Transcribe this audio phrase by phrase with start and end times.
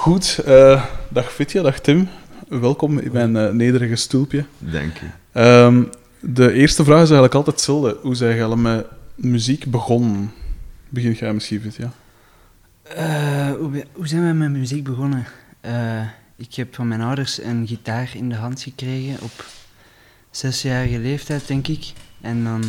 [0.00, 2.08] Goed, eh, dag Fitja, dag Tim.
[2.48, 4.44] Welkom in mijn eh, nederige stoelpje.
[4.58, 5.06] Dank je.
[5.32, 5.82] Ehm,
[6.20, 7.98] de eerste vraag is eigenlijk altijd hetzelfde.
[8.02, 10.32] Hoe zijn je al met muziek begonnen?
[10.88, 11.92] Begin jij misschien, Fitja?
[12.82, 15.26] Eh, hoe, hoe zijn we met muziek begonnen?
[15.60, 16.02] Eh,
[16.36, 19.44] ik heb van mijn ouders een gitaar in de hand gekregen op
[20.30, 21.92] zesjarige leeftijd, denk ik.
[22.20, 22.62] En dan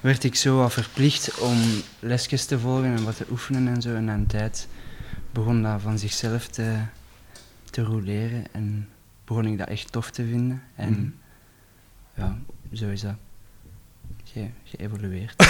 [0.00, 1.58] werd ik zo wat verplicht om
[2.00, 3.94] lesjes te volgen en wat te oefenen en zo.
[3.94, 4.68] En een tijd
[5.36, 6.76] begon dat van zichzelf te,
[7.70, 8.88] te roleren en
[9.24, 10.62] begon ik dat echt tof te vinden.
[10.74, 11.08] En Mhm.
[12.22, 12.38] ja,
[12.72, 13.14] zo is dat
[14.24, 15.34] ge- geëvolueerd.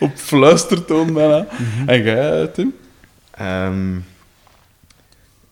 [0.00, 1.46] Op fluistertoon bijna.
[1.86, 2.74] En jij, Tim?
[3.30, 3.96] Ehm,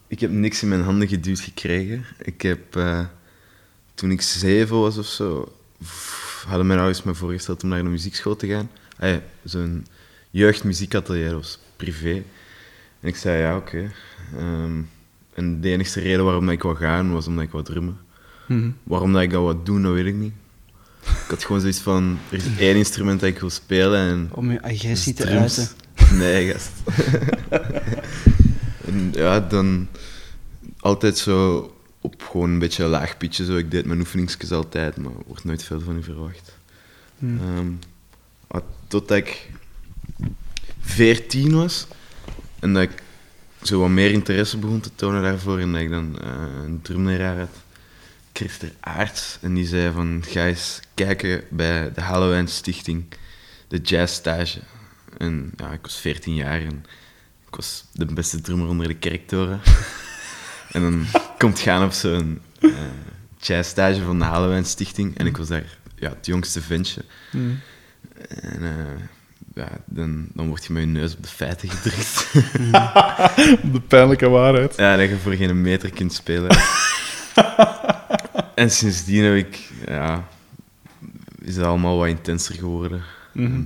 [0.06, 2.04] ik heb niks in mijn handen geduwd gekregen.
[2.18, 3.04] Ik heb, eh,
[3.94, 5.52] toen ik zeven was of zo,
[6.46, 8.70] hadden mijn ouders me voorgesteld om naar een muziekschool te gaan.
[8.98, 9.86] Ah ja, Zo'n
[10.30, 12.22] jeugdmuziekatelier, dat was privé.
[13.00, 13.92] En ik zei ja, oké.
[14.36, 14.80] Ehm,
[15.34, 17.98] en de enige reden waarom dat ik wou gaan, was omdat ik wou drummen.
[18.46, 18.70] Mhm.
[18.82, 20.32] Waarom dat ik dat wou doen, dat weet ik niet.
[21.02, 24.50] Ik had gewoon zoiets van, er is één instrument dat ik wil spelen en Om
[24.50, 25.68] je agressie te uiten.
[26.12, 26.70] Nee, gast.
[28.86, 29.88] en ja, dan
[30.80, 33.44] altijd zo op gewoon een beetje een laag pitje.
[33.44, 33.56] Zo.
[33.56, 36.52] Ik deed mijn oefeningsjes altijd, maar er wordt nooit veel van u verwacht.
[38.46, 39.50] Ah, totdat ik
[40.90, 41.86] 14 was
[42.58, 43.02] en dat ik
[43.62, 46.30] zo wat meer interesse begon te tonen daarvoor en dat ik dan eh,
[46.64, 47.56] een drumleraar had,
[48.32, 53.04] Christer Aarts, en die zei van ga eens kijken bij de Halloween Stichting,
[53.68, 54.60] de jazzstage.
[55.18, 56.84] En ja, ik was 14 jaar en
[57.48, 59.60] ik was de beste drummer onder de kerktoren.
[60.72, 61.06] en dan
[61.38, 62.70] komt gaan op zo'n eh
[63.40, 67.04] jazzstage van de Halloween Stichting en ik was daar ja, het jongste ventje.
[67.32, 67.54] Mhm.
[68.28, 69.02] En eh,
[69.60, 72.32] ja, dan, dan word je met je neus op de feiten gedrukt.
[73.72, 74.76] De pijnlijke waarheid.
[74.76, 76.56] ja, dat je voor geen meter kunt spelen.
[78.54, 80.28] en sindsdien heb ik, ja,
[81.42, 83.02] is het allemaal wat intenser geworden.
[83.32, 83.62] Mhm.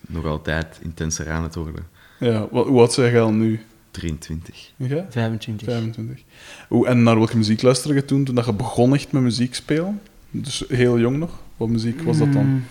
[0.00, 1.86] Nog altijd intenser aan het worden.
[2.18, 3.60] Ja, wat, hoe oud zijn jij al nu?
[3.90, 4.72] 23.
[4.76, 5.06] En jij?
[5.10, 5.68] 25.
[5.68, 6.22] 25.
[6.68, 9.54] Hoe, en naar welke muziek luisterde je toen, toen dat je begon echt met muziek
[9.54, 10.00] spelen?
[10.30, 11.40] Dus heel jong nog.
[11.56, 12.46] Wat muziek was dat dan?
[12.46, 12.64] Mm,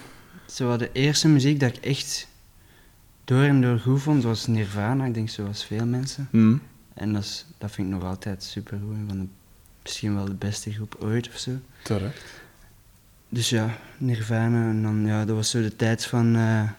[0.47, 2.27] Zo de eerste muziek dat ik echt
[3.23, 5.05] door en door goed vond, was Nirvana.
[5.05, 6.27] Ik denk zoals veel mensen.
[6.31, 6.57] Mhm.
[6.93, 8.95] En dat, is, dat vind ik nog altijd super goed.
[9.07, 9.27] Van de,
[9.83, 11.51] misschien wel de beste groep ooit of zo.
[11.83, 12.23] Terecht.
[13.29, 14.69] Dus ja, Nirvana.
[14.69, 16.69] En dan, ja, dat was zo de tijd van eh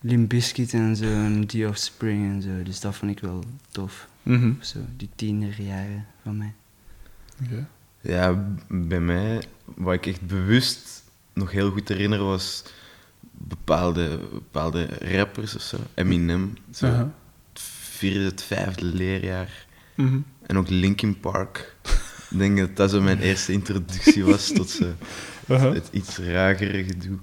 [0.00, 1.04] Limp Bizkit en zo.
[1.04, 2.62] En The Offspring en zo.
[2.62, 4.08] Dus dat vond ik wel tof.
[4.22, 4.52] Mhm.
[4.60, 6.52] Zo, die tienerjaren van mij.
[7.44, 7.66] Oké.
[8.00, 11.03] Ja, bij mij, wat ik echt bewust
[11.34, 12.64] nog heel goed herinner, was
[13.30, 15.76] bepaalde, bepaalde rappers of zo.
[15.94, 19.66] Eminem, zo het vierde, het vijfde leerjaar.
[19.94, 20.18] Mhm.
[20.46, 21.76] En ook Linkin Park.
[22.30, 24.78] Ik denk dat dat zo mijn eerste introductie was tot
[25.48, 25.72] Aha.
[25.72, 27.18] het iets ragere gedoe.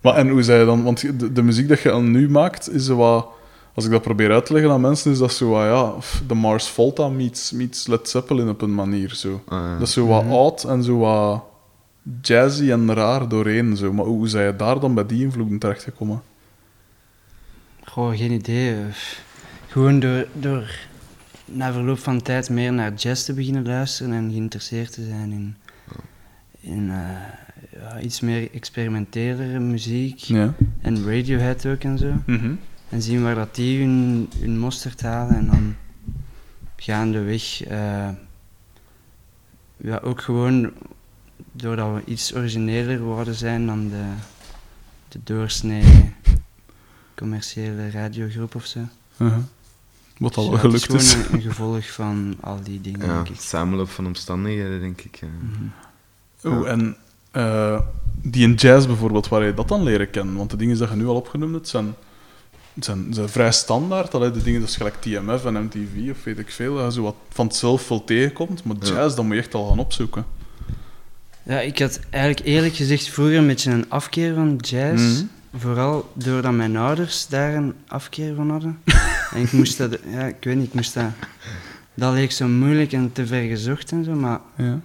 [0.00, 0.82] Maar en hoe zei je dan?
[0.82, 3.28] Want de, de muziek dat je al nu maakt, is zo wat...
[3.74, 5.94] Als ik dat probeer uit te leggen aan mensen, is dat zo wat, ja,
[6.26, 9.42] de Mars Volta meets, meets Led Zeppelin op een manier, zo.
[9.48, 11.44] Ah, Dat is zo wat oud en zo wat
[12.22, 13.92] jazzy en raar doorheen, zo.
[13.92, 16.22] Maar hoe zijn je daar dan bij die invloeden terechtgekomen?
[17.84, 18.76] Goh, geen idee.
[19.66, 20.78] Gewoon door, door
[21.44, 25.56] na verloop van tijd meer naar jazz te beginnen luisteren en geïnteresseerd te zijn in,
[26.60, 30.18] in eh, ja, iets meer experimentelere muziek.
[30.18, 30.54] Ja.
[30.80, 32.12] En Radiohead ook en zo.
[32.26, 32.54] Mhm.
[32.88, 35.76] En zien waar dat die hun, hun mosterd halen en dan
[36.76, 37.62] gaandeweg.
[37.64, 38.08] eh
[39.76, 40.72] ja, ook gewoon
[41.56, 44.04] doordat we iets origineler worden zijn dan de,
[45.08, 46.14] de doorsnee
[47.14, 48.78] commerciële radiogroep of zo.
[49.16, 49.38] Uh-huh.
[50.18, 51.12] Wat Dus al ja, gelukt Het is is.
[51.12, 53.40] gewoon een, een gevolg van al die dingen, ja, denk ik.
[53.40, 55.16] samenloop van omstandigheden, denk ik.
[55.20, 55.28] ja.
[56.50, 56.96] Oh, en
[57.30, 57.80] eh,
[58.22, 60.36] die in jazz bijvoorbeeld, waar je dat dan leren kennen?
[60.36, 61.94] Want de dingen die je nu al opgenoemd hebt, zijn,
[62.80, 64.14] zijn, zijn vrij standaard.
[64.14, 67.02] Allee, de dingen dus gelijk TMF en MTV of weet ik veel, dat je zo
[67.02, 68.64] wat van het zelf veel tegenkomt.
[68.64, 68.86] Maar Ja.
[68.94, 70.24] jazz, dat moet je echt al gaan opzoeken.
[71.46, 75.02] Ja, ik had eigenlijk eerlijk gezegd vroeger een beetje een afkeer van jazz.
[75.18, 75.24] Mhm.
[75.54, 78.78] Vooral doordat mijn ouders daar een afkeer van hadden.
[79.34, 81.04] en ik moest dat, ja, ik weet niet, ik moest dat.
[81.94, 84.80] Dat leek zo moeilijk en te ver gezocht en zo, maar Ja.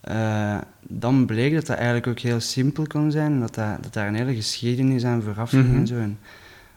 [0.00, 3.32] eh, dan bleek dat dat eigenlijk ook heel simpel kon zijn.
[3.32, 5.76] en Dat, dat, dat daar een hele geschiedenis aan vooraf ging Mhm.
[5.76, 5.94] en zo.
[5.94, 6.18] En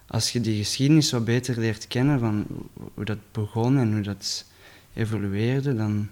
[0.08, 2.46] als je die geschiedenis wat beter leert kennen van
[2.94, 4.46] hoe dat begon en hoe dat
[4.94, 6.08] evolueerde, dan,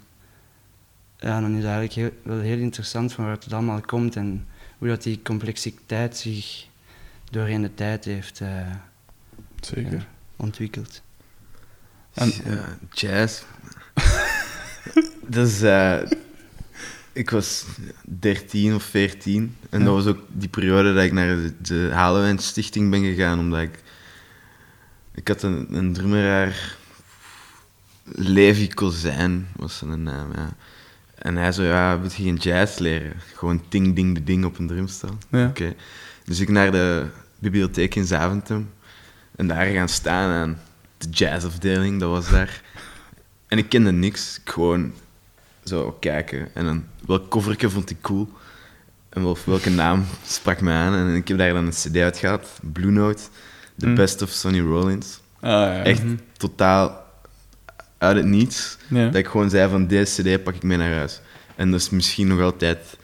[1.21, 4.47] ja, dan is het eigenlijk heel, wel heel interessant van waar het allemaal komt en
[4.77, 6.65] hoe dat die complexiteit zich
[7.31, 8.68] doorheen de tijd heeft eh,
[9.59, 9.91] Zeker.
[9.94, 11.01] ja, ontwikkeld.
[12.13, 13.41] En- Ja, jazz.
[15.27, 15.62] dat is...
[15.62, 15.97] eh,
[17.13, 17.65] ik was
[18.03, 19.56] 13 of 14.
[19.69, 19.85] En Ja.
[19.85, 23.39] dat was ook die periode dat ik naar de, de Halloween Stichting ben gegaan.
[23.39, 23.83] Omdat ik...
[25.13, 26.75] Ik had een, een drummeraar...
[28.03, 30.53] Levi Kozijn was zijn naam, ja.
[31.21, 33.13] En hij zei, ja, wil je geen jazz leren?
[33.35, 35.18] Gewoon ding, ding, de ding op een drumstel.
[35.29, 35.47] Ja.
[35.47, 35.73] Oké.
[36.25, 37.06] Dus ik naar de
[37.39, 38.69] bibliotheek in Zaventem.
[39.35, 40.57] En daar gaan staan en
[40.97, 42.62] de jazzafdeling, dat was daar.
[43.47, 44.39] En ik kende niks.
[44.44, 44.94] Ik gewoon
[45.63, 46.50] zo kijken.
[46.56, 48.29] En dan, welk coverje vond ik cool?
[49.09, 50.94] En wel, welke naam sprak me aan?
[50.94, 52.47] En ik heb daar dan een cd uitgehaald.
[52.62, 53.21] Blue Note.
[53.77, 53.95] The Mm.
[53.95, 55.19] Best of Sonny Rollins.
[55.39, 55.83] Ah, ja.
[55.83, 56.15] Echt Mhm.
[56.38, 57.00] totaal
[58.01, 58.77] uit het niets.
[58.88, 59.06] Ja.
[59.06, 61.21] Dat ik gewoon zei van deze cd pak ik mee naar huis.
[61.56, 62.98] En dat is misschien nog altijd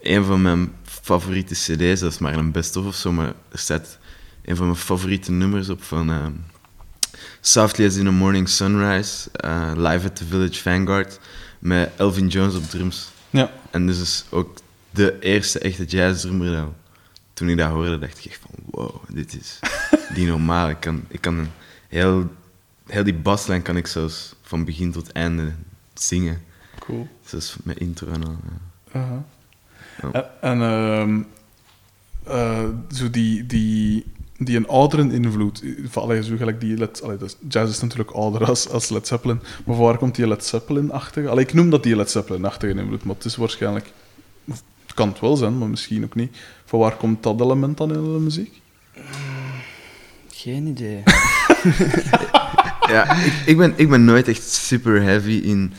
[0.00, 2.00] een van mijn favoriete cd's.
[2.00, 3.98] Dat is maar een best-of of zo, maar er staat
[4.44, 6.32] een van mijn favoriete nummers op van ehm,
[7.40, 11.18] Softly as in a Morning Sunrise, eh, live at the Village Vanguard,
[11.58, 13.08] met Elvin Jones op drums.
[13.30, 13.50] Ja.
[13.70, 14.58] En dus is ook
[14.90, 16.68] de eerste echte jazzdrummer.
[17.32, 19.58] Toen ik dat hoorde, dacht ik echt van wow, dit is
[20.16, 20.68] niet normaal.
[20.68, 21.50] Ik kan, ik kan een
[21.88, 22.30] heel,
[22.86, 25.52] heel die baslijn kan ik zelfs van begin tot einde
[25.94, 26.42] zingen.
[26.78, 27.08] Cool.
[27.24, 28.36] Zelfs met intro en al.
[28.92, 29.00] ja.
[29.00, 29.24] Aha.
[30.02, 30.10] Ja.
[30.12, 31.22] En, en ehm,
[32.24, 34.04] eh, zo die, die,
[34.38, 38.10] die een oudere invloed, eh, allee, zo gelijk die Led, allee, dus jazz is natuurlijk
[38.10, 41.28] ouder als, als Led Zeppelin, maar van waar komt die Led Zeppelin-achtige?
[41.28, 43.92] Allee, ik noem dat die Led Zeppelin-achtige invloed, maar het is waarschijnlijk,
[44.44, 46.36] of het kan het wel zijn, maar misschien ook niet.
[46.64, 48.60] Van waar komt dat element dan in de muziek?
[50.28, 51.02] Geen idee.
[52.88, 55.72] Ja, ik, ik, ben, ik ben nooit echt super heavy in.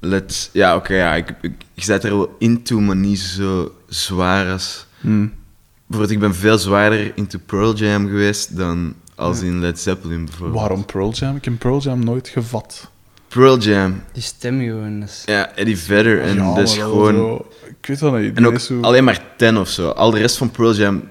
[0.00, 4.52] Let's, ja, oké, ja, ik, ik, ik zit er wel into, maar niet zo zwaar
[4.52, 4.86] als.
[5.00, 9.46] Bijvoorbeeld, ik ben veel zwaarder into Pearl Jam geweest dan als Ja.
[9.46, 10.58] in Led Zeppelin bijvoorbeeld.
[10.60, 11.36] Waarom Pearl Jam?
[11.36, 12.90] Ik heb Pearl Jam nooit gevat.
[13.28, 15.22] Pearl Jam, Die stem gewoon, is...
[15.26, 17.14] ja, Eddie Vedder en Ja, dat is gewoon.
[17.14, 17.46] zo-
[17.80, 18.36] ik weet dat niet.
[18.36, 19.88] En ook zo- alleen maar 10 of zo.
[19.88, 21.02] Al de rest van Pearl Jam,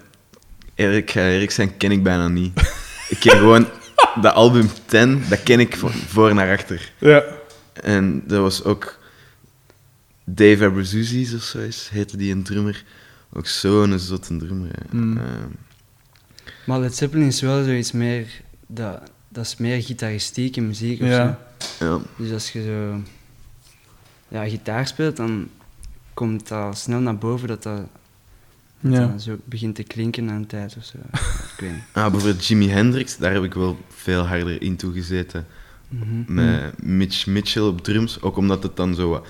[0.75, 2.59] Erik, ga eerlijk zijn, ken ik bijna niet.
[3.09, 3.67] ik ken gewoon
[4.21, 6.91] dat album 10, dat ken ik van voor naar achter.
[6.97, 7.23] Ja.
[7.73, 8.97] En dat was ook
[10.23, 12.83] Dave Abruzzes of zo is, heette die een drummer.
[13.33, 14.71] Ook zo'n zotte drummer.
[14.91, 15.17] Mm.
[15.17, 15.27] Ehm,
[16.65, 18.27] Maar Led Zeppelin is wel zoiets meer...
[18.67, 21.39] Dat, dat is meer gitaristieke muziek of Ja.
[21.79, 21.85] zo.
[21.85, 21.99] ja.
[22.17, 23.01] Dus als je zo...
[24.27, 25.49] Ja, gitaar speelt, dan
[26.13, 27.81] komt dat snel naar boven dat dat,
[28.79, 29.17] Ja.
[29.17, 30.97] zo begint te klinken aan een tijd of zo.
[31.53, 31.81] ik weet niet.
[31.93, 33.77] Ah, bijvoorbeeld Jimi Hendrix, daar heb ik wel
[34.09, 35.45] veel harder in toe gezeten.
[35.87, 36.33] Mhm.
[36.33, 39.09] Met Mitch Mitchell op drums, ook omdat het dan zo...
[39.09, 39.27] wat-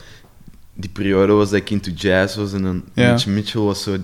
[0.73, 3.11] Die periode was dat ik into jazz was en dan Ja.
[3.11, 3.97] Mitch Mitchell was zo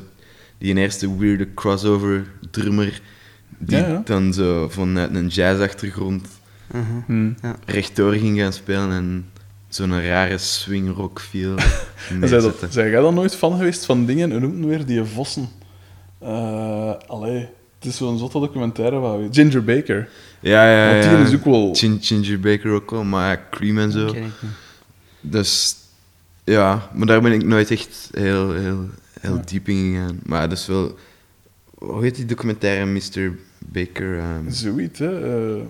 [0.57, 3.01] die eerste weirde crossover drummer
[3.57, 4.01] die Ja, ja.
[4.06, 6.27] dan zo vanuit een jazzachtergrond
[6.74, 6.83] Mhm.
[7.42, 7.54] Hm.
[7.66, 9.25] rechtdoor ging gaan spelen en
[9.69, 11.63] zo'n rare swing rock feel En
[12.10, 12.72] Zij, dat, neerzetten.
[12.72, 14.31] zijn jij dan nooit fan geweest van dingen?
[14.31, 15.48] Hoe noemt het weer die vossen?
[16.19, 17.48] Eh allee,
[17.86, 20.10] het is zo'n zotte documentaire van Ginger Baker.
[20.40, 21.16] Ja, ja, Want ja.
[21.16, 21.76] die is ook wel...
[21.76, 24.15] Gin- Ginger Baker ook wel, maar ja, Cream en zo.
[25.22, 25.75] Dus
[26.44, 28.89] ja, maar daar ben ik nooit echt heel, heel,
[29.20, 29.42] heel Ja.
[29.46, 30.20] diep in gegaan.
[30.25, 30.96] Maar dat is wel...
[31.77, 33.38] Hoe heet die documentaire, Mr.
[33.60, 34.20] Baker?
[34.20, 35.36] ehm, Zoiets, hè.
[35.58, 35.62] eh.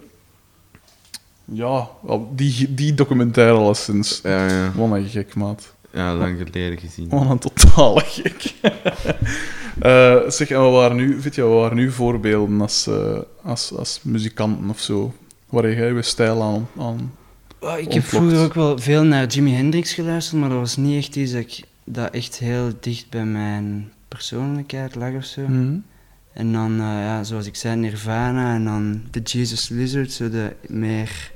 [1.45, 1.87] ja,
[2.35, 4.19] die, die documentaire alleszins.
[4.23, 4.71] ja, ja.
[4.75, 5.73] Wat een gek, maat.
[5.95, 7.09] Ja, lang geleden gezien.
[7.09, 8.53] Wat een totale gek.
[9.79, 13.73] Eh, zeg, en wat waren nu, weet je, wat waren nu voorbeelden als, eh, als,
[13.77, 15.13] als muzikanten of zo?
[15.49, 16.67] Waar jij je stijl aan...
[16.77, 17.11] aan
[17.59, 20.97] Oh, ik heb vroeger ook wel veel naar Jimi Hendrix geluisterd, maar dat was niet
[20.97, 25.41] echt iets dat, ik, dat echt heel dicht bij mijn persoonlijkheid lag of zo.
[25.41, 25.77] Mhm.
[26.33, 30.55] En dan, eh, ja, zoals ik zei, Nirvana en dan de Jesus Lizard, zo de
[30.67, 31.31] meer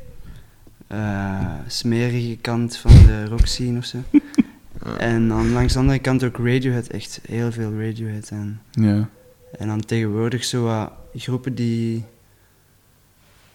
[0.87, 3.97] eh, smerige kant van de rock scene of zo.
[4.97, 8.29] En dan langs de andere kant ook Radiohead, echt heel veel Radiohead.
[8.29, 9.09] En, Ja.
[9.57, 12.03] en dan tegenwoordig zo wat groepen die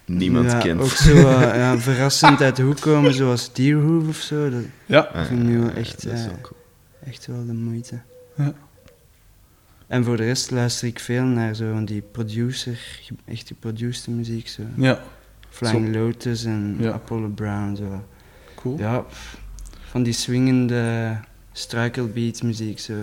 [0.06, 0.80] Niemand ja, kent.
[0.80, 4.50] ook zo wat, ja, verrassend uit de hoek komen, zoals Deerhoof of zo.
[4.50, 5.10] Dat, Ja.
[5.26, 6.60] Vind ik nu echt, dat is eh, wel cool.
[7.06, 7.98] Echt wel de moeite.
[8.36, 8.52] Ja.
[9.86, 14.12] En voor de rest luister ik veel naar zo van die producer, echt die producer
[14.12, 14.62] muziek, zo.
[14.76, 15.02] Ja,
[15.48, 16.92] Flying Lotus en Ja.
[16.92, 18.04] Apollo Brown, zo.
[18.54, 18.78] cool.
[18.78, 19.38] Ja, pff,
[19.94, 21.16] van die swingende
[21.52, 22.92] struikelbeat muziek, zo.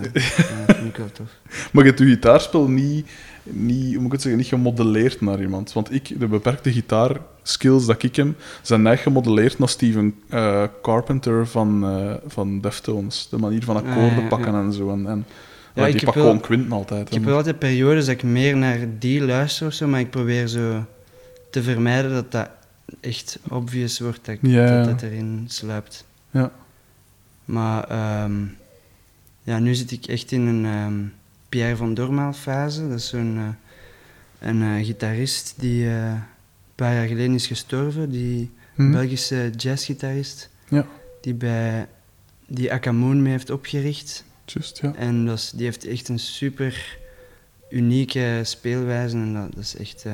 [0.66, 1.30] dat vind ik wel tof.
[1.72, 3.06] Maar je hebt je gitaarspel niet,
[3.42, 5.72] niet, hoe moet ik het zeggen, niet gemodelleerd naar iemand.
[5.72, 8.26] Want ik, de beperkte gitaarskills dat ik heb,
[8.62, 13.26] zijn echt gemodelleerd naar Steven eh, Carpenter van, eh, van Deftones.
[13.30, 14.60] De manier van Ah, akkoorden ja, pakken ja.
[14.62, 14.90] en zo.
[14.92, 15.24] En, en
[15.74, 17.06] Ja, die wel- gewoon kwinten altijd.
[17.06, 20.10] Ik heb wel altijd periodes dat ik meer naar die luister of zo, maar ik
[20.10, 20.84] probeer zo
[21.50, 22.48] te vermijden dat dat
[23.00, 26.04] echt obvious wordt dat dat, dat erin sluipt.
[26.30, 26.50] Ja.
[27.44, 28.44] Maar ehm,
[29.42, 31.00] ja, nu zit ik echt in een ehm,
[31.48, 32.88] Pierre van Dormaal fase.
[32.88, 36.22] Dat is zo'n eh, een eh, gitarist die eh, een
[36.74, 38.10] paar jaar geleden is gestorven.
[38.10, 38.90] Die Hm?
[38.92, 40.50] Belgische jazzgitarist.
[40.68, 40.86] Ja.
[41.20, 41.86] Die bij
[42.46, 44.24] die Akamoon mee heeft opgericht.
[44.44, 44.94] Just, ja.
[44.94, 46.98] En dat is, die heeft echt een super
[47.70, 49.16] unieke speelwijze.
[49.16, 50.04] En dat, dat is echt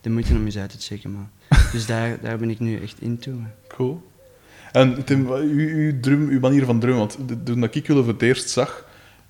[0.00, 1.12] de moeite om eens uit te checken.
[1.12, 1.28] Maar.
[1.72, 3.40] Dus daar, daar ben ik nu echt in toe.
[3.68, 4.07] Cool.
[4.72, 8.12] En Tim, uw, uw, drum, uw manier van drummen, want toen dat ik jullie voor
[8.12, 8.86] het eerst zag,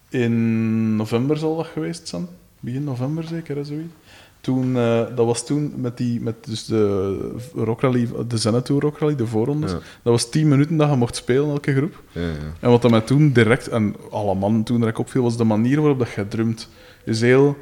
[0.09, 2.26] in november zal dat geweest zijn,
[2.61, 3.92] begin november zeker, hè, zoiets.
[4.40, 9.26] Toen, eh, dat was toen met, die, met dus de rockrally, de Zenatour rockrally, de
[9.26, 9.71] voorrondes.
[9.71, 9.76] Ja.
[9.76, 12.02] Dat was 10 minuten dat je mocht spelen, elke groep.
[12.12, 12.28] Ja, ja.
[12.61, 15.80] En wat dat mij toen direct, en alle mannen toen direct opviel, was de manier
[15.80, 16.68] waarop dat je drumt.
[17.04, 17.57] Is heel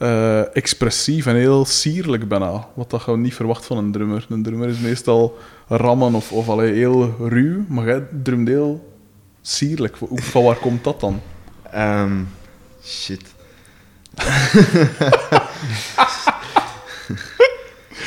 [0.00, 2.68] eh, expressief en heel sierlijk bijna.
[2.74, 4.26] Wat dat je niet verwacht van een drummer.
[4.28, 5.38] Een drummer is meestal
[5.68, 8.94] rammen of, of allee, heel ruw, maar jij drumt heel
[9.40, 9.96] sierlijk.
[10.12, 11.20] Van waar komt dat dan?
[11.70, 12.22] Ehm,
[12.84, 13.22] shit.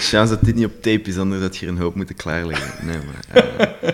[0.09, 2.85] Chance dat dit niet op tape is, anders had je er een hoop moeten klaarleggen.
[2.85, 3.43] Nee, maar...
[3.43, 3.89] eh,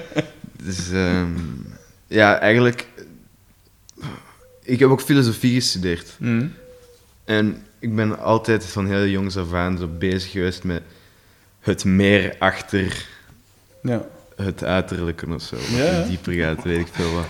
[0.63, 1.31] dus, ehm,
[2.07, 2.87] ja, eigenlijk...
[4.63, 6.17] Ik heb ook filosofie gestudeerd.
[7.25, 10.81] En ik ben altijd van heel jongs af aan zo bezig geweest met
[11.59, 13.05] het meer achter
[13.83, 14.05] Ja.
[14.35, 15.55] het uiterlijke of zo.
[15.55, 17.27] Wat Ja, dieper gaat, weet ik veel wat.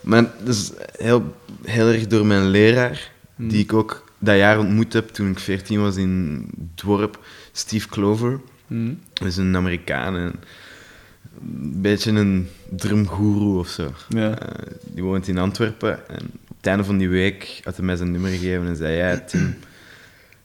[0.00, 3.48] Maar dat is heel, heel erg door mijn leraar, Hmm.
[3.48, 7.18] die ik ook dat jaar ontmoet heb toen ik 14 was in het dorp,
[7.52, 8.40] Steve Clover.
[8.66, 8.92] Hm.
[9.12, 10.32] Dat is een Amerikaan en
[11.40, 13.92] een beetje een drumgoeroe of zo.
[14.08, 14.38] Ja.
[14.38, 17.96] Eh, die woont in Antwerpen en op het einde van die week had hij mij
[17.96, 19.56] zijn nummer gegeven en zei: Ja, Tim,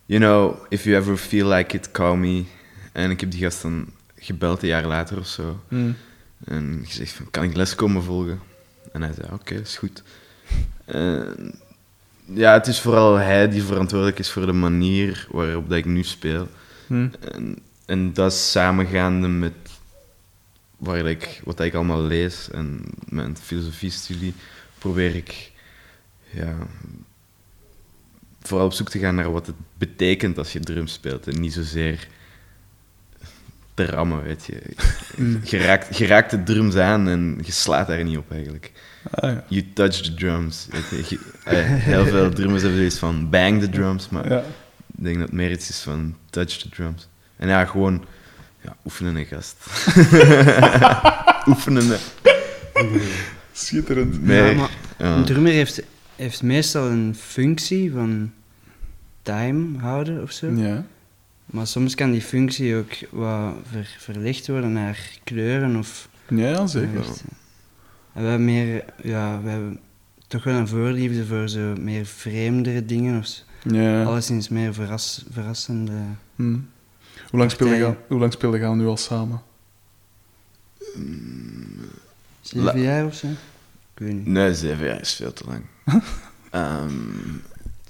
[0.06, 2.44] you know, if you ever feel like it, call me.
[2.92, 5.60] En ik heb die gast dan gebeld een jaar later of zo.
[5.68, 5.92] Hm.
[6.44, 8.40] En gezegd van, kan ik les komen volgen?
[8.92, 10.04] En hij zei, oké, is goed.
[12.34, 16.04] Ja, het is vooral hij die verantwoordelijk is voor de manier waarop dat ik nu
[16.04, 16.48] speel.
[16.88, 17.08] Hm.
[17.32, 19.54] En, en dat is samengaande met
[20.78, 24.34] waar ik, wat ik allemaal lees en mijn filosofiestudie,
[24.78, 25.52] probeer ik
[26.30, 26.56] ja,
[28.48, 31.28] vooral op zoek te gaan naar wat het betekent als je drum speelt.
[31.28, 32.08] En niet zozeer
[33.74, 34.62] te rammen, weet je.
[35.16, 35.36] Hm.
[35.44, 38.72] Je raakt, je raakt de drums aan en je slaat daar niet op eigenlijk.
[39.12, 39.44] Ah, ja.
[39.48, 40.68] You touch the drums.
[40.90, 41.16] Weet je.
[41.16, 44.40] Je- eh, heel veel drummers hebben zoiets van bang the drums, maar ja.
[44.98, 47.08] ik denk dat het meer iets is van touch the drums.
[47.36, 48.06] En ja, gewoon
[48.62, 49.56] ja, oefenen, gast.
[51.48, 51.98] oefenen.
[53.52, 54.22] Schitterend.
[54.24, 54.50] Nee.
[54.50, 55.16] Ja, maar Ja.
[55.16, 55.82] een drummer heeft,
[56.16, 58.32] heeft meestal een functie van
[59.26, 60.52] time houden of zo.
[60.52, 60.86] Ja.
[61.46, 66.10] Maar soms kan die functie ook wat ver, verlegd worden naar kleuren of...
[66.28, 67.06] Ja, ja, zeker.
[68.14, 68.86] En we hebben meer...
[69.04, 69.80] Ja, we hebben
[70.28, 73.44] toch wel een voorliefde voor zo meer vreemdere dingen of zo.
[73.64, 74.04] Ja.
[74.04, 75.92] Alleszins meer verras, verrassende...
[76.36, 76.58] Hm.
[77.30, 79.42] Hoe lang speel je hoe lang speel je nu al samen?
[82.42, 83.28] Zeven La- jaar of zo?
[83.28, 84.26] Ik weet niet.
[84.26, 85.62] Nee, zeven jaar is veel te lang.
[86.52, 86.92] Ehm,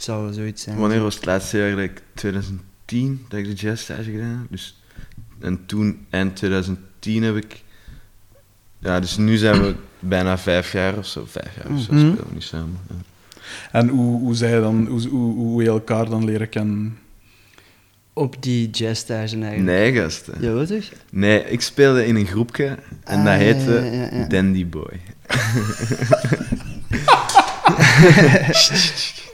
[0.06, 0.78] Wel zoiets zijn.
[0.78, 4.48] wanneer was het laatste jaar ik 2010 dat ik de jazzstage gedaan heb?
[4.50, 4.82] Dus,
[5.40, 7.64] en toen, eind 2010 heb ik...
[8.80, 11.26] Ja, dus nu zijn we bijna vijf jaar of zo.
[11.28, 12.00] Vijf jaar of zo Mhm.
[12.08, 12.78] spelen we nu samen.
[12.90, 12.96] ja.
[13.72, 16.98] En hoe, hoe, zij dan, hoe, hoe, hoe je elkaar dan leren kennen?
[18.14, 19.62] Op die jazzstage eigenlijk.
[19.62, 20.26] Nee, gast.
[20.26, 20.32] hè.
[20.40, 20.84] Ja, wat toch?
[21.12, 22.66] Nee, ik speelde in een groepje
[23.04, 24.28] en dat Ah, heette ja, ja, ja.
[24.28, 25.00] Dandy Boy.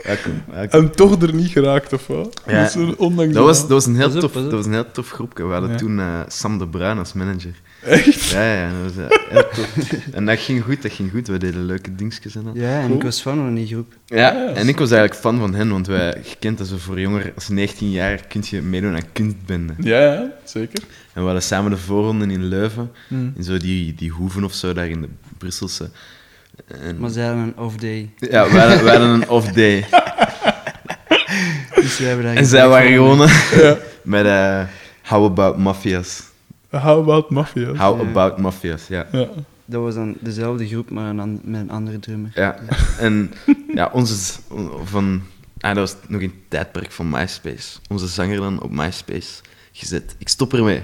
[0.70, 2.42] En toch er niet geraakt, of wat?
[2.48, 2.62] Ja.
[2.64, 5.10] Dat, is ondanks Dat was, dat, was een heel tof, dat was een heel tof
[5.10, 5.46] groepje.
[5.46, 5.76] We hadden Ja.
[5.78, 7.54] toen eh, Sam de Bruin als manager.
[7.82, 8.30] Echt?
[8.30, 9.74] Ja, ja, dat was eh, heel tof.
[10.14, 11.28] En dat ging goed, dat ging goed.
[11.28, 12.52] We deden leuke dingetjes en al.
[12.56, 12.98] Ja, en Cool.
[12.98, 13.94] ik was fan van die groep.
[14.06, 16.78] Ja, Ja, en ik was eigenlijk fan van hen, want wij, je kent dat zo
[16.78, 19.76] voor jonger, als 19 jaar kun je meedoen aan kunstbenden.
[19.80, 20.84] Ja, ja, zeker.
[21.14, 23.16] En we hadden samen de voorronden in Leuven, Hm.
[23.36, 25.90] in zo die, die hoeven of zo, daar in de Brusselse.
[26.68, 28.10] En, Maar zij hadden een off-day.
[28.18, 29.86] ja, wij, hadden- wij hadden een off-day.
[31.76, 33.18] Dus we hebben daar En zij waren gewoon
[33.62, 33.78] Ja.
[34.04, 34.64] met eh
[35.08, 36.24] How About Mafias.
[36.70, 37.74] How about Mafia?
[37.76, 38.08] How Ja.
[38.10, 39.08] About Mafias, ja.
[39.12, 39.28] Ja.
[39.66, 42.32] Dat was dan dezelfde groep, maar een met een andere drummer.
[42.34, 42.56] Ja,
[43.00, 43.34] en
[43.74, 44.40] ja, onze
[44.84, 45.22] van...
[45.60, 47.78] Ah, dat was nog in het tijdperk van MySpace.
[47.90, 49.30] Onze zanger dan op MySpace
[49.72, 50.16] gezet.
[50.18, 50.82] Ik stop ermee.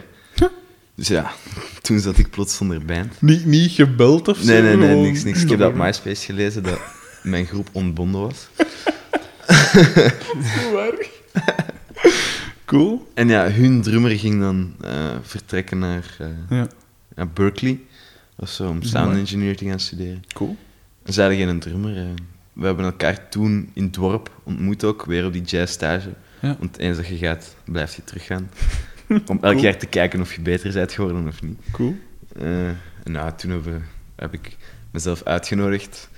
[0.98, 1.32] Dus ja,
[1.82, 3.22] toen zat ik plots zonder band.
[3.22, 4.46] Niet, niet gebeld of zo?
[4.46, 5.42] Nee, nee, nee, gewoon- niks, niks.
[5.42, 6.80] Ik heb dat op MySpace gelezen dat
[7.24, 8.48] mijn groep ontbonden was.
[10.76, 11.10] Erg.
[12.66, 13.08] Cool.
[13.14, 16.28] En ja, hun drummer ging dan eh, vertrekken naar, eh,
[16.58, 16.68] Ja,
[17.16, 17.80] naar Berkeley.
[18.36, 20.24] of zo, om sound engineer te gaan studeren.
[20.34, 20.58] cool.
[21.04, 21.98] En ze hadden geen drummer.
[21.98, 22.04] eh.
[22.54, 26.10] We hebben elkaar toen in het dorp ontmoet ook, weer op die jazzstage.
[26.42, 26.56] Ja.
[26.60, 28.50] Want eens dat je gaat, blijf je teruggaan.
[29.10, 29.58] Om elk Cool.
[29.58, 31.60] jaar te kijken of je beter bent geworden of niet.
[31.72, 31.96] Cool.
[32.40, 33.66] Eh, en nou, toen heb,
[34.16, 34.58] heb ik
[34.92, 36.10] mezelf uitgenodigd.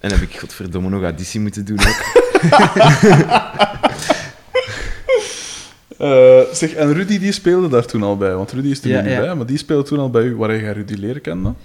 [0.00, 2.04] En heb ik godverdomme nog auditie moeten doen ook.
[5.98, 8.96] Eh, zeg, en Rudy die speelde daar toen al bij, want Rudy is er Ja,
[9.00, 9.20] nu niet ja.
[9.24, 10.36] bij, maar die speelde toen al bij u.
[10.36, 11.56] Waar heb jij Rudy leren kennen?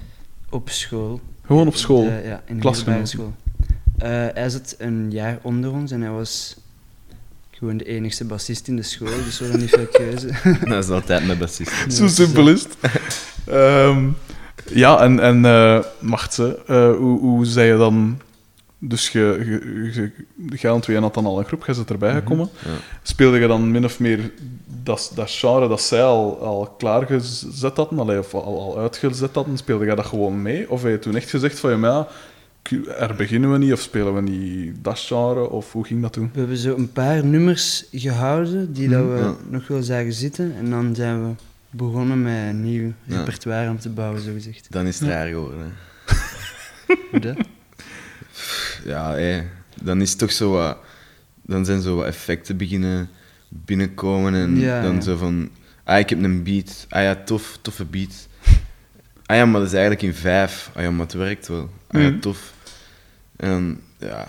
[0.49, 1.19] Op school.
[1.45, 2.03] Gewoon op school.
[2.03, 3.33] Ja, in de middelbare school.
[3.97, 6.57] Eh, hij zat een jaar onder ons en hij was
[7.61, 10.27] gewoon de enigste bassist in de school, dus we hadden niet veel keuze.
[10.69, 11.93] Dat is altijd mijn bassist.
[11.93, 12.77] Zo simpel is het.
[13.45, 14.09] Ehm,
[14.65, 18.19] ja, en, en eh Martse, eh, hoe, hoe zei je dan...
[18.77, 20.11] Dus je, je, je,
[20.57, 22.49] jij en twee had dan al een groep, jij zit erbij gekomen.
[22.65, 22.69] Ja.
[23.01, 24.31] Speelde je dan min of meer
[24.83, 29.57] dat, dat genre dat zij al, al klaargezet hadden, allee, of al, al uitgezet hadden,
[29.57, 30.71] speelde je dat gewoon mee?
[30.71, 32.07] Of heb je toen echt gezegd van, ja,
[32.97, 36.29] er beginnen we niet, of spelen we niet dat genre, of hoe ging dat toen?
[36.33, 39.35] We hebben zo een paar nummers gehouden die dat we Ja.
[39.49, 41.33] nog wel zagen zitten en dan zijn we
[41.69, 43.17] begonnen met een nieuw Ja.
[43.17, 44.67] repertoire om te bouwen, zogezegd.
[44.71, 45.59] Dan is het raar geworden.
[45.59, 46.15] hè.
[47.11, 47.37] Hoe dat?
[48.85, 49.43] Ja, hé.
[49.83, 50.77] dan is het toch zo wat...
[51.41, 53.09] Dan zijn zo wat effecten beginnen
[53.49, 55.01] binnenkomen en Ja, dan ja.
[55.01, 55.49] zo van...
[55.83, 56.85] Ah, ik heb een beat.
[56.89, 58.27] Ah ja, tof, toffe beat.
[59.31, 60.69] Ah ja, maar dat is eigenlijk in vijf.
[60.73, 61.69] Ah ja, maar het werkt wel.
[61.87, 62.19] Ah ja, Mhm.
[62.19, 62.53] tof.
[63.37, 64.27] En ja...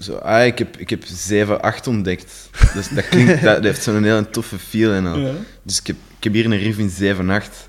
[0.00, 2.48] Zo, ah, ik heb, ik heb 7, 8 ontdekt.
[2.74, 5.18] Dus dat, klinkt, dat, dat heeft zo'n hele toffe feel en al.
[5.18, 5.32] Ja.
[5.62, 7.68] Dus ik heb, ik heb hier een riff in 7, 8.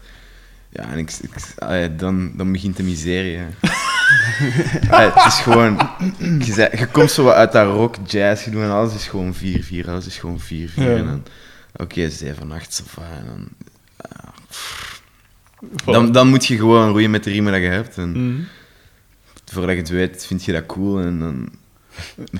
[0.69, 3.39] Ja, en ik, ik, ah ja, dan, dan begint de miserie.
[4.89, 5.89] Ah, het is gewoon...
[6.39, 9.07] Je, zei- je komt zo wat uit dat rock, jazz, je doet en alles is
[9.07, 10.83] gewoon 4, 4, alles is gewoon 4, 4.
[10.91, 10.97] Ja.
[10.97, 11.23] En dan,
[11.75, 13.47] oké, 7, 8, so far, En dan.
[15.85, 17.97] Dan, dan moet je gewoon roeien met de riemen dat je hebt.
[17.97, 18.41] En Mhm.
[19.45, 20.99] voordat je het weet, vind je dat cool.
[20.99, 21.49] En dan,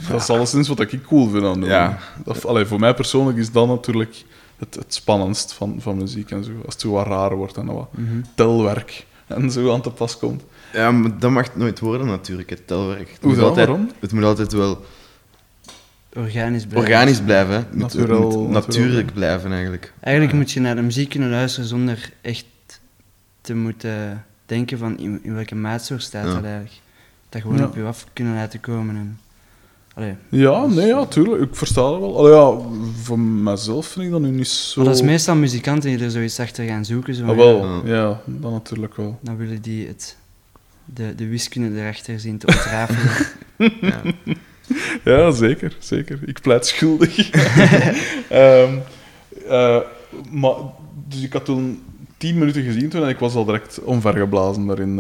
[0.10, 1.70] Dat is alleszins wat ik cool vind aan doen.
[1.70, 1.98] Ja.
[2.24, 4.24] Dat, allee, voor mij persoonlijk is dat natuurlijk
[4.58, 6.52] het, het spannendst van, van muziek en zo.
[6.66, 8.22] Als het zo wat raar wordt en wat Mhm.
[8.36, 10.44] telwerk en zo aan te pas komt.
[10.74, 13.10] ja, maar dat mag het nooit worden natuurlijk, het telwerk.
[13.10, 13.48] Het Hoe moet dan?
[13.48, 13.92] altijd, Waarom?
[14.00, 14.86] Het moet altijd wel
[16.16, 16.92] Organisch blijven.
[16.92, 17.54] organisch blijven.
[17.54, 17.60] hè.
[17.60, 18.82] Het moet, het Naturel- moet naturel.
[18.86, 19.94] natuurlijk blijven eigenlijk.
[20.00, 22.46] Eigenlijk moet je naar de muziek kunnen luisteren zonder echt
[23.48, 26.34] te moeten denken van in, in welke maatsoort staat Ja.
[26.34, 26.74] dat eigenlijk.
[27.30, 27.66] Dat gewoon Ja.
[27.66, 28.96] op je af kunnen laten komen.
[28.96, 29.20] En,
[29.94, 30.16] allee.
[30.30, 31.42] Ja, nee, ja, tuurlijk.
[31.42, 32.18] Ik versta dat wel.
[32.18, 32.68] Allee, ja,
[33.02, 34.82] voor mezelf vind ik dat nu niet zo...
[34.82, 37.16] Maar dat is meestal muzikanten die er zoiets achter gaan zoeken.
[37.16, 37.96] Zo, Ah, wel, Ja.
[37.96, 39.20] ja, dat natuurlijk wel.
[39.22, 40.18] Dan willen die het,
[40.86, 43.26] de, de wiskunde erachter zien te ontrafelen.
[43.82, 44.02] Ja.
[45.04, 46.20] Ja, zeker, zeker.
[46.26, 47.30] Ik pleit schuldig.
[48.30, 48.78] Ehm,
[49.48, 49.80] eh,
[50.32, 50.54] maar,
[51.08, 51.84] dus ik had toen
[52.18, 54.96] tien minuten gezien toen en ik was al direct omvergeblazen daar in,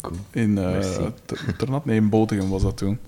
[0.00, 0.16] Cool.
[0.30, 0.58] in
[1.56, 1.84] Ternat.
[1.84, 2.98] Nee, in Botegem was dat toen.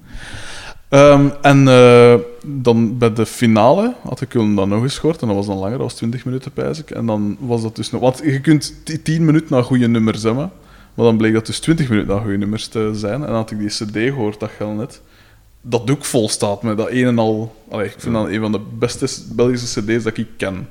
[0.89, 2.15] Ehm, en eh,
[2.47, 5.57] dan bij de finale had ik hem dan nog eens gehoord en dat was dan
[5.57, 6.91] langer, dat was 20 minuten pijs ik.
[6.91, 8.01] En dan was dat dus nog...
[8.01, 10.51] Want je kunt ti- 10 minuten naar goede nummers hebben,
[10.95, 13.15] maar dan bleek dat dus 20 minuten naar goede nummers te zijn.
[13.15, 15.01] En dan had ik die cd gehoord, dat gel net
[15.61, 17.57] dat ook vol staat met dat een en al.
[17.71, 20.69] Allee, ik vind dat een van de beste Belgische CD's dat ik ken.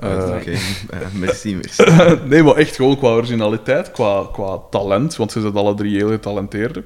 [0.00, 0.50] Eh, Oké,
[0.90, 1.84] Eh, merci, merci.
[2.28, 6.08] nee, maar echt gewoon qua originaliteit, qua, qua talent, want ze zijn alle drie heel
[6.08, 6.80] getalenteerd.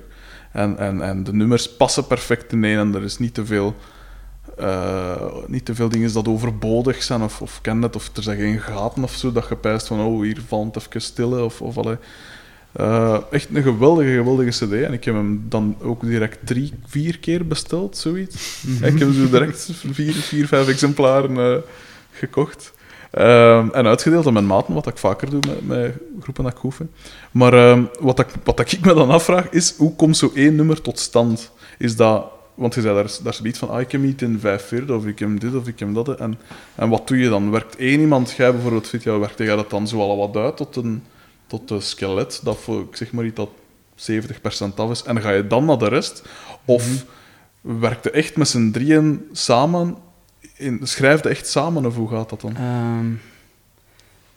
[0.53, 3.75] En, en, en de nummers passen perfect ineen en er is niet te veel,
[4.59, 8.39] eh, niet te veel dingen dat overbodig zijn of, of ken het, of er zijn
[8.39, 11.61] geen gaten of zo dat je pijst van oh, hier valt het even stil of,
[11.61, 11.97] of allee.
[13.31, 14.73] Echt een geweldige, geweldige cd.
[14.73, 18.65] En ik heb hem dan ook direct drie, vier keer besteld, zoiets.
[18.83, 21.63] Ik heb zo direct vier, vier vijf exemplaren
[22.13, 22.73] gekocht.
[23.15, 26.73] Ehm, en uitgedeeld aan mijn maten, wat ik vaker doe met, met groepen dat ik
[26.73, 26.91] vind.
[27.31, 30.81] Maar ehm, wat, ik, wat ik me dan afvraag, is hoe komt zo één nummer
[30.81, 31.51] tot stand?
[31.79, 32.33] Is dat...
[32.55, 35.07] Want je zei daar, daar zoiets van, ah, ik heb niet in vijf vierde, of
[35.07, 36.19] ik heb dit, of ik heb dat.
[36.19, 36.39] En,
[36.75, 37.51] en wat doe je dan?
[37.51, 40.57] Werkt één iemand, jij bijvoorbeeld, vindt jou, werkt jij dat dan zo al wat uit
[40.57, 41.03] tot een,
[41.47, 43.51] tot een skelet, dat voor, ik zeg maar iets, dat
[44.73, 46.23] 70% af is, en ga je dan naar de rest?
[46.65, 47.05] Of
[47.61, 49.97] werkt je echt met z'n drieën samen,
[50.57, 52.57] in, schrijf je echt samen, of hoe gaat dat dan?
[52.57, 53.07] Ehm,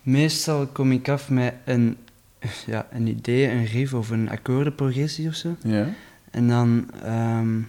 [0.01, 1.97] meestal kom ik af met een,
[2.65, 5.55] ja, een idee, een riff of een akkoordenprogressie of zo.
[5.63, 5.89] Ja.
[6.31, 7.59] En dan ehm,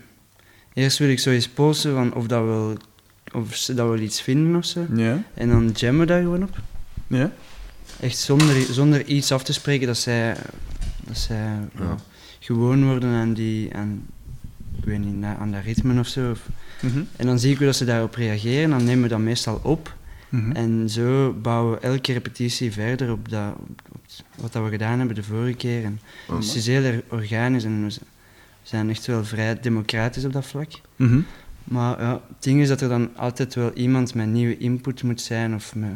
[0.73, 2.77] eerst wil ik zo eens posten van of dat we,
[3.33, 4.87] of ze dat we iets vinden of zo.
[4.95, 5.23] Ja.
[5.35, 6.59] En dan jammen we daar gewoon op.
[7.07, 7.33] Ja.
[8.01, 10.37] Echt zonder, zonder iets af te spreken dat zij,
[11.01, 11.97] dat zij ja,
[12.39, 14.07] gewoon worden aan, die, aan
[14.89, 16.31] weet niet, na- aan dat ritme of zo.
[16.31, 16.49] Of-
[16.83, 17.03] Mhm.
[17.17, 19.61] en dan zie ik hoe dat ze daarop reageren, en dan nemen we dat meestal
[19.63, 19.97] op.
[20.29, 20.51] Mhm.
[20.53, 23.55] En zo bouwen we elke repetitie verder op, dat,
[23.93, 24.01] op
[24.37, 25.85] wat dat we gedaan hebben de vorige keer.
[25.85, 27.95] En, Oh, dus het is heel erg organisch en we
[28.63, 30.71] zijn echt wel vrij democratisch op dat vlak.
[30.97, 31.21] Mhm.
[31.65, 35.21] Maar ja, het ding is dat er dan altijd wel iemand met nieuwe input moet
[35.21, 35.55] zijn.
[35.55, 35.91] Of met,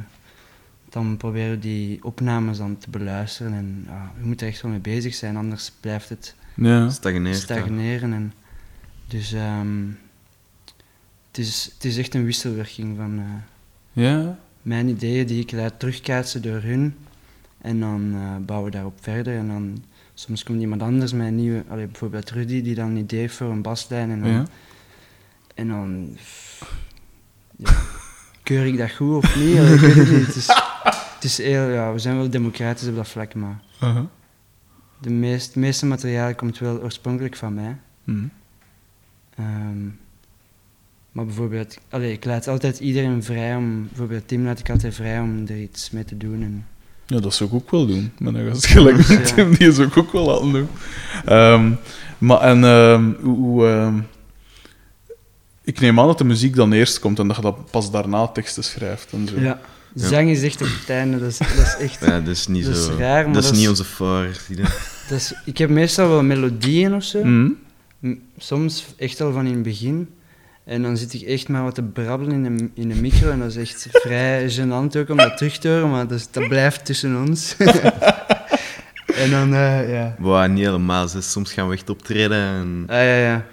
[0.89, 3.53] dan proberen we die opnames dan te beluisteren.
[3.53, 6.91] En ja, je moet er echt wel mee bezig zijn, anders blijft het Ja.
[6.91, 7.25] Stagneert.
[7.35, 7.43] dat.
[7.59, 8.13] stagneren.
[8.13, 8.33] En,
[9.13, 9.87] dus ehm,
[11.29, 14.39] het, is, het is echt een wisselwerking van eh, Ja.
[14.63, 16.97] mijn ideeën die ik laat terugkaatsen door hun.
[17.61, 19.37] En dan eh, bouwen we daarop verder.
[19.37, 22.97] En dan soms komt iemand anders met een nieuwe, allee, bijvoorbeeld Rudy, die dan een
[22.97, 24.11] idee heeft voor een baslijn.
[24.11, 24.45] En dan, Ja.
[25.55, 26.17] en dan
[27.57, 27.73] ja,
[28.43, 29.59] keur ik dat goed of niet?
[29.59, 30.27] Allee, ik weet het niet.
[30.27, 30.47] Het is,
[31.15, 34.05] het is heel, ja, we zijn wel democratisch op dat vlak, maar Uh-huh.
[35.01, 37.77] de meest, het meeste materiaal komt wel oorspronkelijk van mij.
[38.05, 38.25] Mhm.
[39.37, 39.85] Ehm,
[41.13, 45.21] maar bijvoorbeeld, allee, ik laat altijd iedereen vrij om, bijvoorbeeld Tim laat ik altijd vrij
[45.21, 46.43] om er iets mee te doen.
[46.43, 46.67] En,
[47.07, 48.13] Ja, dat zou ik ook wel doen.
[48.19, 49.21] Met een gast gelijk met ja.
[49.21, 50.69] Tim, die zou ik ook wel laten doen.
[51.25, 51.71] Ehm,
[52.19, 53.37] maar en ehm, hoe...
[53.37, 53.93] hoe,
[55.65, 58.27] ik neem aan dat de muziek dan eerst komt en dat je dat pas daarna
[58.27, 59.41] teksten schrijft en zo.
[59.41, 59.61] ja,
[59.95, 62.01] zang is echt op het einde, dat is, dat is echt...
[62.07, 62.97] Ja, dat is niet Dat is zo.
[62.97, 64.05] raar, maar dat is dat niet is- onze
[64.49, 64.57] je.
[65.09, 67.25] Dat is, ik heb meestal wel melodieën of zo.
[67.25, 67.51] Mhm.
[68.39, 70.09] Soms echt al van in het begin.
[70.65, 73.31] En dan zit ik echt maar wat te brabbelen in de, in de micro.
[73.31, 76.31] En dat is echt vrij gênant ook om dat terug te horen, maar dat, is-
[76.31, 77.57] dat blijft tussen ons.
[79.23, 80.15] en dan, eh, ja.
[80.19, 81.09] Wow, niet helemaal.
[81.09, 83.45] ze- Soms gaan we echt optreden en Ah, ja, ja.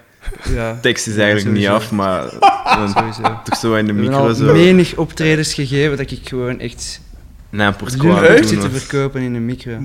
[0.54, 0.78] ja.
[0.82, 2.22] tekst is Ja, eigenlijk niet af, maar
[2.78, 3.22] dan Sowieso.
[3.44, 4.54] toch zo in de micro al zo.
[4.54, 7.02] menig optredens gegeven dat ik gewoon echt
[7.50, 8.28] N'importe lucht quoi.
[8.28, 8.38] Echt?
[8.38, 8.84] doen zit te was.
[8.84, 9.80] verkopen in de micro.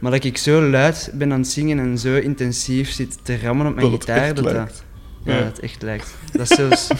[0.00, 3.66] Maar dat ik zo luid ben aan het zingen en zo intensief zit te rammen
[3.66, 4.84] op mijn dat gitaar, dat dat,
[5.24, 5.36] Ja.
[5.38, 6.14] dat het echt lijkt.
[6.32, 6.88] Dat is zelfs...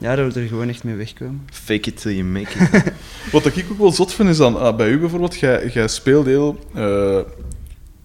[0.00, 1.42] Ja, dat we er gewoon echt mee wegkomen.
[1.52, 2.92] Fake it till you make it.
[3.32, 6.26] Wat ik ook wel zot vind, is dan ah, bij u bijvoorbeeld, jij, jij speelt
[6.26, 7.18] heel, eh,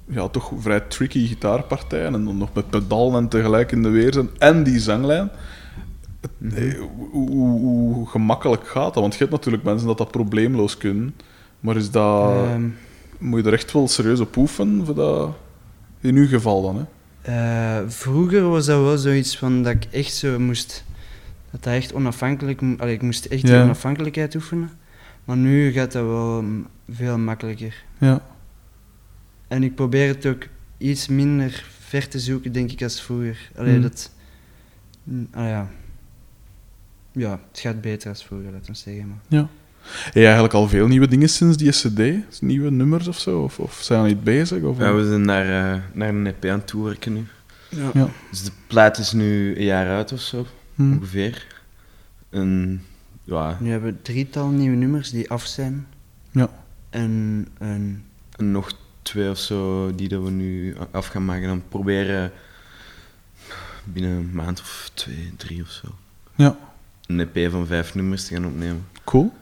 [0.07, 4.13] ja, toch vrij tricky gitaarpartijen en dan nog met pedalen en tegelijk in de weer
[4.13, 5.31] zijn en die zanglijn.
[6.53, 6.73] Eh,
[7.11, 9.01] Hoe, hoe, hoe gemakkelijk gaat dat?
[9.01, 11.15] Want je hebt natuurlijk mensen dat dat probleemloos kunnen,
[11.59, 12.67] maar is dat, Ehm,
[13.19, 14.85] moet je er echt wel serieus op oefenen?
[14.85, 15.35] Voor dat,
[16.01, 16.83] in uw geval dan, hè?
[17.21, 20.83] Eh, vroeger was dat wel zoiets van dat ik echt zo moest.
[21.51, 22.61] Dat dat echt onafhankelijk.
[22.77, 23.63] Allee, ik moest echt die Ja.
[23.63, 24.69] onafhankelijkheid oefenen.
[25.25, 26.43] Maar nu gaat dat wel
[26.91, 27.83] veel makkelijker.
[27.97, 28.21] Ja.
[29.47, 33.51] En ik probeer het ook iets minder ver te zoeken, denk ik, als vroeger.
[33.55, 33.81] Allee, Mm.
[33.81, 34.11] dat.
[35.35, 35.69] ja.
[37.13, 39.07] Ja, het gaat beter als vroeger, laten we zeggen.
[39.07, 39.47] Maar.
[39.83, 42.41] Heb je eigenlijk al veel nieuwe dingen sinds die CD?
[42.41, 43.41] Nieuwe nummers of zo?
[43.41, 44.63] Of, of zijn we niet bezig?
[44.63, 47.25] Of, Ja, we zijn naar, eh, naar een EP aan het toewerken nu.
[47.69, 47.89] Ja.
[47.93, 48.07] Ja.
[48.29, 50.45] Dus de plaat is nu een jaar uit of zo,
[50.75, 50.91] Hm.
[50.91, 51.47] ongeveer.
[52.29, 52.81] En
[53.23, 55.87] ja, Nu hebben we drietal nieuwe nummers die af zijn.
[56.31, 56.49] Ja.
[56.89, 58.03] En een
[58.35, 58.71] en nog
[59.01, 61.47] twee of zo die dat we nu af gaan maken.
[61.47, 62.31] Dan proberen
[63.83, 65.87] binnen een maand of twee, drie of zo.
[66.35, 66.57] Ja.
[67.07, 68.87] Een EP van vijf nummers te gaan opnemen.
[69.03, 69.33] Cool.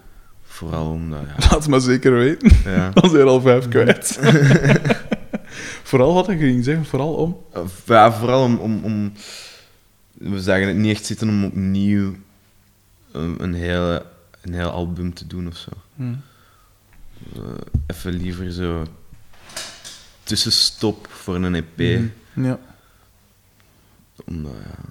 [0.43, 2.51] Vooral omdat, ja, Laat het maar zeker weten.
[2.71, 2.89] ja.
[2.93, 4.19] Dan zijn er al vijf kwijt.
[5.89, 7.37] vooral wat ik ging zeggen, vooral om.
[7.53, 9.13] Of, ja, vooral om, om, om...
[10.13, 12.15] We zagen het niet echt zitten om opnieuw
[13.11, 14.05] een, een, hele,
[14.41, 15.69] een heel album te doen of zo.
[17.35, 17.41] Eh,
[17.87, 18.85] even liever zo
[20.23, 21.77] tussenstop voor een EP.
[21.77, 22.45] Mhm.
[22.45, 22.59] Ja.
[24.25, 24.89] Omdat, ja,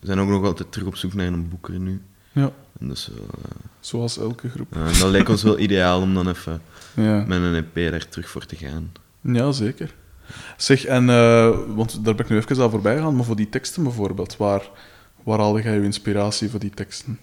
[0.00, 2.00] we zijn ook nog altijd terug op zoek naar een boeker nu.
[2.32, 4.66] ja, En, dus, wel, eh, zoals elke groep.
[4.74, 6.60] ja, en dat leek ons wel ideaal om dan even
[6.94, 8.92] Ja, met een EP daar terug voor te gaan.
[9.20, 9.94] ja zeker.
[10.56, 13.48] Zeg, en, eh, want daar ben ik nu even al voorbij gegaan, maar voor die
[13.48, 14.62] teksten bijvoorbeeld, waar,
[15.22, 17.18] waar haalde jij je inspiratie voor die teksten?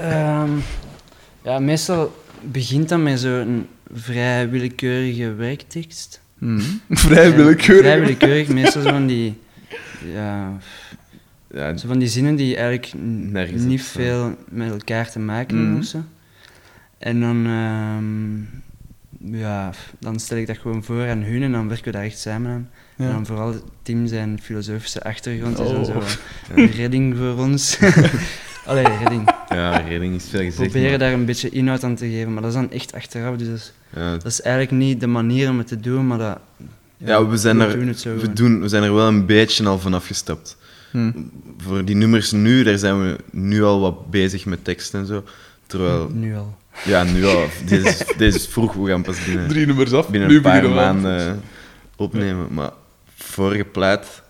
[0.00, 0.50] Ehm,
[1.42, 6.20] ja, meestal begint dat met zo'n vrij willekeurige werktekst.
[6.38, 6.60] Mhm.
[6.90, 7.82] Vrij En willekeurig.
[7.82, 9.38] Vrij willekeurig, meestal zo van die,
[10.12, 10.58] ja,
[11.54, 12.92] Ja, zo van die zinnen die eigenlijk
[13.30, 15.82] Nergens niet veel met elkaar te maken hebben Mhm.
[15.82, 16.02] zo.
[16.98, 21.84] En dan, ehm, ja, dan stel ik dat gewoon voor aan hun en dan werken
[21.84, 22.68] we daar echt samen aan.
[22.96, 25.84] En dan vooral Tim zijn filosofische achtergrond is dan Oh.
[25.84, 26.02] zo
[26.54, 27.78] een redding voor ons.
[28.66, 29.34] Allee, redding.
[29.48, 30.56] ja, redding is veel We gezegd.
[30.70, 33.36] proberen maar- daar een beetje inhoud aan te geven, maar dat is dan echt achteraf.
[33.36, 36.18] Dus dat is, ja, dat is eigenlijk niet de manier om het te doen, maar
[36.18, 36.38] dat...
[36.96, 39.66] Ja, we zijn er- doen het zo we, doen, we zijn er wel een beetje
[39.66, 40.56] al van afgestapt.
[40.90, 41.10] Hm.
[41.58, 45.24] Voor die nummers nu, daar zijn we nu al wat bezig met tekst en zo.
[45.66, 46.56] Terwijl, Nu al.
[46.84, 47.44] ja, nu al.
[47.66, 50.42] Deze is, deze is vroeg, we gaan pas binnen, Drie nummers af, binnen nu een
[50.42, 51.32] paar maanden eh,
[51.96, 52.46] opnemen.
[52.50, 52.70] Maar
[53.16, 54.22] vorige plaat,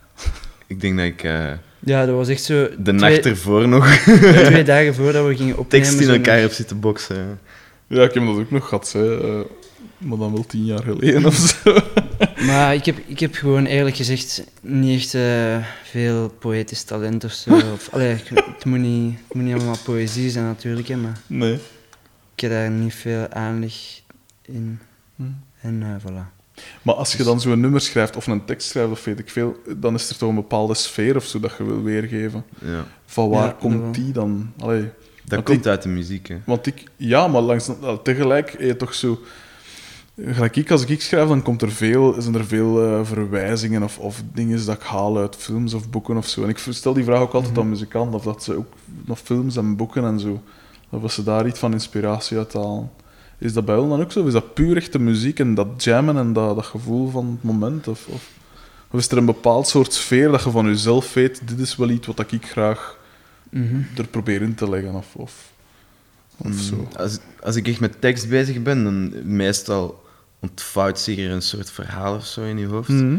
[0.66, 2.54] ik denk dat ik eh, Ja, dat was echt zo...
[2.54, 5.86] de twee, nacht ervoor nog twee dagen voordat we gingen opnemen.
[5.88, 7.38] tekst in elkaar heb zitten boksen.
[7.86, 9.20] Ja, ik heb dat ook nog gehad, hè.
[9.20, 9.40] eh,
[10.00, 11.74] maar dan wel tien jaar geleden of zo.
[12.46, 17.32] Maar ik heb, ik heb gewoon eerlijk gezegd niet echt eh, veel poëtisch talent of
[17.32, 17.54] zo.
[17.54, 21.20] Of, allee, ik- het, moet niet, het moet niet allemaal poëzie zijn natuurlijk, hè, maar
[21.26, 21.54] Nee.
[22.34, 23.74] ik heb daar niet veel aanleg
[24.42, 24.78] in.
[25.16, 25.22] Hm.
[25.60, 26.38] En eh, voilà.
[26.82, 29.56] Maar als je dan zo'n nummer schrijft of een tekst schrijft of weet ik veel,
[29.76, 32.44] dan is er toch een bepaalde sfeer of zo dat je wil weergeven.
[32.64, 32.86] Ja.
[33.06, 33.70] Van waar Ja, dat wel.
[33.80, 34.52] komt die dan?
[34.58, 34.88] Allee,
[35.24, 36.36] Dat komt ik- uit de muziek, hè.
[36.46, 37.70] want ik, ja, maar langs,
[38.02, 39.20] tegelijk heb je toch zo.
[40.24, 43.98] Gelijk ik, als ik schrijf, dan komt er veel, zijn er veel eh, verwijzingen of,
[43.98, 46.42] of dingen dat ik haal uit films of boeken of zo.
[46.42, 48.72] En ik stel die vraag ook altijd aan muzikanten, of dat ze ook
[49.04, 50.42] nog films en boeken en zo,
[50.88, 52.90] of ze daar iets van inspiratie uit halen.
[53.38, 54.20] Is dat bij hen dan ook zo?
[54.20, 57.26] Of is dat puur echt de muziek en dat jammen en dat, dat gevoel van
[57.26, 57.88] het moment?
[57.88, 58.28] Of, of,
[58.90, 61.90] of is er een bepaald soort sfeer dat je van jezelf weet, dit is wel
[61.90, 62.98] iets wat ik graag
[63.50, 63.76] Mhm.
[63.96, 64.94] er probeer in te leggen?
[64.94, 65.52] Of, of,
[66.36, 66.74] of zo.
[66.74, 70.02] Mm, Als, als ik echt met tekst bezig ben, dan meestal
[70.40, 72.88] ontvouwt zich er een soort verhaal of zo in je hoofd.
[72.88, 73.18] Mhm.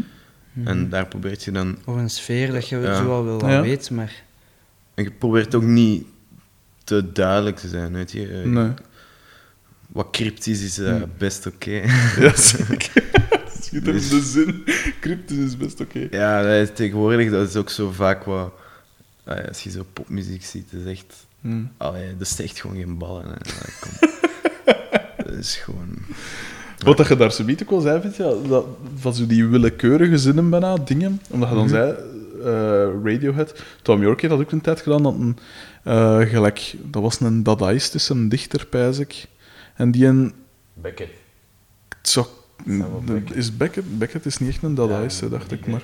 [0.64, 1.78] En daar probeert je dan...
[1.84, 2.96] Of een sfeer dat je Ja.
[2.96, 3.60] zo al wel wat Ja.
[3.62, 4.22] weet, maar...
[4.94, 6.04] En je probeert ook niet
[6.84, 8.28] te duidelijk te zijn, weet je.
[8.28, 8.70] Eh, Nee.
[9.88, 11.10] Wat cryptisch is eh, Hmm.
[11.18, 11.70] best oké.
[12.20, 13.02] Ja, zeker.
[13.60, 14.64] Schitterende zin.
[15.00, 16.06] Cryptisch is best oké.
[16.10, 18.52] ja, dat is tegenwoordig dat is ook zo vaak wat...
[19.48, 21.26] als je zo popmuziek ziet, dat is echt...
[21.76, 23.24] Allee, dat steekt gewoon geen ballen.
[23.24, 23.30] Hè.
[23.30, 24.10] Allee, kom.
[25.26, 25.98] dat is gewoon...
[26.84, 28.64] Wat dat je daar zo ook wel zei, vind je, dat,
[28.96, 31.74] van zo die willekeurige zinnen bijna, dingen, omdat je dan Mhm.
[31.74, 31.94] zei,
[32.44, 35.36] eh, Radiohead, Tom York heeft dat ook een tijd gedaan, dat, een,
[35.84, 39.26] eh, gelijk, dat was een dadaïst, is een dichter, pijs ik,
[39.74, 40.32] en die een...
[40.74, 41.10] Beckett.
[42.02, 42.26] Zo.
[43.32, 43.98] Is Beckett?
[43.98, 45.82] Beckett is niet echt een dadaïst, hè, dacht ik, maar...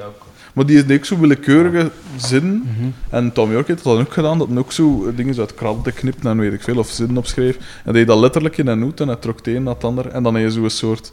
[0.52, 2.62] Maar die is ook zo willekeurige zin.
[3.10, 5.94] En Tom York heeft dat dan ook gedaan, dat hij ook zo dingen uit kranten
[5.94, 7.82] knipt en weet ik veel, of zinnen opschreef.
[7.84, 10.06] En deed dat letterlijk in een noot en hij trok het een naar het ander.
[10.06, 11.12] En dan heb je zo een soort...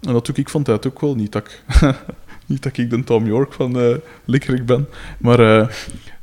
[0.00, 1.14] En dat doe ik van tijd ook wel.
[1.14, 1.62] Niet dat ik,
[2.46, 4.88] niet dat ik de Tom York van eh Likkerik ben.
[5.18, 5.68] Maar eh,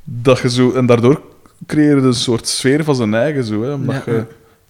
[0.04, 0.72] dat je zo...
[0.72, 1.22] En daardoor
[1.66, 3.64] creëer je een soort sfeer van zijn eigen, zo.
[3.64, 4.28] Hè, omdat Ja, je, ja.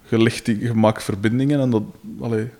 [0.08, 1.82] je, legt die, je maakt verbindingen en dat...
[2.20, 2.50] Allee,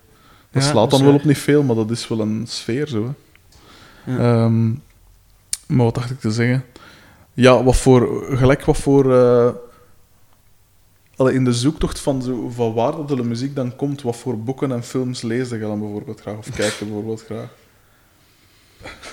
[0.54, 1.20] dat Ja, slaat dan is wel waar.
[1.20, 3.14] op niet veel, maar dat is wel een sfeer, zo.
[4.04, 4.12] Hè.
[4.12, 4.18] Ja.
[4.44, 4.68] Ehm,
[5.66, 6.64] maar wat dacht ik te zeggen?
[7.32, 9.14] Ja, wat voor, gelijk wat voor.
[9.14, 9.50] eh,
[11.16, 14.38] allee, in de zoektocht van, zo, van waar dat de muziek dan komt, wat voor
[14.38, 16.36] boeken en films lees je dan bijvoorbeeld graag?
[16.36, 17.48] Of kijk je bijvoorbeeld graag?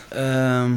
[0.09, 0.71] Ehm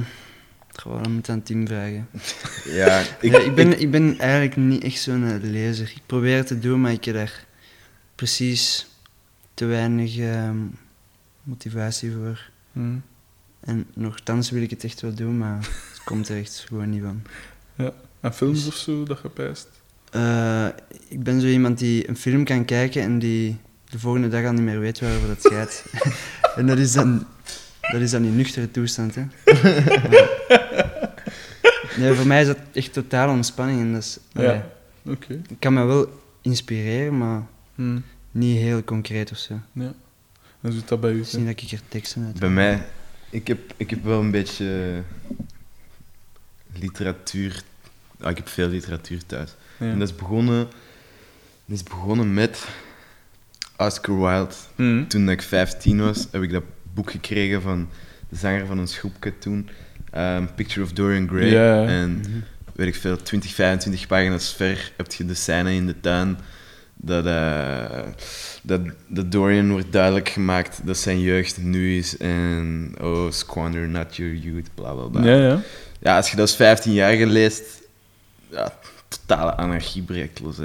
[0.72, 2.09] gewoon moet je aan Tim vragen.
[2.64, 5.92] Ja, ik, Ja, ik, ben, ik ben eigenlijk niet echt zo'n eh, lezer.
[5.96, 7.44] Ik probeer het te doen, maar ik heb daar
[8.14, 8.87] precies
[9.55, 10.57] te weinig ehm,
[11.43, 12.51] motivatie voor.
[12.73, 12.97] Hm.
[13.61, 17.03] En nogthans wil ik het echt wel doen, maar het komt er echt gewoon niet
[17.03, 17.23] van.
[18.21, 19.69] En films of zo, dat je pijst?
[20.11, 20.67] Eh,
[21.09, 24.53] ik ben zo iemand die een film kan kijken en die de volgende dag al
[24.53, 25.85] niet meer weet waarover dat gaat.
[26.57, 27.27] en dat is dan,
[27.81, 29.23] dat is dan in nuchtere toestand, hè.
[31.99, 33.81] Nee, voor mij is dat echt totaal ontspanning.
[33.81, 34.67] En dat is, Ja.
[35.07, 35.40] Oké.
[35.49, 37.43] ik kan me wel inspireren, maar
[37.75, 37.99] Hm.
[38.35, 39.61] Niet heel concreet of zo.
[39.73, 39.94] Ja.
[40.61, 41.16] En zit dat bij u?
[41.18, 42.87] Niet dat ik er teksten uit bij mij...
[43.31, 45.03] Ik heb, ik heb wel een beetje
[46.79, 47.62] literatuur...
[48.20, 49.55] Ah, ik heb veel literatuur thuis.
[49.79, 49.87] Ja.
[49.90, 50.66] En dat is begonnen...
[51.66, 52.64] Dat is begonnen met
[53.77, 54.55] Oscar Wilde.
[54.75, 55.07] Hm.
[55.07, 56.62] Toen ik 15 was, heb ik dat
[56.94, 57.88] boek gekregen van
[58.29, 59.68] de zanger van ons groepje toen.
[60.11, 61.87] ehm, Picture of Dorian Gray.
[61.87, 62.31] En Mhm.
[62.75, 66.38] weet ik veel, 20, 25 pagina's ver heb je de scène in de tuin.
[67.07, 68.01] Dat, eh,
[68.62, 72.17] dat, dat Dorian wordt duidelijk gemaakt dat zijn jeugd nu is.
[72.17, 75.25] En oh, squander not your youth, bla bla bla.
[75.25, 75.61] Ja, ja.
[75.99, 77.62] Ja, als je dat als 15 jaar leest,
[78.51, 78.73] ja,
[79.09, 80.57] totale anarchie breekt los.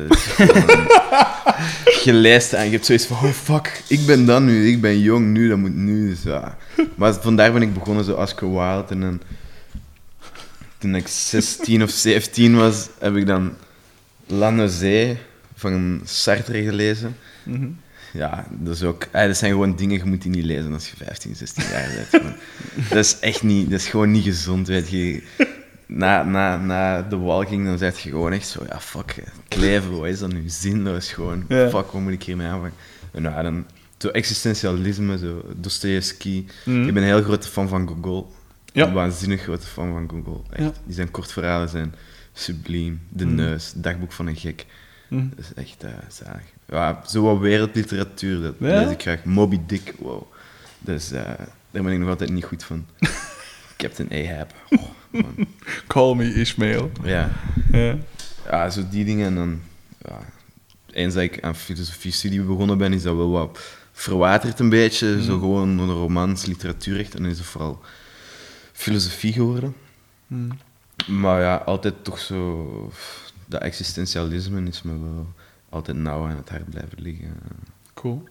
[2.04, 5.00] je leest en je hebt zoiets van, oh fuck, ik ben dan nu, ik ben
[5.00, 6.10] jong nu, dat moet nu.
[6.10, 6.58] Dus, ja.
[6.96, 8.86] Maar vandaar ben ik begonnen, zo Oscar Wilde.
[8.90, 9.22] En dan,
[10.78, 13.54] toen ik 16 of 17 was, heb ik dan
[14.26, 15.18] La Nausée
[15.60, 17.16] van Sartre gelezen.
[17.44, 17.68] Mhm.
[18.14, 20.90] Ja, dat, is ook, ah, dat zijn gewoon dingen, je moet die niet lezen als
[20.90, 22.24] je 15, 16 jaar bent.
[22.90, 25.24] Dat is echt niet, dat is gewoon niet gezond, weet je.
[25.86, 29.16] Na, na, na de walking, dan zeg je gewoon echt zo, ja, fuck,
[29.58, 30.44] leven, wat is dat nu?
[30.46, 31.46] Zinloos gewoon.
[31.48, 31.70] Ja.
[31.70, 32.74] Fuck, wat moet ik hiermee aanvangen?
[33.12, 33.66] En nou, dan,
[33.98, 36.46] zo existentialisme, zo Dostoevsky.
[36.66, 36.88] Mhm.
[36.88, 38.32] Ik ben een heel grote fan van Gogol.
[38.74, 38.88] Ja.
[38.88, 40.44] Een waanzinnig grote fan van Gogol.
[40.50, 40.64] Echt.
[40.64, 40.72] Ja.
[40.86, 41.96] Die zijn kortverhalen zijn
[42.34, 43.02] subliem.
[43.10, 43.36] De Mhm.
[43.36, 44.66] neus, dagboek van een gek.
[45.10, 45.28] Hm.
[45.36, 46.44] Dat is echt uh, zalig.
[46.68, 48.82] Ja, zo wat wereldliteratuur, dat Ja?
[48.84, 49.24] lees ik graag.
[49.24, 50.24] Moby Dick, wow.
[50.80, 51.24] Dus eh,
[51.72, 52.86] daar ben ik nog altijd niet goed van.
[53.78, 54.54] Captain Ahab.
[54.70, 55.28] Oh.
[55.88, 56.92] Call me Ishmael.
[57.04, 57.30] ja.
[57.72, 57.98] Ja.
[58.50, 59.26] ja, zo die dingen.
[59.26, 59.62] En dan,
[60.06, 60.20] ja,
[60.92, 63.60] eens dat ik aan filosofie-studie begonnen ben, is dat wel wat
[63.92, 65.24] verwaterd een beetje.
[65.24, 67.16] Zo gewoon een romans, literatuurrecht.
[67.16, 67.82] En dan is het vooral
[68.74, 69.76] filosofie geworden.
[70.28, 70.50] Hmm.
[71.08, 72.92] Maar ja, altijd toch zo...
[73.50, 75.28] Dat existentialisme is me wel
[75.70, 77.34] altijd nauw aan het hart blijven liggen.
[77.94, 78.24] Cool.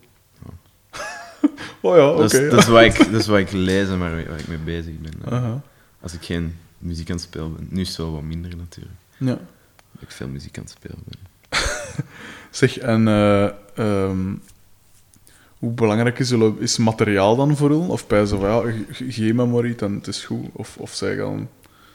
[1.81, 2.21] oh ja, oké.
[2.21, 2.49] dat, is, ja.
[2.49, 4.95] dat, is wat ik, dat is wat ik lees en waar, waar ik mee bezig
[4.99, 5.63] ben.
[6.01, 7.67] Als ik geen muziek aan het spelen ben.
[7.71, 8.97] Nu is het wel wat minder natuurlijk.
[9.19, 9.39] Ja.
[9.93, 11.19] Dat ik veel muziek aan het spelen ben.
[12.51, 14.35] Zeg, en eh, ehm,
[15.59, 17.89] hoe belangrijk is, is materiaal dan voor jullie?
[17.89, 20.47] Of bij zo van, ja, ge- ge- geen het is goed?
[20.53, 21.49] Of, of zij gaan...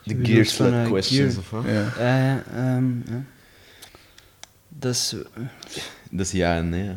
[0.04, 1.38] De Gears van, eh, questions Gear.
[1.44, 1.64] of wat?
[1.66, 1.94] Ja.
[2.00, 3.24] Ja, ja, ehm, ja.
[4.70, 5.16] Dat is...
[6.12, 6.96] Dat is ja en nee.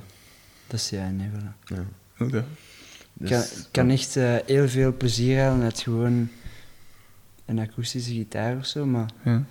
[0.66, 1.64] Dat is ja, nee, voilà.
[1.64, 1.84] Ja.
[2.18, 2.44] Oké.
[3.18, 6.28] Ik Dus, kan, echt eh, heel veel plezier halen uit gewoon
[7.44, 9.42] een akoestische gitaar of zo, maar Ja.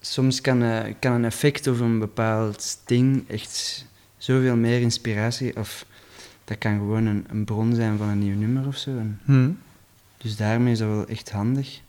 [0.00, 3.84] soms kan, eh, kan een effect of een bepaald ding echt
[4.16, 5.86] zoveel meer inspiratie, of
[6.44, 8.90] dat kan gewoon een, een bron zijn van een nieuw nummer of zo.
[8.98, 9.50] En Hm.
[10.16, 11.80] dus daarmee is dat wel echt handig.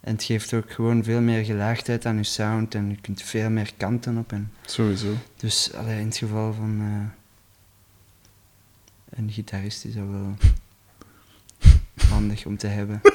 [0.00, 3.50] En het geeft ook gewoon veel meer gelaagdheid aan je sound en je kunt veel
[3.50, 4.32] meer kanten op.
[4.32, 5.14] En Sowieso.
[5.36, 10.36] dus allee, in het geval van eh, een gitarist is dat wel
[12.10, 13.00] handig om te hebben.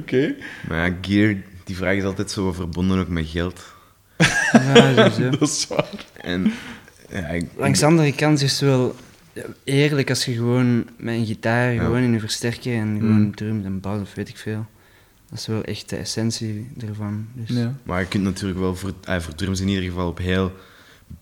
[0.00, 0.34] Oké.
[0.68, 3.74] Maar ja, Gear, die vraag is altijd zo verbonden ook met geld.
[4.52, 5.30] Ja, sowieso.
[5.38, 5.88] Dat is waar.
[6.20, 6.52] En
[7.10, 8.94] ja, ik, Langs de andere kant is het wel
[9.64, 11.82] eerlijk als je gewoon met een gitaar, Ja.
[11.82, 13.34] gewoon in een versterker en gewoon Mm.
[13.34, 14.66] drumt en bas of weet ik veel.
[15.30, 17.26] Dat is wel echt de essentie ervan.
[17.34, 17.56] Dus.
[17.56, 17.74] Ja.
[17.82, 20.52] Maar je kunt natuurlijk wel voor, ah, voor drums in ieder geval op heel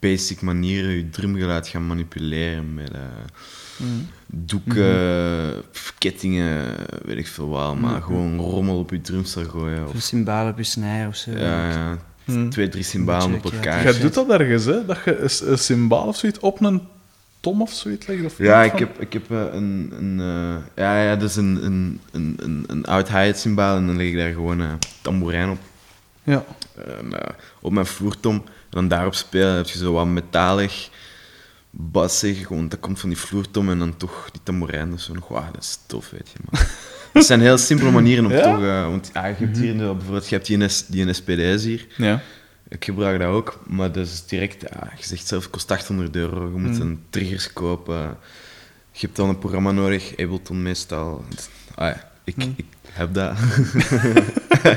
[0.00, 3.00] basic manieren je drumgeluid gaan manipuleren met eh,
[3.77, 3.85] Hm.
[4.27, 7.79] doeken, pff, kettingen, weet ik veel wat.
[7.81, 8.03] Maar Mhm.
[8.03, 9.87] gewoon rommel op je drumstel gooien.
[9.88, 11.31] Of Of, symbolen op je snij of zo.
[11.31, 12.48] ja, ja, Hm.
[12.48, 13.83] twee, drie cymbalen op elkaar.
[13.83, 14.85] Jij doet dat ergens, hè?
[14.87, 16.83] Dat je een, een symbaal of zoiets op een
[17.44, 18.07] tom of zoiets?
[18.24, 21.37] Of Ja, ik van- heb, ik heb eh, een, een, eh, ja, ja, dat is
[21.37, 24.78] een, een, een, een, een oud hi-hat symbaal en dan leg ik daar gewoon een
[25.02, 25.59] tamboerijn op.
[26.22, 26.44] Ja.
[26.87, 27.18] Eh,
[27.61, 28.35] op mijn vloertom.
[28.35, 30.88] En dan daarop spelen heb je zo wat metalig,
[31.70, 34.98] bassig, gewoon dat komt van die vloertom en dan toch die tamboerijn.
[34.98, 36.38] Zo nog, wauw, dat is tof, weet je.
[36.50, 36.68] Maar
[37.12, 38.42] dat zijn heel simpele manieren om Ja?
[38.42, 38.62] toch...
[38.62, 41.87] eh, want je hebt hier bijvoorbeeld, je hebt die, NS, die NSPD's hier.
[41.96, 42.20] Ja.
[42.68, 44.61] Ik gebruik dat ook, maar dat is direct...
[44.62, 46.44] Ja, je zegt zelf, kost 800 euro.
[46.53, 46.81] Je moet Mm.
[46.81, 48.16] een triggers kopen.
[48.92, 51.24] Je hebt dan een programma nodig, Ableton meestal.
[51.74, 52.53] Ah, ja, ik, Mm.
[52.57, 53.37] ik heb dat.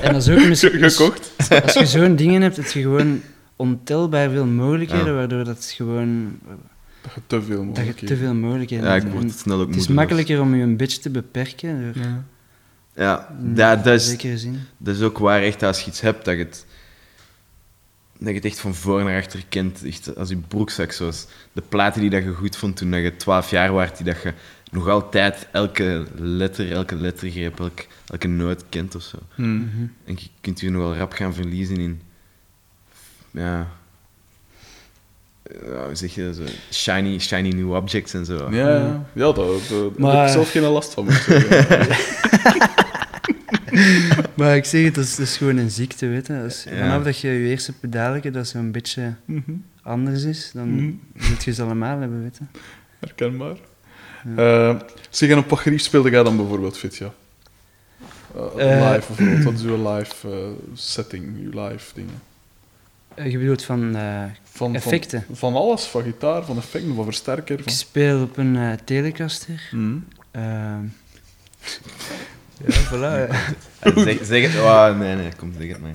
[0.01, 0.79] En dat is ook misschien...
[0.79, 1.31] dus Gekocht.
[1.63, 3.21] Als je zo'n dingen hebt, heb je gewoon
[3.55, 5.13] ontelbaar veel mogelijkheden, Ja.
[5.13, 6.39] waardoor dat gewoon...
[7.01, 9.13] Dat je te veel Dat je mogelijkheden te veel mogelijkheden Ja, ik hebt.
[9.13, 12.23] word snel ook Het is makkelijker om je een beetje te beperken, door, Ja.
[12.95, 14.15] Ja, dat, dat, is,
[14.77, 16.65] dat is ook waar, echt, als je iets hebt, dat je het,
[18.19, 19.83] dat je het echt van voor naar achter kent.
[19.85, 23.15] Echt, als je broekzak, zoals de platen die dat je goed vond toen dat je
[23.15, 24.33] 12 jaar was, die dat je
[24.71, 29.17] nog altijd elke letter, elke lettergreep, elke, elke noot kent of zo.
[29.35, 29.55] Hm.
[29.55, 29.81] Mhm.
[30.05, 32.01] En je kunt je nog wel rap gaan verliezen in...
[33.31, 33.67] Ja...
[35.65, 36.43] ja, hoe zeg je dat zo?
[36.71, 38.47] Shiny, shiny new objects en zo.
[38.51, 39.05] Ja, ja.
[39.13, 41.07] ja dat, dat, daar heb Maar- ik zelf geen last van.
[44.37, 46.41] Maar ik zeg het, dat is, dat is gewoon een ziekte, weet je.
[46.43, 46.69] Als, Ja.
[46.77, 49.51] Vanaf dat je je eerste pedaaletje, dat zo'n beetje Mhm.
[49.81, 50.91] anders is, dan Mhm.
[51.29, 52.59] moet je ze allemaal hebben, weet je.
[52.99, 53.55] Herkenbaar.
[54.35, 57.13] Eh, zeg, en op gericht speelde jij dan bijvoorbeeld fit, ja?
[58.57, 59.43] Eh, Eh, live bijvoorbeeld.
[59.43, 62.21] Wat is uw live setting, uw live dingen?
[63.31, 63.95] Je bedoelt van
[64.43, 65.23] Van, effecten.
[65.27, 67.59] Van, van alles, van gitaar, van effecten, van versterker.
[67.59, 69.69] Ik speel op een Telecaster.
[70.31, 70.79] Ehm,
[72.65, 73.33] ja, voilà.
[73.79, 74.61] En Zeg, zeg het...
[74.61, 75.91] Oh, nee, nee, kom, zeg het maar.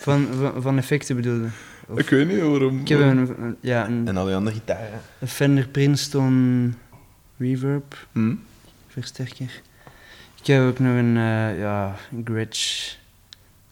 [0.00, 1.48] Van, van, van effecten bedoelde.
[1.86, 2.80] Of- Ik weet niet waarom.
[2.80, 5.00] Ik heb een, een- ja, een, En al die andere gitaren.
[5.20, 6.74] een Fender Princeton
[7.38, 8.34] Reverb Hm?
[8.88, 9.60] versterker.
[10.40, 12.94] Ik heb ook nog een uh, ja, Gretsch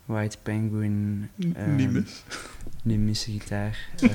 [0.04, 2.22] White Penguin ehm, Niet mis.
[2.82, 3.78] Nimbische gitaar.
[4.00, 4.09] Eh,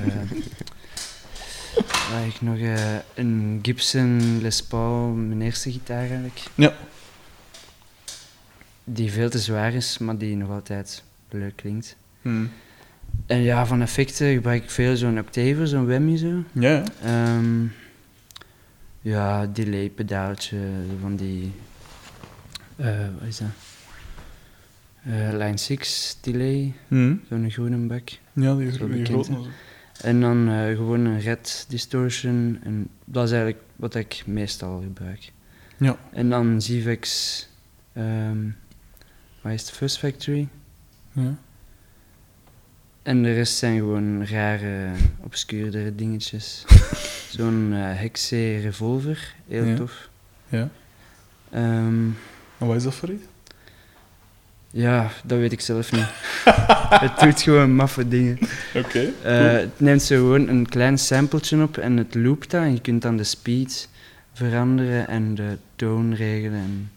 [2.10, 6.42] dan heb ik nog eh, een Gibson Les Paul, mijn eerste gitaar eigenlijk.
[6.56, 6.74] Ja.
[8.94, 11.96] Die veel te zwaar is, maar die nog altijd leuk klinkt.
[12.22, 12.46] Hm.
[13.26, 16.44] En ja, van effecten gebruik ik veel zo'n Octaver, zo'n Whammy zo.
[16.52, 16.84] Ja, ja.
[17.04, 17.66] Ehm,
[19.02, 20.58] ja, delay pedaaltje
[21.02, 21.52] van die.
[22.76, 23.48] eh wat is dat?
[25.04, 27.16] Eh, line 6 delay, Hm.
[27.30, 28.10] zo'n groene bak.
[28.34, 29.50] Ja, die, Zo die bekend, grote.
[30.02, 32.60] En dan eh, gewoon een red distortion.
[32.64, 35.32] En dat is eigenlijk wat ik meestal gebruik.
[35.78, 35.98] Ja.
[36.14, 37.48] En dan Zivex,
[37.94, 38.38] ehm
[39.42, 40.48] wat is het, Fuzz Factory.
[41.12, 41.36] Ja.
[43.04, 44.90] En de rest zijn gewoon rare,
[45.20, 46.66] obscuurdere dingetjes.
[47.38, 49.76] Zo'n eh Hexe revolver, heel Ja.
[49.76, 50.10] tof.
[50.50, 50.70] ja.
[51.52, 52.06] Ehm,
[52.58, 53.24] En wat is dat voor iets?
[54.72, 56.06] ja, dat weet ik zelf niet.
[57.06, 58.38] het doet gewoon maffe dingen.
[58.76, 59.10] Oké.
[59.24, 62.62] Eh, het neemt zo gewoon een klein sampletje op en het loopt dat.
[62.64, 63.90] En je kunt dan de speed
[64.34, 66.60] veranderen en de toon regelen.
[66.60, 66.92] En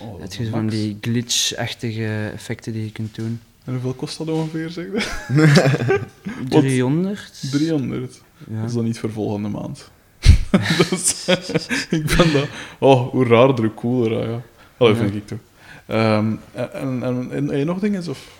[0.00, 0.74] Oh, dat het is van max.
[0.74, 3.40] die glitch-achtige effecten die je kunt doen.
[3.64, 5.06] En hoeveel kost dat ongeveer, zeg je?
[6.48, 6.60] Wat?
[6.60, 7.50] 300?
[7.50, 8.20] 300.
[8.50, 8.60] Ja.
[8.60, 9.90] Dat is dan niet voor volgende maand.
[10.90, 11.26] is,
[11.90, 12.48] ik ben dat...
[12.78, 14.30] Oh, hoe raarder, hoe cooler,
[14.78, 14.94] ja.
[14.94, 15.38] Vind ik toch.
[15.86, 18.08] Ehm, en, en, en, en heb je nog dingen?
[18.08, 18.34] Of?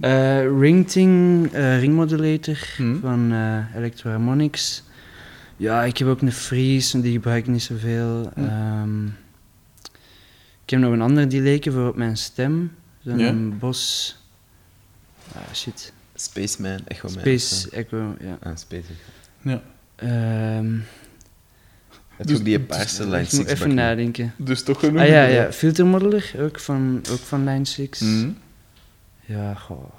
[0.00, 3.00] Eh, Ringting, eh, ringmodulator Hm.
[3.00, 4.82] van eh Electroharmonics.
[5.56, 8.30] Ja, ik heb ook een Freeze, die gebruik ik niet zoveel.
[8.34, 8.44] Hm.
[8.44, 9.06] Ehm,
[10.68, 12.72] ik heb nog een ander delay voor op mijn stem.
[13.04, 13.32] Zo'n Ja?
[13.32, 14.16] Bos...
[15.34, 15.92] Ah, shit.
[16.14, 17.18] Spaceman, Echo Man.
[17.18, 18.38] Space Echo, ja.
[18.42, 18.88] Ah, Space.
[19.42, 19.62] Ja.
[19.96, 20.72] Ehm,
[22.16, 24.32] Heb je Dus- ook die paarse Line ik moet 6 even nadenken.
[24.36, 25.00] Dus toch genoeg?
[25.00, 27.98] Ah ja, ja, filtermodeler, ook van, ook van Line 6.
[28.00, 28.30] Hm.
[29.24, 29.92] Ja, goh.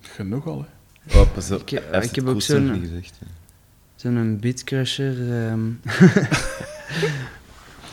[0.00, 0.66] Genoeg al,
[1.02, 1.18] hè.
[1.20, 1.60] Oh, pas op.
[1.60, 3.02] Ik- ik het heb ook zo'n-.
[3.96, 5.32] Zo'n beatcrusher.
[5.32, 5.60] ehm.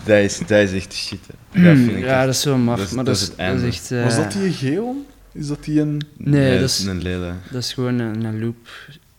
[0.09, 1.19] Dat is, dat is echt shit,
[1.51, 1.63] hè.
[1.63, 3.29] Dat vind ik ja, echt- dat is zo maf, dat is- maar dat dat, is
[3.29, 3.91] het dat is echt...
[3.91, 5.05] eh, Was dat die geel?
[5.31, 6.01] Is dat die een...
[6.17, 7.33] Nee, dat is- een lele.
[7.51, 8.67] Dat is gewoon een, een loop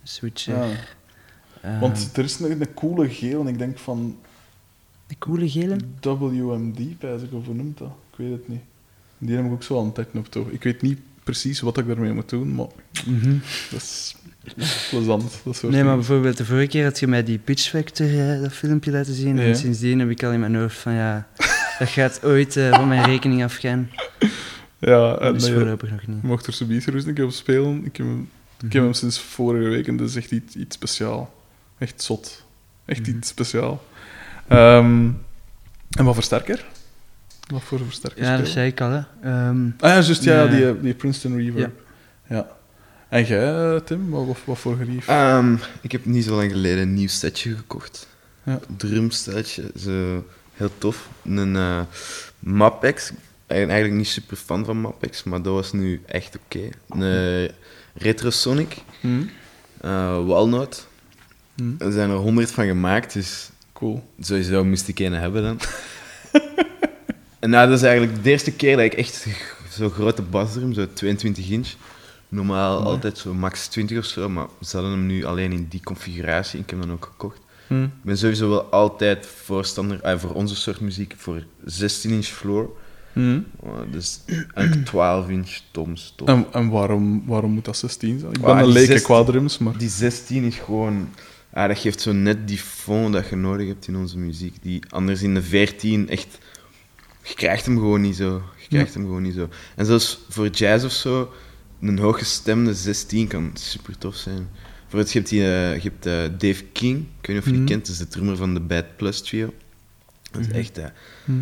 [0.02, 0.54] switcher.
[0.54, 0.66] Ja.
[1.62, 4.16] Ehm, Want er is een, een coole geel en ik denk van
[5.06, 5.76] de coole gele?
[6.02, 7.92] WMD, pijs ik, of hoe noemt dat?
[8.10, 8.60] Ik weet het niet.
[9.18, 10.48] Die heb ik ook zo aan het tetten op toch.
[10.48, 14.16] Ik weet niet precies wat ik daarmee moet doen, maar is, dat is
[14.90, 15.40] plezant.
[15.44, 18.40] Dat soort Nee, maar bijvoorbeeld de vorige keer had je mij die Pitch Factor, eh,
[18.42, 19.36] dat filmpje laten zien.
[19.36, 19.42] Ja.
[19.42, 21.28] En sindsdien heb ik al in mijn hoofd van ja,
[21.78, 23.90] dat gaat ooit eh, van mijn rekening afgaan.
[24.78, 26.22] Ja, en dus voorlopig nog niet.
[26.22, 27.84] mocht er zoiets gerust een keer op spelen.
[27.84, 28.20] Ik heb hem,
[28.56, 28.72] ik Mhm.
[28.74, 31.34] heb hem sinds vorige week en dat is echt iets, iets speciaal.
[31.78, 32.44] Echt zot.
[32.84, 33.16] Echt Mhm.
[33.16, 33.84] iets speciaal.
[34.48, 35.08] Ehm,
[35.90, 36.64] en wat versterker?
[37.50, 38.22] Wat voor versterker?
[38.24, 39.00] Ja, dat zei ik al, hè.
[39.22, 40.46] Ehm, Ah ja, juist, ja, Ja.
[40.50, 41.80] die, eh, die Princeton Reverb.
[42.28, 42.46] Ja.
[43.10, 45.08] En jij, eh, Tim, wat, voor gerief?
[45.08, 48.08] Ehm, ik heb niet zo lang geleden een nieuw setje gekocht.
[48.42, 48.60] Ja.
[48.76, 51.08] Drumsetje, zo heel tof.
[51.24, 51.80] Een eh
[52.38, 53.10] Mapex.
[53.10, 56.68] Ik ben eigenlijk niet super fan van Mapex, maar dat was nu echt oké.
[56.88, 57.02] Een
[57.46, 57.50] eh,
[57.94, 59.22] Retrosonic, Hm?
[59.80, 60.86] eh Walnut.
[61.56, 61.72] Hm?
[61.78, 64.02] Er zijn er honderd van gemaakt, dus Cool.
[64.20, 65.58] sowieso moest ik een hebben dan.
[67.40, 69.26] en nou, dat is eigenlijk de eerste keer dat ik echt
[69.70, 71.68] zo'n grote basdrum, zo 22 inch.
[72.30, 75.80] Normaal altijd zo max 20 of zo, maar ze hadden hem nu alleen in die
[75.84, 76.60] configuratie.
[76.60, 77.40] Ik heb hem ook gekocht.
[77.66, 77.82] Hm?
[77.84, 82.70] Ik ben sowieso wel altijd voorstander, eh, voor onze soort muziek, voor 16 inch floor.
[83.12, 83.40] Hm?
[83.56, 84.20] Oh, dus
[84.54, 86.12] eigenlijk 12 inch toms.
[86.16, 86.28] Top.
[86.28, 88.32] En, en waarom, waarom moet dat 16 zijn?
[88.32, 89.76] Ik ben Ah, een 16 qua drums, maar...
[89.78, 91.08] Die 16 is gewoon...
[91.52, 94.56] Ah, dat geeft zo net die fond dat je nodig hebt in onze muziek.
[94.62, 96.38] Die anders in de 14 echt...
[97.22, 98.42] Je krijgt hem gewoon niet zo.
[98.58, 99.48] Je krijgt hem gewoon niet zo.
[99.76, 101.32] En zelfs voor jazz of zo,
[101.80, 104.48] een hooggestemde 16 kan super tof zijn.
[104.80, 107.50] Bijvoorbeeld, je hebt, die, eh, je hebt eh, Dave King, ik weet niet of je
[107.50, 107.68] die Mhm.
[107.70, 109.54] kent, dat is de drummer van de Bad Plus Trio.
[110.30, 110.56] Dat is Mhm.
[110.56, 110.78] echt...
[110.78, 110.84] eh,
[111.24, 111.32] Hm?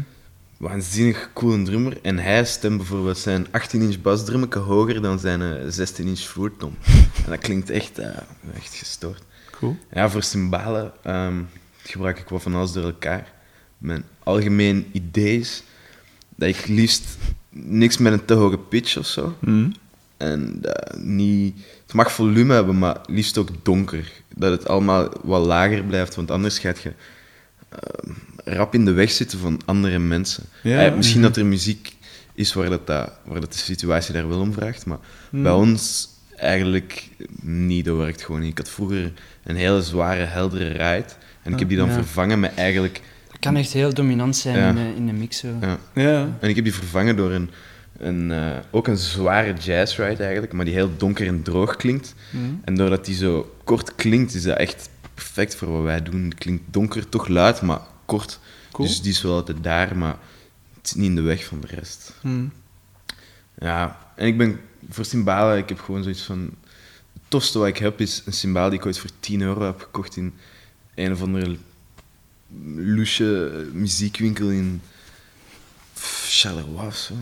[0.56, 1.98] waanzinnig coole drummer.
[2.02, 6.74] En hij stemt bijvoorbeeld zijn 18-inch basdrummetje hoger dan zijn eh, 16-inch vloertom.
[7.24, 8.06] en dat klinkt echt, eh,
[8.54, 9.22] echt gestoord.
[9.50, 9.76] Cool.
[9.92, 11.42] Ja, voor cymbalen ehm,
[11.82, 13.32] gebruik ik wat van alles door elkaar.
[13.78, 15.62] Mijn algemeen idee is
[16.36, 17.04] dat ik liefst
[17.50, 19.36] niks met een te hoge pitch of zo.
[20.18, 21.56] En dat niet...
[21.82, 24.12] Het mag volume hebben, maar liefst ook donker.
[24.34, 26.92] Dat het allemaal wat lager blijft, want anders gaat je
[27.68, 30.44] eh, rap in de weg zitten van andere mensen.
[30.62, 31.28] Ja, Eh, misschien mhm.
[31.28, 31.96] dat er muziek
[32.34, 34.98] is waar, dat, dat, waar dat de situatie daar wel om vraagt, maar
[35.30, 35.42] Hm.
[35.42, 37.08] bij ons eigenlijk
[37.42, 37.84] niet.
[37.84, 38.50] Dat werkt gewoon niet.
[38.50, 39.12] Ik had vroeger
[39.44, 41.04] een hele zware, heldere ride.
[41.42, 41.94] En ik heb die dan Ja.
[41.94, 43.00] vervangen met eigenlijk...
[43.30, 44.68] Dat kan echt heel dominant zijn Ja.
[44.68, 45.38] in, de, in de mix.
[45.38, 45.48] Zo.
[45.60, 46.36] Ja, Ja.
[46.40, 47.50] en ik heb die vervangen door een,
[47.98, 52.14] een, eh, ook een zware jazz ride eigenlijk, maar die heel donker en droog klinkt.
[52.30, 52.38] Hm?
[52.64, 56.24] En doordat die zo kort klinkt, is dat echt perfect voor wat wij doen.
[56.24, 58.40] Het klinkt donker, toch luid, maar kort.
[58.72, 58.88] Cool.
[58.88, 60.16] Dus die is wel altijd daar, maar
[60.76, 62.12] het is niet in de weg van de rest.
[62.20, 62.46] Hm.
[63.58, 66.50] Ja, en ik ben voor cymbalen, ik heb gewoon zoiets van...
[67.12, 69.80] Het tofste wat ik heb is een cymbaal die ik ooit voor 10 euro heb
[69.80, 70.34] gekocht in
[70.94, 71.56] een of andere
[72.76, 74.80] louche muziekwinkel in
[76.26, 77.14] Charleroi of zo.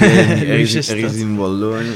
[0.00, 1.94] Ergens, Louche ergens in Wallonië.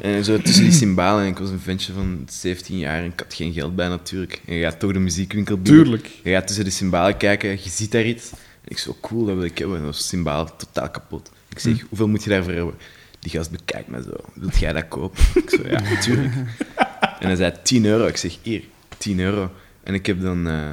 [0.00, 3.20] En zo tussen die cymbalen, en ik was een ventje van 17 jaar en ik
[3.20, 4.40] had geen geld bij natuurlijk.
[4.46, 5.82] En je gaat toch de muziekwinkel binnen.
[5.82, 6.08] Tuurlijk.
[6.22, 8.30] Je gaat tussen de cymbalen kijken, je ziet daar iets
[8.68, 9.76] ik zo, cool, dat wil ik hebben.
[9.76, 11.30] En dat was symbaal totaal kapot.
[11.48, 12.74] Ik zeg, hoeveel moet je daarvoor hebben?
[13.18, 14.14] Die gast bekijkt me zo.
[14.34, 15.24] Wilt jij dat kopen?
[15.42, 16.34] Ik zo, ja, natuurlijk.
[17.20, 18.06] En hij zei 10 euro.
[18.06, 18.64] Ik zeg, hier,
[18.98, 19.50] 10 euro.
[19.82, 20.70] En ik heb dan eh,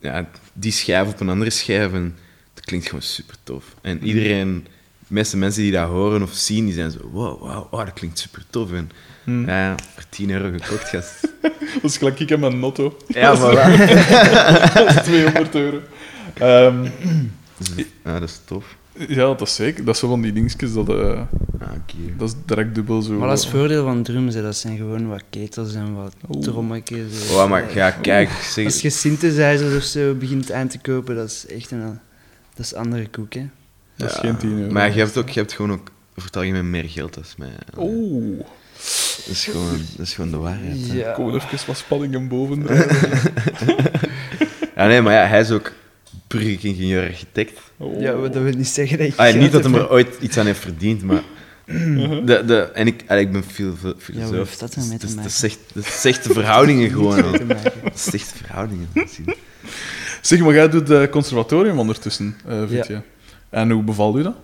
[0.00, 1.92] ja, die schijf op een andere schijf.
[1.92, 2.16] En
[2.54, 3.74] dat klinkt gewoon super tof.
[3.80, 4.70] En iedereen, de
[5.12, 8.18] meeste mensen die dat horen of zien, die zijn zo, wow, wow, wow dat klinkt
[8.18, 8.72] super tof.
[8.72, 8.90] En
[9.24, 9.46] Hmm.
[9.48, 11.20] ja, voor 10 euro gekocht, gast.
[11.82, 12.96] Dat is gelijk ik en mijn notto.
[13.08, 13.78] Ja, voilà.
[14.74, 15.80] Dat is 200 euro.
[16.34, 16.88] Ehm,
[17.58, 18.76] Dus, ja, dat is tof.
[19.08, 19.84] ja, dat is zeker.
[19.84, 20.88] Dat is zo van die dingetjes dat...
[20.88, 21.20] Ah,
[21.60, 21.96] oké.
[22.18, 23.12] dat is direct dubbel zo...
[23.12, 24.42] Maar dat is het voordeel van drums, hè.
[24.42, 27.30] dat zijn gewoon wat ketels en wat trommetjes.
[27.30, 31.28] Oh, maar ga, kijk, zeg, Als je synthesizers of zo begint aan te kopen, dat
[31.30, 31.98] is echt een,
[32.54, 33.48] dat is andere koek, hè.
[34.02, 34.72] Dat is Ja, geen 10 euro.
[34.72, 37.48] Maar je hebt, ook, je hebt gewoon ook over het algemeen meer geld als mij.
[37.78, 38.38] Oeh.
[39.16, 40.88] Dat is gewoon, dat is gewoon de waarheid.
[40.88, 40.94] hè.
[40.94, 41.12] Ja.
[41.12, 42.66] Kom even wat spanning en boven.
[44.76, 45.72] Ja, nee, maar ja, hij is ook
[46.26, 47.60] burgeringenieur-architect.
[47.76, 48.00] Oh.
[48.00, 50.46] Ja, dat wil niet zeggen dat je Ah, niet dat hij er ooit iets aan
[50.46, 51.22] heeft verdiend, maar...
[51.66, 54.30] De, de, en ik, allee, ik ben veel Ja, filosoof.
[54.30, 55.22] wat heeft dat ermee te Dus maken?
[55.22, 57.24] Dat zegt, dat zegt de verhoudingen gewoon.
[57.24, 57.32] al.
[57.32, 57.72] Te maken.
[57.82, 58.88] Dat zegt de verhoudingen.
[60.20, 63.02] Zeg, maar jij doet het conservatorium ondertussen, eh Vitya.
[63.52, 64.34] En hoe bevalt u dat?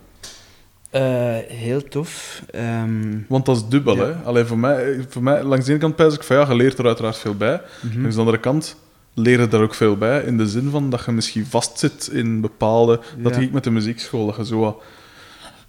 [0.91, 1.03] Eh,
[1.49, 2.43] heel tof.
[2.51, 4.05] Ehm, Want dat is dubbel, Ja.
[4.05, 4.13] hè?
[4.25, 6.79] Allee, voor, mij, voor mij, langs de ene kant pijs ik van ja, je leert
[6.79, 7.61] er uiteraard veel bij.
[7.83, 7.99] mhm.
[8.01, 8.77] Langs de andere kant
[9.15, 12.41] leer je daar ook veel bij, in de zin van dat je misschien vastzit in
[12.41, 13.01] bepaalde...
[13.17, 14.81] Dat ik met de muziekschool, dat je zo.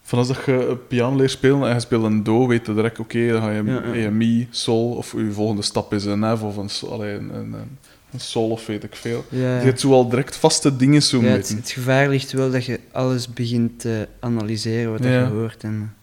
[0.02, 3.00] Van als dat je piano leert spelen en je speelt een do, weet je direct,
[3.00, 4.06] oké, dan ga je Ja, ja.
[4.06, 7.54] een mi, sol, of je volgende stap is een F of een, allee, een, een,
[7.54, 7.78] een, een
[8.16, 9.26] sol of weet ik veel.
[9.30, 9.60] ja.
[9.60, 12.66] Je hebt zo al direct vaste dingen zo Ja, het, het gevaar ligt wel dat
[12.66, 15.10] je alles begint te analyseren wat Ja.
[15.10, 15.64] je hoort.
[15.64, 15.93] En,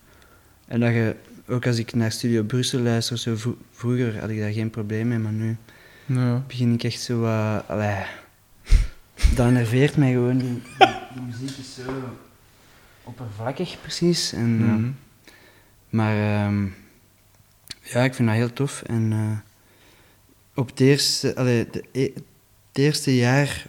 [0.67, 1.17] en dat je,
[1.49, 5.09] ook als ik naar Studio Brussel luister, zo vro- vroeger had ik daar geen probleem
[5.09, 5.57] mee, maar nu
[6.07, 6.43] Ja.
[6.47, 7.69] begin ik echt zo wat...
[7.69, 8.05] allee,
[9.35, 10.39] dat enerveert mij gewoon.
[10.39, 10.49] Die,
[10.79, 11.83] die, die muziek is zo
[13.05, 14.33] oppervlakkig, precies.
[14.33, 14.89] En, eh, Mhm.
[15.89, 16.65] maar ehm,
[17.83, 18.83] ja, ik vind dat heel tof.
[18.87, 19.46] En eh,
[20.57, 22.13] op het eerste, allee, de, e-
[22.69, 23.67] het eerste jaar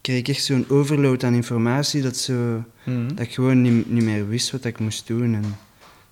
[0.00, 3.08] kreeg ik echt zo'n overload aan informatie dat, zo, Mhm.
[3.08, 5.34] dat ik gewoon niet, niet meer wist wat ik moest doen.
[5.34, 5.44] En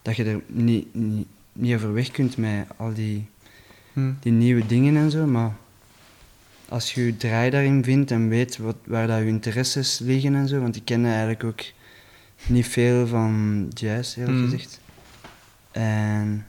[0.02, 3.26] dat je er niet, niet, niet over weg kunt met al die,
[3.92, 4.12] Mhm.
[4.20, 5.26] die nieuwe dingen en zo.
[5.26, 5.52] Maar
[6.68, 10.48] als je je draai daarin vindt en weet wat, waar dat je interesses liggen en
[10.48, 10.60] zo.
[10.60, 11.60] Want ik kende eigenlijk ook
[12.46, 14.44] niet veel van jazz, eerlijk Mhm.
[14.50, 14.80] gezegd.
[15.72, 16.46] En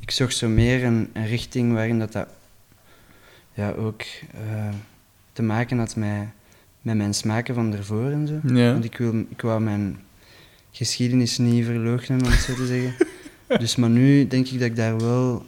[0.00, 2.28] ik zocht zo meer een, een richting waarin dat, dat
[3.56, 4.00] ja, ook
[4.34, 4.68] eh,
[5.32, 6.28] te maken had met,
[6.80, 8.54] met mijn smaken van ervoor en zo.
[8.54, 8.72] Ja.
[8.72, 9.98] Want ik, wil, ik wou mijn
[10.70, 12.94] geschiedenis niet verloochenen, om het zo te zeggen.
[13.58, 15.44] Dus maar nu denk ik dat ik daar wel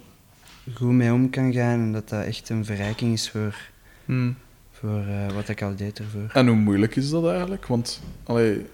[0.74, 3.56] goed mee om kan gaan en dat dat echt een verrijking is voor,
[4.04, 4.30] Mhm.
[4.72, 6.30] voor eh, wat ik al deed ervoor.
[6.32, 7.66] En hoe moeilijk is dat eigenlijk?
[7.66, 8.66] Want, allee,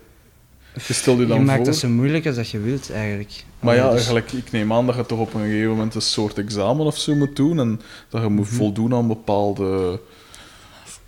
[0.74, 1.64] je maakt voor...
[1.64, 3.44] dat zo moeilijk als dat je wilt, eigenlijk.
[3.60, 6.02] Maar ja, dus- eigenlijk, ik neem aan dat je toch op een gegeven moment een
[6.02, 8.54] soort examen of zo moet doen en dat je moet Mhm.
[8.54, 10.00] voldoen aan bepaalde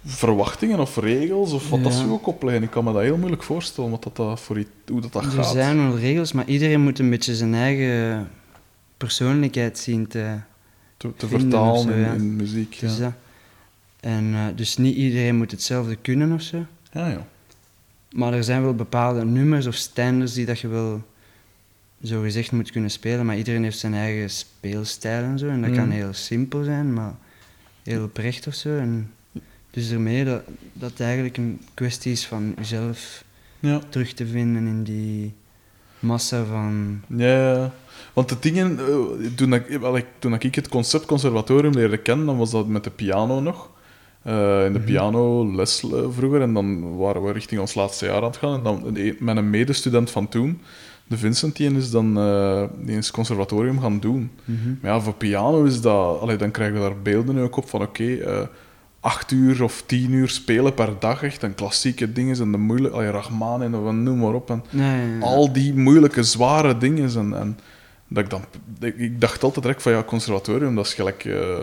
[0.05, 2.63] verwachtingen of regels of wat dat zou ook opleggen.
[2.63, 4.57] Ik kan me dat heel moeilijk voorstellen wat dat, dat voor
[4.87, 5.47] hoe dat, dat Er gaat.
[5.53, 8.29] zijn wel regels, maar iedereen moet een beetje zijn eigen
[8.97, 10.35] persoonlijkheid zien te,
[10.97, 12.13] te, vertalen zo, in, ja.
[12.13, 12.73] in muziek.
[12.73, 12.89] Ja.
[12.89, 12.99] Dus.
[14.01, 16.65] En, eh, dus niet iedereen moet hetzelfde kunnen of zo.
[16.93, 17.27] Ja, ja.
[18.17, 21.03] Maar er zijn wel bepaalde nummers of standards die dat je wel
[22.03, 23.27] zo gezegd moet kunnen spelen.
[23.27, 25.49] Maar iedereen heeft zijn eigen speelstijl en zo.
[25.49, 25.91] En dat kan Mm.
[25.91, 27.15] heel simpel zijn, maar
[27.83, 28.79] heel oprecht of zo.
[28.79, 29.13] En
[29.71, 30.43] dus ermee dat,
[30.73, 33.25] dat het eigenlijk een kwestie is van jezelf
[33.61, 33.81] ja.
[33.89, 35.33] terug te vinden in die
[35.99, 37.01] massa van...
[37.07, 37.73] Ja, ja.
[38.13, 42.51] want de dingen, eh, toen, ik, toen ik het concept conservatorium leerde kennen, dan was
[42.51, 43.71] dat met de piano nog.
[44.27, 44.87] Eh, in de Mhm.
[44.89, 48.55] piano les eh, vroeger, en dan waren we richting ons laatste jaar aan het gaan.
[48.55, 50.61] En dan een- een- met een medestudent van toen,
[51.07, 54.31] de Vincent, die is dan eh, die is conservatorium gaan doen.
[54.45, 54.59] Mhm.
[54.83, 57.83] Maar ja, voor piano is dat, allee, dan krijgen we daar beelden ook op van
[57.83, 58.41] oké, eh,
[59.01, 62.97] acht uur of tien uur spelen per dag, echt, en klassieke dingen, en de moeilijke,
[62.97, 64.51] allee, Rachman en noem maar op.
[64.51, 65.23] En, Nee, nee, nee.
[65.23, 67.11] al die moeilijke, zware dingen.
[67.17, 67.59] En, en
[68.09, 68.45] dat ik, dan,
[68.81, 71.63] ik- dacht altijd direct van ja, conservatorium, dat is gelijk eh,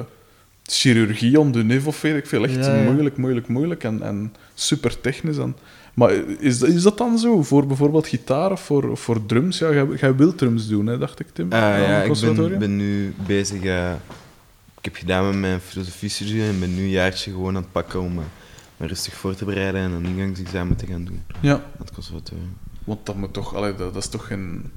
[0.64, 2.44] chirurgie om de neef of weet ik veel.
[2.44, 2.92] Echt Ja, ja.
[2.92, 5.38] moeilijk, moeilijk, moeilijk en, en super technisch.
[5.38, 5.56] En,
[5.94, 9.58] maar is, is dat dan zo voor bijvoorbeeld gitaar of voor, of voor drums?
[9.58, 11.52] Ja, jij, jij wilt drums doen, hè, dacht ik, Tim?
[11.52, 13.64] Het ja, ik ben, ben nu bezig.
[13.64, 13.92] eh,
[14.78, 18.02] ik heb gedaan met mijn filosofie-studie en ben nu een jaartje gewoon aan het pakken
[18.02, 18.24] om eh,
[18.78, 22.54] me rustig voor te bereiden en een ingangsexamen te gaan doen Ja, aan het conservatorium.
[22.84, 24.72] want dat moet toch, allee, dat, dat is toch geen.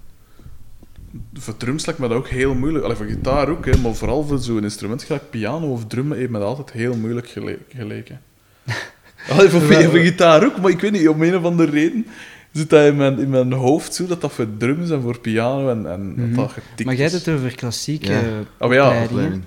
[1.35, 2.85] Voor drums lijkt me dat ook heel moeilijk.
[2.85, 6.31] Allee, voor gitaar ook, hè, maar vooral voor zo'n instrument gelijk piano of drum heeft
[6.31, 8.21] me dat altijd heel moeilijk gele- geleken.
[9.31, 12.07] Allee, voor, voor gitaar ook, maar ik weet niet, om een of andere reden
[12.53, 15.71] zit dat in mijn, in mijn hoofd zo, dat dat voor drums en voor piano
[15.71, 16.35] en, en Mhm.
[16.35, 18.23] dat dat getikt Maar jij hebt het over klassieke Ja.
[18.59, 19.45] Oh, ja, opleidingen.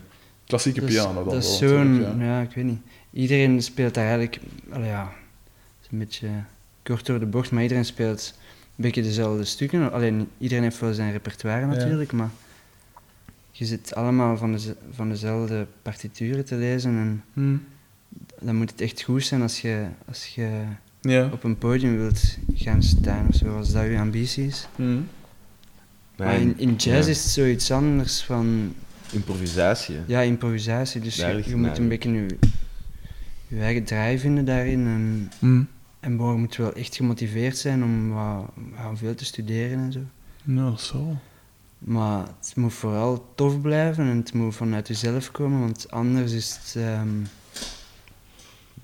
[0.48, 2.02] Klassieke piano dan Dat is wel, zo'n...
[2.02, 2.26] Ja.
[2.26, 2.42] ja.
[2.42, 2.80] ik weet niet.
[3.14, 4.40] Iedereen speelt daar eigenlijk...
[4.72, 6.28] Allee, ja, het is een beetje
[6.84, 8.34] kort door de bocht, maar iedereen speelt
[8.84, 9.92] beetje dezelfde stukken.
[9.92, 12.30] Alleen iedereen heeft wel zijn repertoire natuurlijk, maar
[13.52, 17.56] je zit allemaal van, de, van dezelfde partituren te lezen en Hm.
[18.46, 20.62] dan moet het echt goed zijn als je, als je
[21.02, 21.30] Ja.
[21.34, 24.68] op een podium wilt gaan staan of zo, als dat je ambitie is.
[24.76, 24.98] Hm.
[26.16, 27.12] Maar in, in jazz ja.
[27.12, 28.74] is het zoiets anders van
[29.12, 29.96] Improvisatie.
[30.08, 31.02] ja, improvisatie.
[31.02, 32.38] Dus Daar je, je moet een beetje je,
[33.48, 34.86] je eigen draai vinden daarin.
[34.88, 35.62] En, Hm.
[36.00, 40.00] En je moet wel echt gemotiveerd zijn om wat, wat veel te studeren en zo.
[40.74, 41.16] Is zo.
[41.80, 46.60] Maar het moet vooral tof blijven en het moet vanuit jezelf komen, want anders is
[46.62, 46.84] het...
[46.84, 47.10] ehm,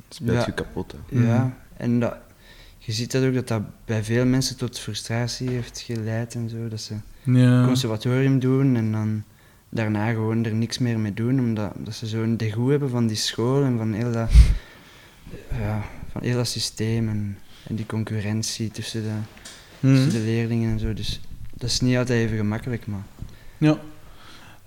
[0.10, 0.46] Speelt Ja.
[0.46, 0.92] je kapot.
[0.92, 0.98] Hè.
[1.18, 1.28] Mhm.
[1.28, 2.16] Ja, en dat,
[2.78, 6.68] je ziet dat ook dat dat bij veel mensen tot frustratie heeft geleid en zo.
[6.68, 7.66] Dat ze Ja.
[7.66, 9.24] conservatorium doen en dan
[9.70, 13.18] daarna gewoon er niks meer mee doen, omdat dat ze zo'n degoe hebben van die
[13.18, 14.32] school en van heel dat,
[15.52, 15.84] ja,
[16.16, 17.38] van heel dat systeem en,
[17.68, 19.10] en die concurrentie tussen de,
[19.88, 20.16] tussen Hm.
[20.16, 20.94] de leerlingen en zo.
[20.94, 21.20] Dus
[21.54, 23.04] dat is niet altijd even gemakkelijk, maar
[23.58, 23.78] Ja.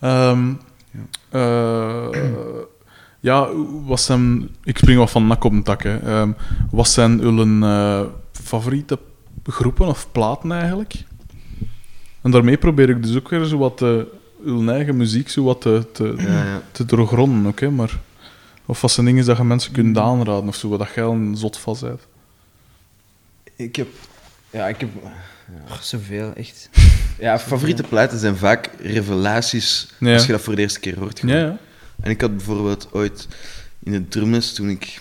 [0.00, 0.48] Ehm,
[0.90, 1.00] Ja.
[1.30, 2.08] eh,
[3.20, 3.48] ja,
[3.84, 4.48] wat zijn...
[4.64, 5.98] Ik spring wat van nak op een tak, hè.
[5.98, 6.32] Ehm,
[6.70, 8.00] wat zijn uw eh,
[8.32, 8.98] favoriete
[9.44, 10.94] groepen of platen eigenlijk?
[12.22, 13.96] En daarmee probeer ik dus ook weer zo wat eh,
[14.44, 16.62] uw eigen muziek zo wat te, te, Ja, ja.
[16.72, 17.70] te doorgronden, hè.
[17.70, 17.98] Maar,
[18.68, 21.36] of wat zijn dingen dat je mensen kunt aanraden of zo, waar dat jij een
[21.36, 22.00] zot van bent.
[23.56, 23.88] Ik heb...
[24.50, 24.88] Ja, ik heb...
[25.68, 26.68] oh, zoveel, echt.
[27.18, 30.12] Ja, favoriete platen zijn vaak revelaties Ja.
[30.12, 31.20] als je dat voor de eerste keer hoort.
[31.24, 31.58] Ja, ja.
[32.00, 33.28] En ik had bijvoorbeeld ooit
[33.82, 35.00] in de drumles, toen ik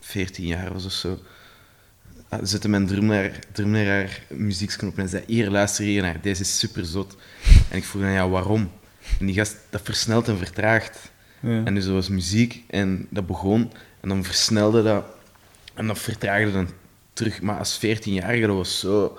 [0.00, 1.18] 14 jaar was of zo,
[2.28, 6.58] ah, zette mijn drumleraar, drumleraar muzieksknop en hij zei, hier, luister hier naar, deze is
[6.58, 7.16] super zot.
[7.70, 8.70] En ik vroeg dan, ja, waarom?
[9.20, 10.98] En die gast, dat versnelt en vertraagt.
[11.46, 11.64] Ja.
[11.64, 15.04] En dus dat was muziek en dat begon en dan versnelde dat
[15.74, 16.68] en dat vertraagde dan
[17.12, 17.42] terug.
[17.42, 19.18] Maar als 14-jarige, dat was zo...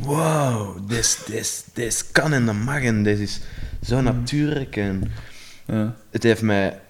[0.00, 3.40] Wow, dit, dit, dit kan en dat mag en dit is
[3.86, 4.76] zo natuurlijk.
[4.76, 5.12] En
[5.66, 5.96] ja.
[6.10, 6.80] het heeft mij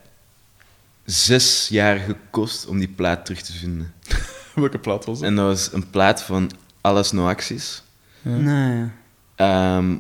[1.05, 3.93] zes jaar gekost om die plaat terug te vinden.
[4.55, 5.29] Welke plaat was dat?
[5.29, 6.51] En dat was een plaat van
[6.81, 7.83] Alles No Acties.
[8.23, 8.31] Ja.
[8.31, 8.91] Nee, ja.
[9.35, 9.97] Ehm,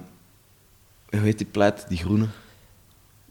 [1.10, 1.84] hoe heet die plaat?
[1.88, 2.26] Die groene?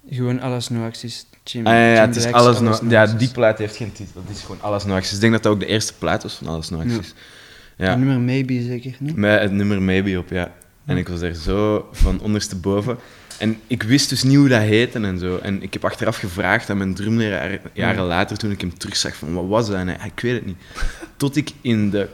[0.10, 1.26] Gewoon alles no acties.
[1.43, 4.22] Jim, Ah, ja, ja, Jim het is alles no, ja, die plaat heeft geen titel.
[4.26, 5.14] Dat is gewoon Alles No Acties.
[5.14, 7.14] Ik denk dat dat ook de eerste plaat was van Alles No Acties.
[7.78, 7.89] Ja.
[7.89, 9.16] Het nummer Maybe zeker, niet?
[9.16, 10.52] Met het nummer Maybe op, ja.
[10.86, 12.97] En ik was daar zo van ondersteboven.
[13.39, 15.38] En ik wist dus niet hoe dat heette en zo.
[15.38, 19.34] En ik heb achteraf gevraagd aan mijn drumleraar, jaren later, toen ik hem terugzag, van
[19.34, 19.76] wat was dat?
[19.76, 20.58] En hij, "Ah, ik weet het niet.
[21.18, 22.08] Tot ik in de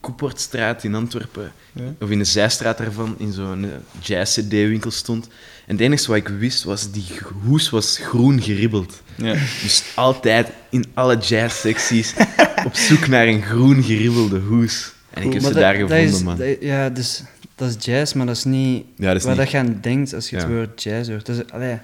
[0.00, 1.82] Koeportstraat in Antwerpen, Ja.
[2.00, 3.70] of in de zijstraat daarvan, in zo'n eh,
[4.00, 5.28] jazz-cd-winkel stond.
[5.66, 7.04] En het enige wat ik wist, was die
[7.44, 9.02] hoes was groen geribbeld.
[9.16, 9.32] Ja.
[9.32, 12.14] Dus altijd in alle jazz-secties
[12.64, 14.92] op zoek naar een groen geribbelde hoes.
[15.10, 16.36] En ik heb Maar ze daar dat- dat gevonden, is- man.
[16.36, 17.22] dat- ja, dus,
[17.54, 19.50] dat is jazz, maar dat is niet Ja, dat is waar niet...
[19.50, 20.50] je aan denkt als je het Ja.
[20.54, 21.26] woord jazz hoort.
[21.26, 21.78] Dat is, allee,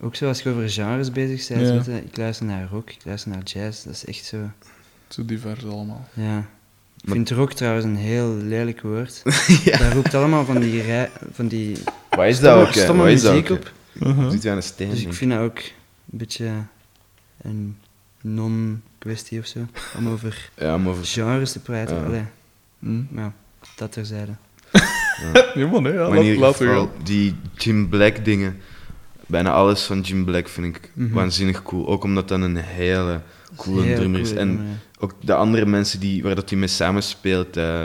[0.00, 1.86] ook zo als je over genres bezig bent.
[1.86, 1.92] Ja.
[1.96, 3.84] ik luister naar rock, ik luister naar jazz.
[3.84, 4.36] Dat is echt zo.
[5.08, 6.08] Zo divers allemaal.
[6.12, 6.46] Ja.
[7.00, 9.22] Ik vind rock trouwens een heel lelijk woord.
[9.64, 9.78] Ja.
[9.78, 11.76] Dat roept allemaal van die, rij, van die
[12.10, 13.72] Wat is stomme, dat ook, stomme Wat is dat muziek ook, op.
[14.00, 14.30] Uh-huh.
[14.30, 14.90] Zit je aan een steen?
[14.90, 16.50] Dus ik vind dat ook een beetje
[17.42, 17.76] een
[18.20, 19.58] non-kwestie of zo.
[19.98, 21.04] Om over Ja, maar over...
[21.04, 21.96] genres te praten.
[21.96, 22.02] Ja.
[22.04, 22.24] Allee,
[22.78, 23.00] Hm.
[23.16, 23.32] ja,
[23.76, 24.32] dat terzijde.
[25.54, 25.90] Ja, man, hè.
[25.92, 27.04] Ja, Maar in laat, ieder laten we geval, gaan.
[27.04, 28.56] die Jim Black dingen,
[29.26, 31.14] bijna alles van Jim Black vind ik Mhm.
[31.14, 31.86] waanzinnig cool.
[31.88, 33.20] Ook omdat dat een hele
[33.56, 34.32] coole drummer is.
[34.32, 34.80] En.
[34.98, 37.84] Ook de andere mensen die, waar dat hij mee samenspeelt, eh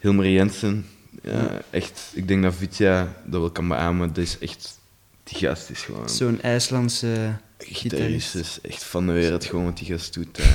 [0.00, 0.86] Hilmer Jensen,
[1.22, 1.62] Ja.
[1.70, 4.78] echt, ik denk dat Vitya dat wel kan beamen, dat is echt,
[5.24, 6.08] die gast is gewoon...
[6.08, 8.34] Zo'n IJslandse gitarist gitarist.
[8.34, 10.38] is echt van de wereld gewoon wat die gast doet.
[10.38, 10.46] eh.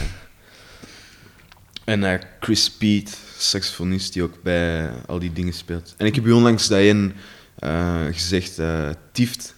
[1.86, 5.94] En eh, Chris Speed, saxofonist, die ook bij al die dingen speelt.
[5.98, 8.60] En ik heb u onlangs eh, gezegd,
[9.12, 9.54] Tift,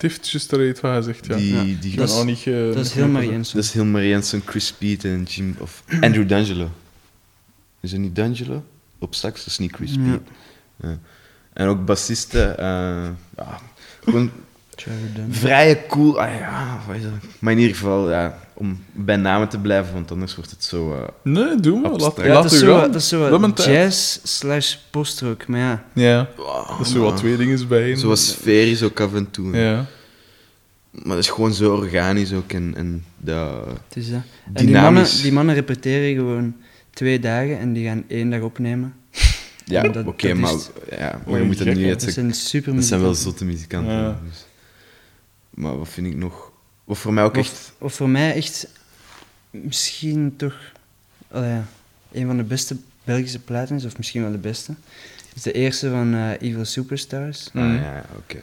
[0.00, 1.36] Tift, juist daar iets wat hij zegt, ja.
[1.36, 1.62] die, Ja.
[1.62, 3.54] die ben Dat is- niet ge- Dat is Hilmar Jensen.
[3.56, 6.70] dat is Hilmar Jensen, Chris Speed en Jim, of Andrew D'Angelo.
[7.80, 8.64] Is het niet D'Angelo?
[8.98, 10.18] Op sax, dat is niet Chris Ja.
[10.82, 10.98] Ja.
[11.52, 13.60] En ook bassisten, eh, ja,
[14.04, 14.30] gewoon
[15.30, 16.20] vrije cool.
[16.20, 17.12] Ah, ja, wat is dat?
[17.38, 20.94] Maar in ieder geval, ja, om bij namen te blijven, want anders wordt het zo.
[20.94, 21.90] eh, Nee, doe maar.
[21.90, 22.16] Laat.
[22.16, 22.92] Ja, laat dat is zo, gaan.
[22.92, 25.84] dat is zo jazz slash postrock, maar ja.
[25.94, 26.28] Ja,
[26.68, 27.96] dat is zo wat twee dingen bijeen.
[27.96, 29.56] Zoals sferisch ook af en toe.
[29.56, 29.86] Ja.
[30.90, 32.52] Maar dat is gewoon zo organisch ook.
[32.52, 33.66] En, en dat...
[33.66, 34.20] Het is dat.
[34.52, 36.56] En die mannen, die mannen repeteren gewoon
[36.90, 38.94] twee dagen en die gaan één dag opnemen.
[39.64, 42.12] Ja, Dat- oké, dat maar, is- ja, Oh, maar je moet het nu uit Dat
[42.12, 43.92] zijn super Dat zijn wel zotte muzikanten.
[43.92, 44.20] Ja.
[44.28, 44.44] dus.
[45.50, 46.49] Maar wat vind ik nog...
[46.90, 47.52] Wat voor mij ook echt...
[47.52, 48.68] Of, of voor mij echt
[49.50, 50.56] misschien toch
[51.30, 51.64] allee, ja,
[52.12, 54.74] een van de beste Belgische platen is, of misschien wel de beste.
[55.34, 57.50] is de eerste van eh, Evil Superstars.
[57.54, 58.38] Ah, ja, ja, oké.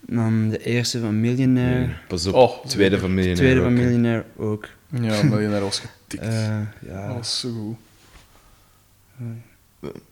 [0.00, 1.94] Dan de eerste van Millionaire.
[2.08, 3.42] Pas op, Oh, tweede van Millionaire.
[3.42, 3.72] tweede van.
[3.72, 4.68] Millionaire ook.
[4.88, 6.22] Ja, Millionaire was getikt.
[6.22, 7.14] Eh, Dat ja.
[7.14, 7.76] was zo goed.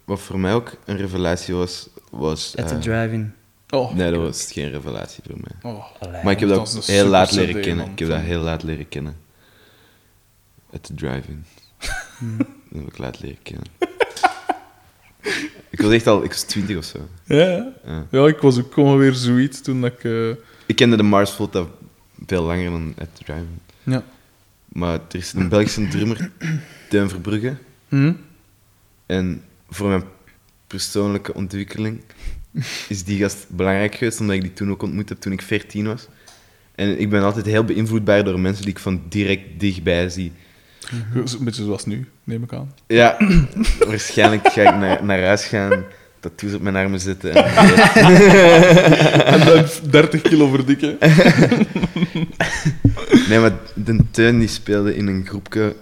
[0.05, 1.89] Wat voor mij ook een revelatie was...
[2.11, 3.32] was At the eh, Drive-In.
[3.71, 5.73] Oh, nee, dat was geen revelatie voor mij.
[5.73, 5.85] oh.
[6.25, 7.85] Maar ik heb dat heel laat leren CD, kennen.
[7.85, 7.93] man.
[7.93, 9.17] Ik heb dat heel laat leren kennen.
[10.75, 11.45] At the drive-in.
[12.19, 12.37] Hmm.
[12.39, 13.64] Dat heb ik laat leren kennen.
[15.71, 16.25] ik was echt al...
[16.25, 16.99] Ik was twintig of zo.
[17.25, 17.73] Ja, ja.
[17.87, 18.07] Ja.
[18.11, 20.05] ja, ik was ook gewoon weer zoiets toen ik...
[20.05, 20.29] eh,
[20.67, 21.67] Ik kende de Mars Volta
[22.27, 23.61] veel langer dan At the drive-in.
[23.83, 24.05] ja.
[24.69, 26.31] Maar er is een Belgische drummer,
[26.89, 27.57] Teun Verbrugge.
[27.89, 28.12] Hm?
[29.07, 30.05] En voor mijn
[30.67, 32.01] persoonlijke ontwikkeling
[32.89, 35.87] is die gast belangrijk geweest, omdat ik die toen ook ontmoet heb toen ik 14
[35.87, 36.07] was.
[36.75, 40.33] En ik ben altijd heel beïnvloedbaar door mensen die ik van direct dichtbij zie.
[41.15, 42.73] Een beetje zoals nu, neem ik aan.
[42.87, 43.17] Ja,
[43.89, 45.85] waarschijnlijk ga ik naar, naar huis gaan,
[46.21, 47.35] tattoos op mijn armen zetten.
[47.35, 47.55] En,
[49.35, 50.97] En dan 30 kilo verdikken.
[53.29, 55.77] nee, maar de Teun die speelde in een groepje,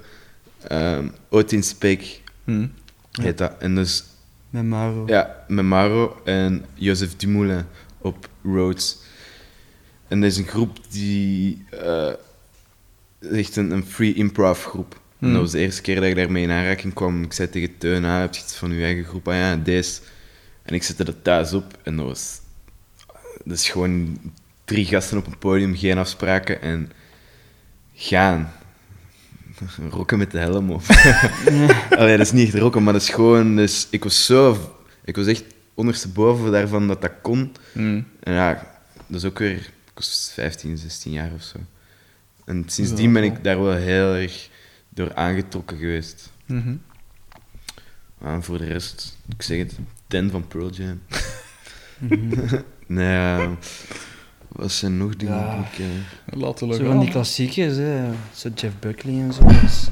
[0.72, 2.00] um, Otin Speak
[2.44, 2.66] Hm.
[3.12, 3.52] heet dat.
[3.58, 4.04] En dus
[4.54, 5.04] Met Mauro.
[5.06, 7.64] Ja, met Maro en Joseph Dumoulin
[7.98, 8.98] op Rhodes.
[10.08, 11.64] En dat is een groep die...
[11.70, 12.12] eh,
[13.32, 14.92] echt een, een free improv groep.
[14.92, 15.32] En Hmm.
[15.32, 17.22] dat was de eerste keer dat ik daarmee in aanraking kwam.
[17.22, 19.28] Ik zei tegen Teun, ah, heb je iets van je eigen groep?
[19.28, 20.00] Ah ja, deze.
[20.62, 22.40] En ik zette dat thuis op en dat was...
[23.44, 24.18] Dat is gewoon
[24.64, 26.92] drie gasten op een podium, geen afspraken en
[27.94, 28.52] gaan.
[29.90, 30.82] Rokken met de helm op.
[31.98, 33.56] Allee, dat is niet echt rocken, maar dat is gewoon...
[33.56, 34.74] Dus ik was zo...
[35.04, 35.44] Ik was echt
[35.74, 37.52] ondersteboven daarvan dat dat kon.
[37.72, 38.02] Hm.
[38.20, 39.56] En ja, dat is ook weer...
[39.56, 41.58] Ik was 15, 16 jaar of zo.
[42.44, 44.48] En sindsdien ben ik daar wel heel erg
[44.88, 46.30] door aangetrokken geweest.
[48.18, 51.00] Maar voor de rest, ik zeg het, ten van Pearl Jam.
[51.98, 52.60] Mhm.
[52.86, 53.48] nee,
[54.56, 55.54] wat zijn nog dingen Ja.
[55.56, 55.92] die ik...
[56.32, 58.04] eh, Laten we Zo van die klassiekers, hè.
[58.34, 59.42] Zo Jeff Buckley en zo.
[59.42, 59.88] Dat is-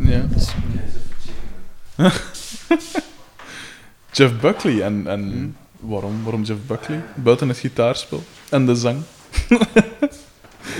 [0.00, 0.20] Ja.
[0.30, 0.52] dat is-
[4.12, 4.82] Jeff Buckley.
[4.82, 7.00] En, en waarom, waarom Jeff Buckley?
[7.14, 8.96] Buiten het gitaarspel en de zang.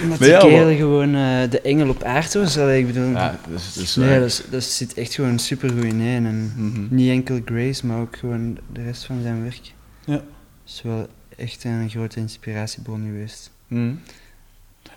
[0.03, 2.59] Omdat Nee, die ja, kerel maar- gewoon eh, de engel op aarde was.
[2.59, 3.09] Allee, ik bedoel...
[3.11, 6.01] ja, dat is, dat is nee, dat, is- dat zit echt gewoon super goed in
[6.01, 6.26] één.
[6.26, 6.95] En Mhm.
[6.95, 9.72] niet enkel Grace, maar ook gewoon de rest van zijn werk.
[10.05, 10.20] Ja.
[10.66, 11.07] is wel
[11.43, 13.51] echt een grote inspiratiebron geweest.
[13.66, 13.95] Mhm.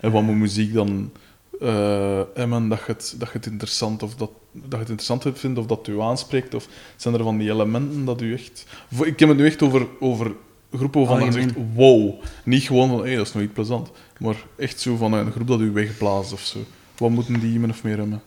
[0.02, 1.12] En wat moet muziek dan
[1.60, 5.40] eh hebben dat je, het, dat je het interessant of dat, dat je het interessant
[5.40, 6.54] vindt of dat u aanspreekt?
[6.54, 8.66] Of zijn er van die elementen dat u echt...
[9.04, 10.36] Ik heb het nu echt over, over
[10.74, 12.22] groepen waarvan je zegt wow.
[12.44, 13.92] Niet gewoon van, hé, dat is nog niet plezant.
[14.20, 16.60] Maar echt zo van een groep dat u wegblaast of zo.
[16.98, 18.22] Wat moeten die min of meer hebben?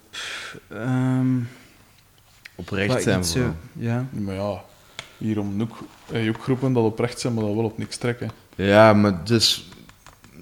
[0.68, 1.36] Ehm,
[2.54, 4.06] Oprecht zijn ja.
[4.10, 4.64] Maar ja,
[5.18, 5.56] hier om
[6.12, 8.30] je ook groepen dat oprecht zijn, maar dat wel op niks trekken.
[8.54, 9.68] Ja, maar dus...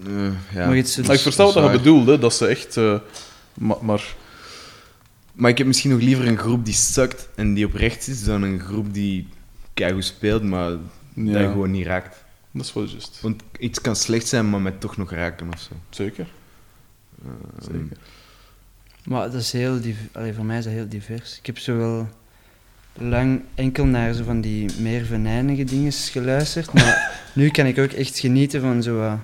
[0.05, 2.45] eh, ja, Maar iets zo- Maar ik versta wat dat je bedoelt, hè, dat ze
[2.47, 2.77] echt...
[2.77, 2.99] eh,
[3.53, 4.15] maar, maar
[5.33, 8.41] Maar ik heb misschien nog liever een groep die sukt en die oprecht is, dan
[8.41, 9.27] een groep die
[9.73, 10.69] keigoed speelt, maar
[11.13, 12.23] ja, dat gewoon niet raakt.
[12.51, 13.19] dat is wel juist.
[13.21, 15.71] Want iets kan slecht zijn, maar mij toch nog raken of zo.
[15.89, 16.27] Zeker.
[17.25, 17.97] Eh, Zeker.
[19.03, 19.79] Maar dat is heel
[20.11, 21.37] Allee, voor mij is dat heel divers.
[21.37, 22.09] Ik heb zo wel
[22.97, 27.91] lang enkel naar zo van die meer venijnige dingen geluisterd, maar nu kan ik ook
[27.91, 29.19] echt genieten van zo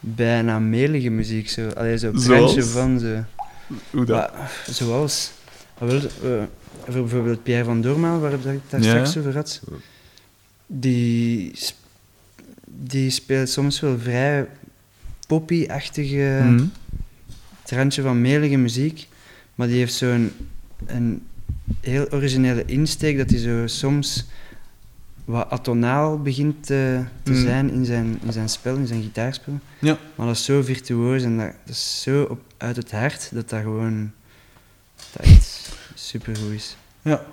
[0.00, 1.48] bijna melige muziek.
[1.48, 1.68] Zo.
[1.68, 3.24] Allee, zo brandje van zo.
[3.90, 4.32] Hoe dat?
[4.32, 5.32] Maar, zoals.
[5.78, 9.60] ah, wel, voor bijvoorbeeld Pierre van Doormaal, waar ik daar Ja, straks over had.
[10.66, 11.52] Die,
[12.64, 14.46] die speelt soms wel vrij
[15.26, 16.42] poppy-achtige
[17.62, 19.08] het randje van melige muziek,
[19.54, 20.32] maar die heeft zo'n
[20.86, 21.22] een
[21.80, 24.26] heel originele insteek dat hij zo soms
[25.24, 27.42] wat atonaal begint te, te Mm.
[27.42, 29.58] zijn in zijn, in zijn spel, in zijn gitaarspel.
[29.80, 29.98] Ja.
[30.14, 33.48] Maar dat is zo virtuoos en dat, dat is zo op, uit het hart dat
[33.50, 34.12] dat gewoon
[35.12, 36.76] dat echt supergoed is.
[37.02, 37.24] Ja.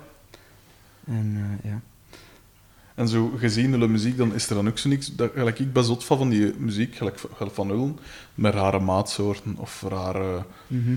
[1.06, 1.80] En eh, ja.
[2.94, 5.14] En zo gezien de muziek, dan is er dan ook zo niks...
[5.14, 7.98] Dat, gelijk ik ben zot van van die muziek, gelijk, gelijk van Ullen,
[8.34, 10.94] met rare maatsoorten of rare Mhm.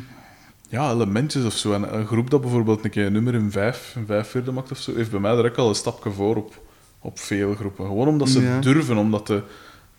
[0.75, 1.73] Ja, elementjes of zo.
[1.73, 4.71] En een groep dat bijvoorbeeld een keer een nummer in vijf, in vijf vierde maakt
[4.71, 6.61] of zo, heeft bij mij direct al een stapje voor op,
[6.99, 7.85] op veel groepen.
[7.85, 8.59] Gewoon omdat ze Ja.
[8.59, 9.41] durven, omdat de,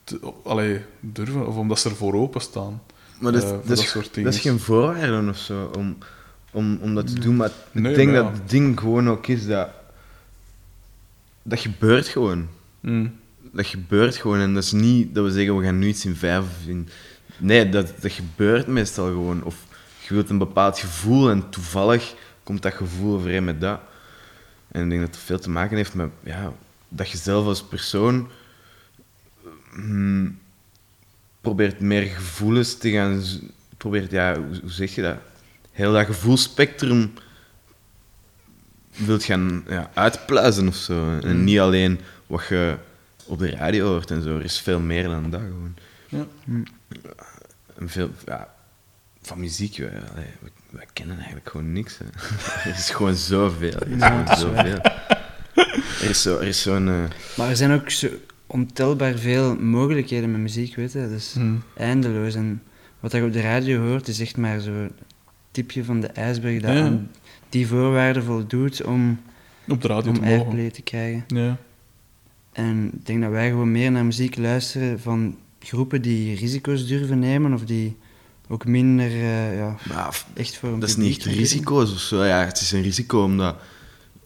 [0.05, 2.83] te- allee, durven, of omdat ze ervoor openstaan.
[3.20, 5.97] Maar dat, is- voor dat, dat is, soort dat is geen voorwaarde of zo om,
[6.51, 7.37] om, om dat te doen.
[7.37, 9.68] Maar Nee, ik denk maar dat het ding gewoon ook is dat.
[11.43, 12.49] Dat gebeurt gewoon.
[12.81, 13.12] Mm.
[13.53, 14.39] Dat gebeurt gewoon.
[14.39, 16.89] En dat is niet dat we zeggen we gaan nu iets in vijf of in.
[17.39, 19.43] Nee, dat, dat gebeurt meestal gewoon.
[19.45, 19.66] Of
[20.09, 23.81] je wilt een bepaald gevoel en toevallig komt dat gevoel overeen met dat.
[24.69, 26.53] En ik denk dat het veel te maken heeft met ja,
[26.89, 28.29] dat je zelf als persoon
[29.73, 30.39] mm,
[31.41, 33.23] probeert meer gevoelens te gaan.
[33.77, 35.17] Probeert, ja, hoe, zeg je dat?
[35.73, 37.13] Heel dat gevoelspectrum
[38.91, 41.19] wilt gaan ja, uitpluizen of zo.
[41.19, 42.77] En niet alleen wat je
[43.25, 44.37] op de radio hoort en zo.
[44.37, 45.75] Er is veel meer dan dat gewoon.
[46.09, 46.27] Ja.
[47.75, 48.56] En veel, ja,
[49.27, 49.77] van muziek,
[50.70, 51.99] wij, kennen eigenlijk gewoon niks.
[51.99, 52.05] Hè.
[52.70, 53.72] er is gewoon zoveel.
[53.72, 54.79] Er is Ja, gewoon zoveel.
[56.03, 56.89] Er is zo- er is zo'n...
[56.89, 57.05] eh,
[57.37, 58.09] Maar er zijn ook zo
[58.47, 61.01] ontelbaar veel mogelijkheden met muziek, weet je.
[61.01, 61.62] Dat is Mm.
[61.77, 62.35] eindeloos.
[62.35, 62.62] En
[63.01, 64.91] wat je op de radio hoort, is echt maar zo'n
[65.51, 66.83] tipje van de ijsberg dat Ja.
[66.85, 67.11] aan
[67.49, 69.20] die voorwaarden voldoet om,
[69.68, 70.37] Op de radio om te mogen.
[70.39, 71.24] airplay te krijgen.
[71.27, 71.57] Ja.
[72.53, 77.18] En ik denk dat wij gewoon meer naar muziek luisteren van groepen die risico's durven
[77.18, 77.97] nemen of die
[78.49, 82.25] ook minder eh, ja, maar echt voor een dat is niet echt risico's of zo.
[82.25, 83.57] Ja, het is een risico omdat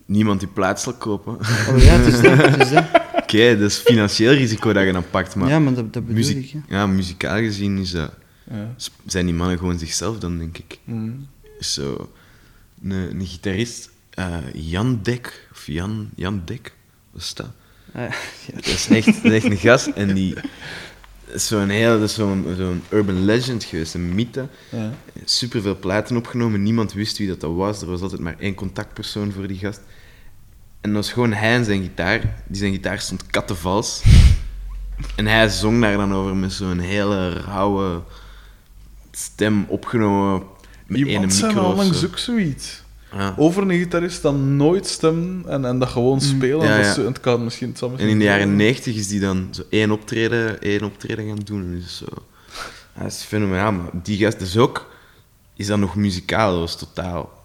[0.07, 1.33] niemand die plaats zal kopen.
[1.69, 2.37] Oh ja, het is dat.
[2.37, 2.85] Het is dat.
[3.23, 5.35] Oké, dat is financieel risico dat je dan pakt.
[5.35, 6.55] Maar ja, maar dat, dat bedoel ik.
[6.69, 8.13] ja, muzikaal gezien is dat,
[8.51, 8.75] Ja.
[9.07, 10.79] zijn die mannen gewoon zichzelf dan, denk ik.
[10.85, 11.27] Mm.
[11.61, 12.11] zo
[12.83, 16.75] een, een gitarist, eh, Jan Dek, of Jan, Jan Dek,
[17.11, 17.51] wat is dat?
[17.95, 18.03] Ah,
[18.47, 18.55] ja.
[18.55, 20.35] Dat is echt, dat is echt een gast en die
[21.35, 24.49] is zo'n is zo'n zo'n urban legend geweest, een mythe.
[24.71, 24.93] Ja.
[25.25, 27.81] Super veel platen opgenomen, niemand wist wie dat, dat was.
[27.81, 29.81] Er was altijd maar één contactpersoon voor die gast.
[30.81, 32.43] En dat was gewoon hij en zijn gitaar.
[32.47, 34.03] Die zijn gitaar stond kattenvals.
[35.17, 38.03] En hij zong daar dan over met zo'n hele rauwe
[39.11, 40.43] stem opgenomen.
[40.87, 42.07] Met Iemand zei micro al of langs zo.
[42.07, 42.83] ook zoiets.
[43.13, 43.35] Ja.
[43.37, 46.57] Over een gitarist dan nooit stemmen en, en dat gewoon spelen.
[46.57, 46.65] Mm.
[46.65, 46.93] Ja, dat ja.
[46.93, 49.91] Zo, het kan misschien, het En in de jaren 90 is die dan zo één
[49.91, 51.63] optreden, één optreden gaan doen.
[51.63, 52.07] En Dus zo.
[52.95, 53.73] Ja, dat is fenomenaal.
[53.73, 54.95] Maar die gast dus ook,
[55.55, 56.51] is dan nog muzikaal.
[56.51, 57.45] Dat was totaal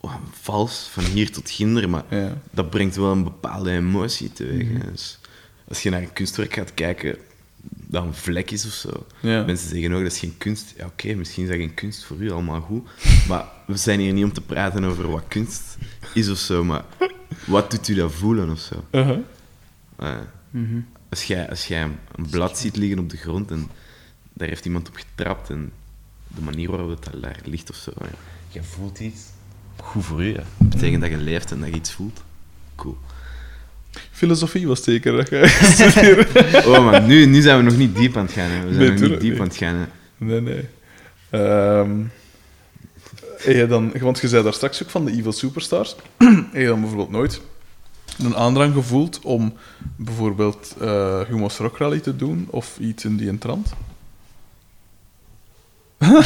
[0.00, 1.88] oh, vals, van hier tot ginder.
[1.88, 2.04] Maar
[2.50, 4.68] dat brengt wel een bepaalde emotie teweeg.
[4.68, 4.90] Mhm.
[4.90, 5.18] Dus
[5.68, 7.16] als je naar een kunstwerk gaat kijken,
[7.90, 9.06] dat een vlek is of zo.
[9.20, 9.44] Ja.
[9.44, 10.74] Mensen zeggen ook, dat is geen kunst.
[10.76, 12.88] Ja, oké, misschien is dat geen kunst voor u, allemaal goed.
[13.28, 15.76] Maar we zijn hier niet om te praten over wat kunst
[16.14, 16.64] is of zo.
[16.64, 16.84] Maar
[17.46, 18.84] wat doet u dat voelen of zo?
[18.90, 19.18] Uh-huh.
[20.50, 20.80] Mhm.
[21.08, 23.68] als jij, als jij een blad ziet liggen op de grond en
[24.32, 25.72] daar heeft iemand op getrapt en
[26.34, 28.06] de manier waarop het daar- ligt of zo, ja.
[28.48, 29.20] je voelt iets.
[29.82, 30.32] Goed voor u.
[30.32, 32.22] Dat betekent dat je leeft en dat je iets voelt.
[32.74, 32.98] Cool
[34.18, 35.12] filosofie was zeker
[36.66, 38.68] oh, man, nu, nu zijn we nog niet diep aan het gaan.
[38.68, 39.88] We zijn nog niet diep aan het gaan.
[40.16, 40.64] Nee, nee.
[41.30, 42.10] Um,
[43.68, 45.96] dan, want je zei daar straks ook van de Evil Superstars.
[46.52, 47.40] heb je dan bijvoorbeeld nooit
[48.18, 49.54] een aandrang gevoeld om
[49.96, 53.72] bijvoorbeeld uh, Humo's Rock Rally te doen of iets in die trant?
[55.98, 56.20] ja,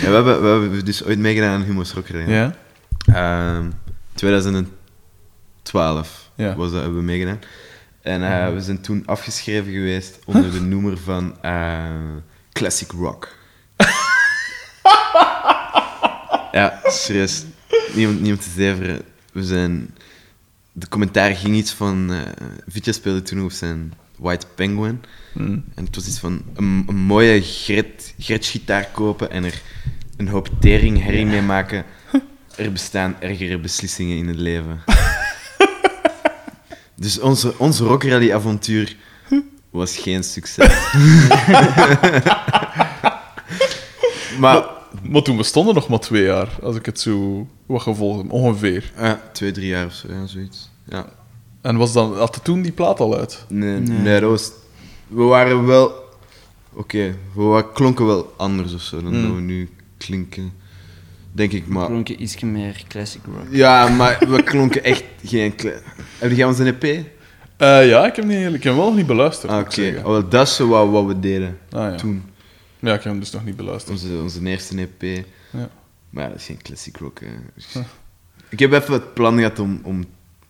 [0.00, 2.32] we, hebben, we hebben dus ooit meegedaan aan Humo's Rock Rally.
[2.32, 2.54] Ja.
[3.06, 3.70] Ehm,
[5.64, 7.40] 12 was dat, hebben we meegedaan.
[8.02, 8.54] En eh, ah.
[8.54, 11.84] we zijn toen afgeschreven geweest onder de noemer van eh,
[12.52, 13.36] Classic Rock.
[16.52, 17.44] ja, serieus.
[17.94, 19.02] Niemand, niemand te zeveren.
[19.32, 19.94] We zijn...
[20.72, 22.12] De commentaar ging iets van...
[22.12, 25.02] Uh, speelde toen op zijn White Penguin.
[25.32, 25.64] Hmm.
[25.74, 27.40] En het was iets van een, mooie
[28.18, 29.62] Gretsch gitaar kopen en er
[30.16, 31.84] een hoop tering herrie mee maken.
[32.56, 34.80] Er bestaan ergere beslissingen in het leven
[36.96, 38.96] dus onze, onze rockrally-avontuur
[39.70, 40.66] was geen succes.
[44.40, 44.74] maar
[45.08, 48.92] Maar toen bestonden nog maar twee jaar, als ik het zo wat gevolgd heb, ongeveer.
[48.96, 50.70] ja, twee, drie jaar of zo, ja, zoiets.
[50.88, 51.06] Ja.
[51.60, 53.44] En was dan, had toen die plaat al uit?
[53.48, 53.98] Nee, nee.
[53.98, 54.20] Nee.
[54.20, 54.52] dat was...
[55.06, 55.92] We waren wel...
[56.72, 60.52] Oké, we klonken wel anders of zo dan dat we nu klinken.
[61.36, 61.86] Denk ik, maar...
[61.86, 63.46] Klonk je iets meer classic rock.
[63.50, 65.54] Ja, maar we klonken echt geen...
[65.54, 65.80] kle-
[66.18, 66.82] Heb jij onze EP?
[67.56, 69.52] Eh, ja, ik heb, niet, ik heb hem wel nog niet beluisterd.
[69.52, 69.94] Ah, Oké.
[69.98, 71.94] Oh, wel, dat is wat, wat we deden Ah, ja.
[71.96, 72.24] toen.
[72.78, 73.92] ja, ik heb hem dus nog niet beluisterd.
[74.02, 75.24] Onze, onze eerste EP.
[75.50, 75.68] Ja.
[76.10, 77.20] Maar ja, dat is geen classic rock.
[77.20, 77.80] Hè.
[78.48, 79.80] Ik heb even het plan gehad om...
[79.82, 80.04] om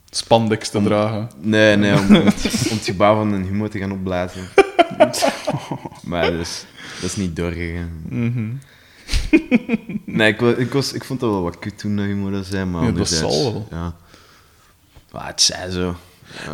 [0.09, 1.29] Spandex te dragen.
[1.41, 4.47] nee, nee, om, om, het, om het gebouw van een humo te gaan opblazen.
[6.03, 6.65] maar dat is,
[7.01, 7.91] dat is niet doorgegaan.
[8.09, 8.45] Mhm.
[10.05, 12.65] Nee, ik, ik, was, ik vond dat wel wat kut toen dat humo dat zei,
[12.65, 13.67] maar Ja, dat zal wel.
[13.71, 13.95] Ja.
[15.11, 15.95] Maar het zei zo.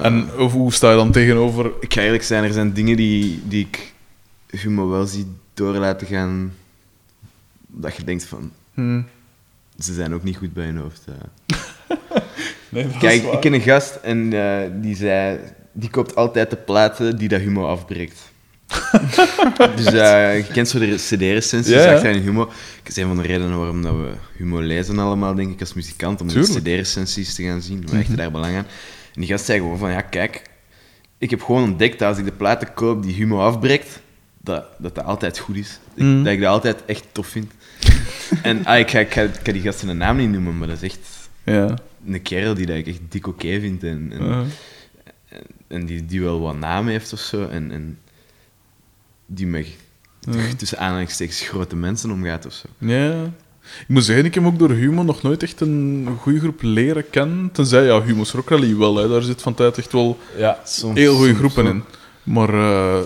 [0.01, 1.71] En hoe- sta je dan tegenover...
[1.79, 3.93] Ik ga eerlijk zijn, er zijn dingen die, die ik
[4.47, 6.53] Humo wel zie door laten gaan.
[7.67, 9.01] Dat je denkt van, Hm,
[9.79, 11.05] ze zijn ook niet goed bij hun hoofd.
[12.69, 13.33] nee, dat is Kijk, waar.
[13.33, 15.39] ik ken een gast en eh, die zei,
[15.71, 18.30] die koopt altijd de platen die dat Humo afbreekt.
[19.75, 21.93] dus eh, je kent zo de CD-recensies Ja, ja.
[21.93, 22.45] achter in Humo.
[22.45, 25.73] Dat is een van de redenen waarom dat we Humo lezen allemaal, denk ik, als
[25.73, 26.21] muzikant.
[26.21, 26.53] Om Tuurlijk.
[26.53, 27.79] de CD-recensies te gaan zien.
[27.79, 27.95] We Mhm.
[27.95, 28.65] hechten daar belang aan.
[29.13, 30.41] En die gast zei gewoon van, ja, kijk,
[31.17, 33.99] ik heb gewoon ontdekt dat als ik de platen koop die Humo afbreekt,
[34.41, 35.79] dat dat, dat altijd goed is.
[35.93, 36.23] Ik- Mhm.
[36.23, 37.51] Dat ik dat altijd echt tof vind.
[38.43, 40.89] en ah, ik, ga, ik, ga, ik ga die naam niet noemen, maar dat is
[40.91, 41.73] echt Ja.
[42.07, 44.21] een kerel die dat ik echt dik oké vind en, en,
[45.33, 47.47] Uh, en die, die wel wat naam heeft of zo.
[47.47, 47.97] En, en
[49.33, 49.67] die met
[50.29, 50.49] uh.
[50.57, 52.67] tussen aanhalingstekens grote mensen omgaat of zo.
[52.77, 53.23] Ja.
[53.61, 57.09] Ik moet zeggen, ik heb ook door Humo nog nooit echt een goede groep leren
[57.09, 57.51] kennen.
[57.51, 58.95] Tenzij, ja, Humo's Rock Rally wel.
[58.95, 59.07] Hè.
[59.09, 61.83] Daar zit van tijd echt wel Ja, soms, heel goede groepen in.
[62.23, 62.99] Maar eh,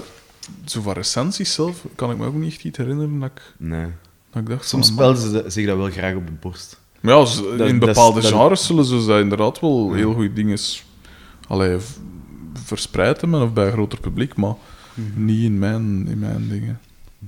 [0.65, 3.85] zo van recensies zelf kan ik me ook niet echt iets herinneren dat ik, Nee.
[4.31, 6.79] dat ik dacht Soms spelden ze zich dat wel graag op de borst.
[7.01, 9.95] Maar ja, ze- Dat- in bepaalde dat- genres zullen ze dat inderdaad wel Ja.
[9.95, 10.57] heel goede dingen
[11.47, 11.95] allee, v-
[12.53, 14.53] verspreid hebben of bij een groter publiek, maar
[14.95, 15.25] Mhm.
[15.25, 16.79] niet in mijn, in mijn dingen.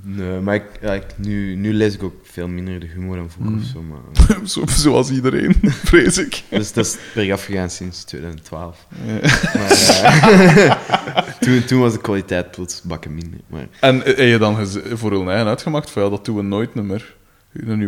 [0.02, 3.30] Nee, maar ik, ja, ik, nu, nu lees ik ook veel minder de humor dan
[3.30, 3.62] vroeger Mm.
[3.62, 3.82] of zo.
[3.82, 5.56] Maar, Zo, zoals iedereen,
[5.92, 6.44] vrees ik.
[6.50, 8.88] dus dat is bergaf gegaan sinds 2012.
[9.06, 9.14] Ja.
[9.54, 10.76] Maar, eh,
[11.40, 13.40] toen, toen was de kwaliteit plots bakken minder.
[13.48, 16.76] Maar En eh, heb je dan voor eigen uitgemaakt van ja, dat doen we nooit
[16.84, 17.16] meer.
[17.54, 17.82] Een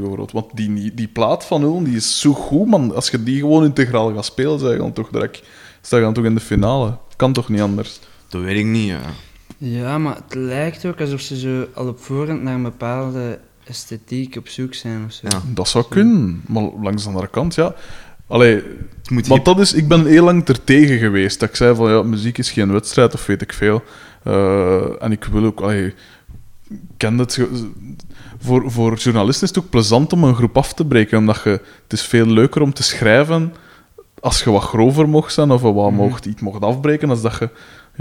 [0.00, 0.32] bijvoorbeeld.
[0.32, 2.94] Want die, die plaat van hun die is zo goed, man.
[2.94, 5.42] Als je die gewoon integraal gaat spelen, dan toch direct
[5.80, 6.96] sta je dan toch in de finale.
[7.16, 8.00] Kan toch niet anders?
[8.32, 9.00] Dat weet ik niet, ja.
[9.58, 14.36] Ja, maar het lijkt ook alsof ze zo al op voorhand naar een bepaalde esthetiek
[14.36, 15.26] op zoek zijn of zo.
[15.28, 15.42] ja.
[15.54, 17.74] Dat zou kunnen, maar langs de andere kant, ja.
[18.26, 21.40] Allee, Het moet want dat is, ik ben heel lang ertegen geweest.
[21.40, 23.82] Dat ik zei van ja, muziek is geen wedstrijd of weet ik veel.
[24.22, 25.94] Eh, en ik wil ook, allee, ik
[26.96, 27.40] ken het.
[28.38, 31.50] Voor, voor journalisten is het ook plezant om een groep af te breken, omdat je,
[31.82, 33.54] het is veel leuker om te schrijven
[34.20, 35.94] als je wat grover mocht zijn of wat Mhm.
[35.94, 37.48] mocht, iets mocht afbreken, als dat je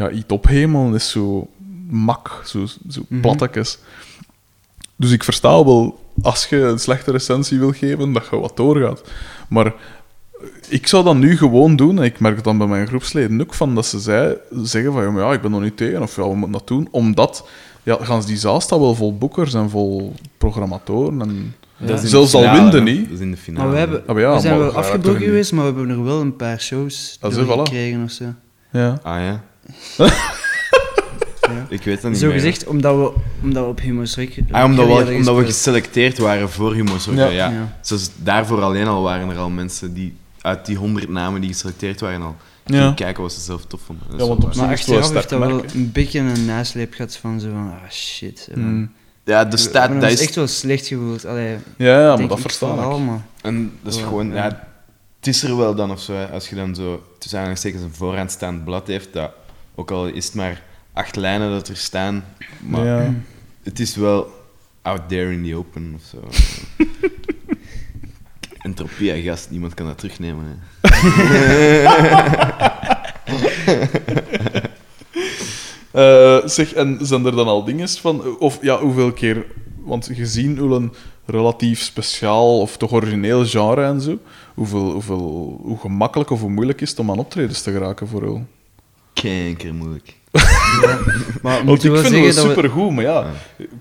[0.02, 1.48] ja, iets ophemelen is zo
[1.90, 3.78] mak, zo, zo plattekes.
[4.96, 9.02] Dus ik versta wel, als je een slechte recensie wil geven, dat je wat doorgaat.
[9.50, 9.74] Maar
[10.70, 13.54] ik zou dat nu gewoon doen, en ik merk het dan bij mijn groepsleden ook,
[13.54, 16.36] van dat ze zei, zeggen van, ja, ik ben nog niet tegen, of ja, we
[16.36, 17.48] moeten dat doen, omdat,
[17.84, 21.98] ja, gans die zaal staat wel vol boekers en vol programmatoren, en Ja.
[21.98, 23.04] Zelfs al winden niet.
[23.04, 23.64] Dat is in de finale.
[23.66, 25.90] Maar we, hebben, Ah, maar ja, we zijn maar wel afgebroken geweest, maar we hebben
[25.98, 27.48] er wel een paar shows Ah, zo, voilà.
[27.62, 28.26] gekregen of zo.
[28.72, 29.00] ja.
[29.04, 29.44] Ah ja?
[29.98, 31.66] Ja.
[31.70, 32.36] Ik weet dat niet Zo meer.
[32.36, 34.38] gezegd, omdat we, omdat we op Humo's Rek...
[34.52, 37.06] Ah, omdat, we, omdat we geselecteerd waren voor Humors.
[37.06, 37.26] Ja.
[37.28, 37.50] Ja.
[37.50, 37.78] Ja.
[37.82, 42.00] Zoals daarvoor alleen al waren er al mensen die uit die honderd namen die geselecteerd
[42.00, 42.36] waren al
[42.66, 42.94] Ja.
[42.96, 44.06] kijken wat ze zelf tof vonden.
[44.18, 44.56] Ja, want op.
[44.56, 48.50] Maar achteraf heeft dat wel een beetje een nasleep gehad van zo van, ah shit.
[48.54, 48.92] Mm.
[49.24, 51.26] ja, de staat, dat is, echt wel slecht gevoeld.
[51.26, 53.06] Allee, Ja, ja, maar dat ik verstaan ik.
[53.06, 53.22] maar...
[53.42, 54.44] en dat is Ja, gewoon, ja.
[55.20, 56.14] het is er wel dan of zo.
[56.14, 56.26] hè.
[56.28, 59.32] Als je dan zo tussen aanhalingstekens een vooraanstaand blad heeft, dat
[59.82, 60.64] ook al is het maar
[60.94, 62.24] acht lijnen dat er staan,
[62.60, 63.14] maar Ja.
[63.64, 64.32] het is wel
[64.82, 66.18] out there in the open of zo.
[68.68, 70.46] Entropie, hè, gast, niemand kan dat terugnemen.
[70.46, 70.56] Hè.
[75.92, 78.38] Eh, zeg, en zijn er dan al dingen van...
[78.38, 79.46] Of ja, hoeveel keer...
[79.84, 80.94] Want gezien hoe een
[81.26, 84.18] relatief speciaal of toch origineel genre en zo,
[84.54, 88.24] hoeveel, hoeveel, hoe gemakkelijk of hoe moeilijk is het om aan optredens te geraken voor
[88.24, 88.46] u?
[89.14, 90.14] Kanker moeilijk.
[90.82, 90.92] Maar
[91.42, 92.54] we Want moeten ik wel vind zeggen het dat we...
[92.54, 93.26] supergoed, maar ja...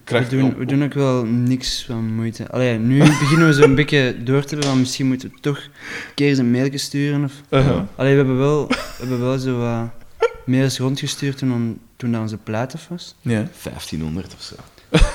[0.06, 0.20] Ja.
[0.20, 2.50] We doen, we doen ook wel niks van moeite.
[2.50, 6.14] Allee, nu beginnen we zo'n beetje door te hebben, van misschien moeten we toch een
[6.14, 7.24] keer eens een mailje sturen.
[7.24, 7.32] Of...
[7.50, 7.80] Uh-huh.
[7.96, 9.88] Allee, we hebben wel, we hebben wel zo wat
[10.46, 13.14] mails rondgestuurd toen, on- toen dat onze plaat af was.
[13.20, 13.48] Ja.
[13.62, 14.54] 1500 of zo.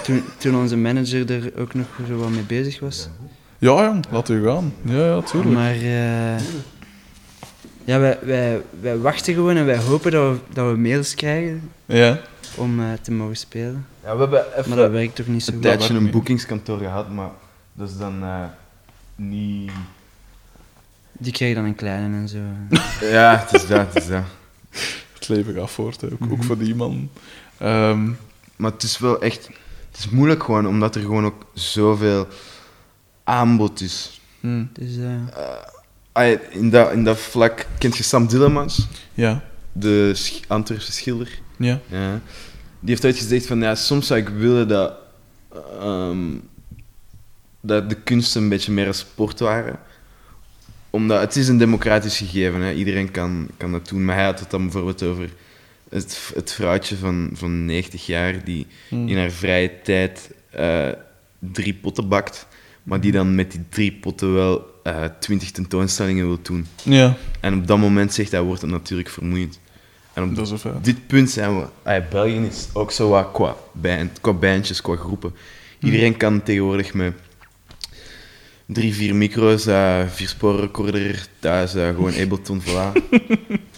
[0.04, 3.10] Toen, toen onze manager er ook nog zo wat mee bezig was.
[3.58, 4.74] Ja, ja, laat u gaan.
[4.82, 5.54] Ja, ja, tuurlijk.
[5.56, 6.42] Maar eh,
[7.86, 11.72] ja, wij, wij, wij wachten gewoon en wij hopen dat we, dat we mails krijgen
[11.86, 12.20] Ja.
[12.56, 13.86] om eh, te mogen spelen.
[14.04, 15.66] Ja, we hebben Maar dat werkt toch niet zo een goed.
[15.66, 17.30] tijdje een boekingskantoor gehad, maar
[17.74, 18.44] dat is dan eh,
[19.16, 19.72] niet...
[21.12, 22.38] Die krijgen dan een kleine en zo.
[23.16, 24.24] Ja, het is dat, het is dat.
[25.14, 26.08] Het leven gaat voort, hè.
[26.08, 26.42] Ook, ook Mhm.
[26.44, 27.10] voor die man.
[27.58, 28.10] Ehm,
[28.56, 29.48] Maar het is wel echt...
[29.92, 32.28] Het is moeilijk gewoon, omdat er gewoon ook zoveel
[33.24, 34.22] aanbod is.
[34.40, 34.64] hm.
[34.74, 35.12] Dus eh,
[36.16, 37.66] Ah, in, dat, in dat vlak...
[37.78, 38.88] Kent je Sam Dillemans?
[39.14, 39.44] Ja.
[39.72, 41.30] De sch- Antwerpse schilder?
[41.58, 41.80] Ja.
[41.88, 42.22] Ja.
[42.80, 44.94] Die heeft ooit gezegd van, ja, soms zou ik willen dat,
[45.80, 46.20] ehm,
[47.62, 49.80] dat de kunsten een beetje meer een sport waren.
[50.90, 52.74] omdat het is een democratisch gegeven, hè.
[52.74, 54.06] iedereen kan, kan dat doen.
[54.06, 55.30] Maar hij had het dan bijvoorbeeld over
[55.90, 59.08] het, het vrouwtje van, van 90 jaar die Hmm.
[59.08, 60.90] in haar vrije tijd eh,
[61.40, 62.48] drie potten bakt,
[62.86, 66.68] maar die dan met die drie potten wel eh, twintig tentoonstellingen wil doen.
[66.84, 69.60] Ja, En op dat moment zegt hij, wordt het natuurlijk vermoeiend.
[70.14, 71.66] En op dat is dit punt zijn we...
[71.84, 75.34] ah, België is ook zo wat qua, band, qua bandjes, qua groepen.
[75.80, 77.14] Iedereen kan tegenwoordig met
[78.66, 82.92] drie, vier micro's, eh vier sporen recorder thuis, eh, gewoon Ableton, voilà.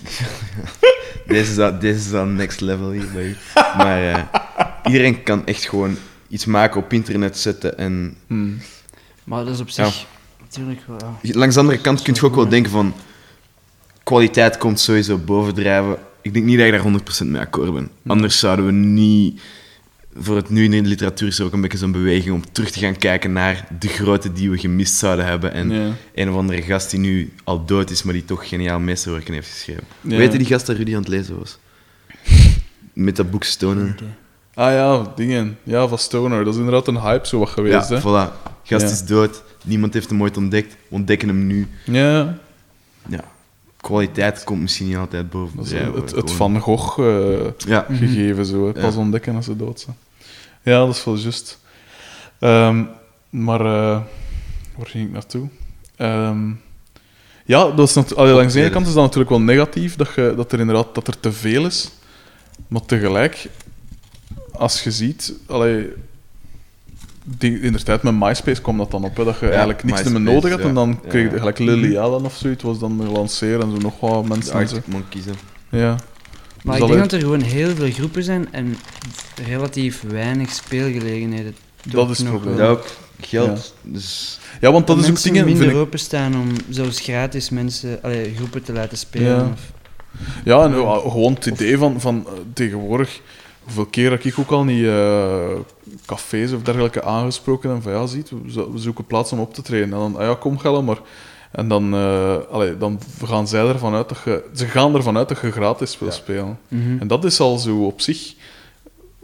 [1.27, 3.35] deze, is dat, deze is dan next level hier bij u.
[3.77, 4.29] Maar
[4.85, 5.97] iedereen kan echt gewoon
[6.27, 8.17] iets maken op internet zetten en...
[8.27, 8.57] Hmm.
[9.27, 10.05] Maar dat is op zich
[10.41, 11.17] natuurlijk wel...
[11.21, 11.33] ja.
[11.37, 12.93] Langs de andere kant kun je ook wel denken van...
[14.03, 15.97] Kwaliteit komt sowieso bovendrijven.
[16.21, 17.89] Ik denk niet dat ik daar 100% mee akkoord ben.
[18.07, 19.41] Anders zouden we niet...
[20.19, 22.69] Voor het nu in de literatuur is er ook een beetje zo'n beweging om terug
[22.71, 25.51] te gaan kijken naar de grote die we gemist zouden hebben.
[25.53, 25.91] En Ja.
[26.15, 29.49] een of andere gast die nu al dood is, maar die toch geniaal meesterwerken heeft
[29.49, 29.83] geschreven.
[30.01, 30.17] Ja.
[30.17, 31.57] Weet je die gast dat Rudy aan het lezen was?
[32.93, 33.95] Met dat boek Stoner.
[34.53, 35.57] Ah ja, dingen.
[35.63, 36.43] Ja, van Stoner.
[36.43, 38.01] Dat is inderdaad een hype zo wat geweest, Ja, hè.
[38.01, 38.33] voilà.
[38.67, 38.91] Gast Ja.
[38.91, 39.43] is dood.
[39.63, 40.71] Niemand heeft hem ooit ontdekt.
[40.73, 41.67] We ontdekken hem nu.
[41.85, 42.37] Ja,
[43.09, 43.23] Ja.
[43.81, 45.55] Kwaliteit komt misschien niet altijd boven.
[45.57, 46.31] dat is drijven, het.
[46.31, 47.85] Van Gogh eh, Ja.
[47.91, 48.65] gegeven, zo.
[48.65, 48.71] hè.
[48.81, 48.99] Pas Ja.
[48.99, 49.95] ontdekken als ze dood zijn.
[50.63, 51.59] Ja, dat is wel juist.
[52.39, 52.83] Ehm,
[53.29, 54.01] maar eh,
[54.77, 55.47] waar ging ik naartoe?
[55.95, 56.49] Ehm,
[57.45, 60.33] ja, dat is allee, langs de ene kant is dat natuurlijk wel negatief, dat, je,
[60.35, 61.89] dat er inderdaad dat er te veel is.
[62.67, 63.47] Maar tegelijk,
[64.51, 65.33] als je ziet...
[65.47, 65.89] Allee,
[67.37, 70.03] die, in de tijd met MySpace kwam dat dan op, hè, dat je eigenlijk niks
[70.03, 70.59] meer nodig had.
[70.61, 70.67] ja.
[70.67, 71.09] En dan Ja.
[71.09, 74.53] kreeg je gelijk Lily Allen of zoiets, was dan gelanceerd en zo nog wat mensen.
[74.59, 74.75] en zo.
[74.75, 75.25] Arctic Monkeys.
[75.25, 75.31] hè.
[75.77, 75.95] Ja.
[76.63, 78.77] Maar Dus ik denk dat er gewoon heel veel groepen zijn en
[79.47, 81.55] relatief weinig speelgelegenheden.
[81.83, 82.55] Dat is het probleem.
[82.55, 82.65] wel.
[82.65, 82.85] Ja, ook
[83.19, 83.73] geld.
[83.83, 85.45] Dus Ja, want dat is ook mensen dingen...
[85.45, 89.27] minder vind ik- openstaan om zelfs gratis mensen, allee, groepen te laten spelen.
[89.35, 89.49] Ja.
[89.53, 89.71] Of,
[90.43, 93.21] Ja, en uh, gewoon het idee van, van uh, tegenwoordig,
[93.67, 95.45] hoeveel keer heb ik ook al niet eh,
[96.05, 99.53] cafés of dergelijke aangesproken en van ja, ziet, we, zo- we zoeken plaats om op
[99.53, 99.93] te treden.
[99.93, 100.99] En dan, ah ja, kom Gelle maar.
[101.51, 101.93] En dan,
[102.51, 105.99] allee, dan gaan zij ervan uit dat je, ze gaan ervan uit dat je gratis
[105.99, 106.13] wil Ja.
[106.13, 106.59] spelen.
[106.67, 106.97] Mhm.
[106.99, 108.33] En dat is al zo op zich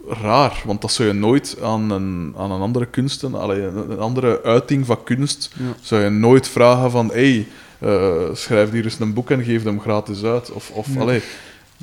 [0.08, 4.40] raar, want dat zou je nooit aan een, aan een andere kunsten, allee, een, andere
[4.42, 5.64] uiting van kunst, Ja.
[5.80, 7.46] zou je nooit vragen van, hé, hey,
[7.78, 10.52] eh, schrijf hier eens een boek en geef hem gratis uit.
[10.52, 11.22] Of, of allee,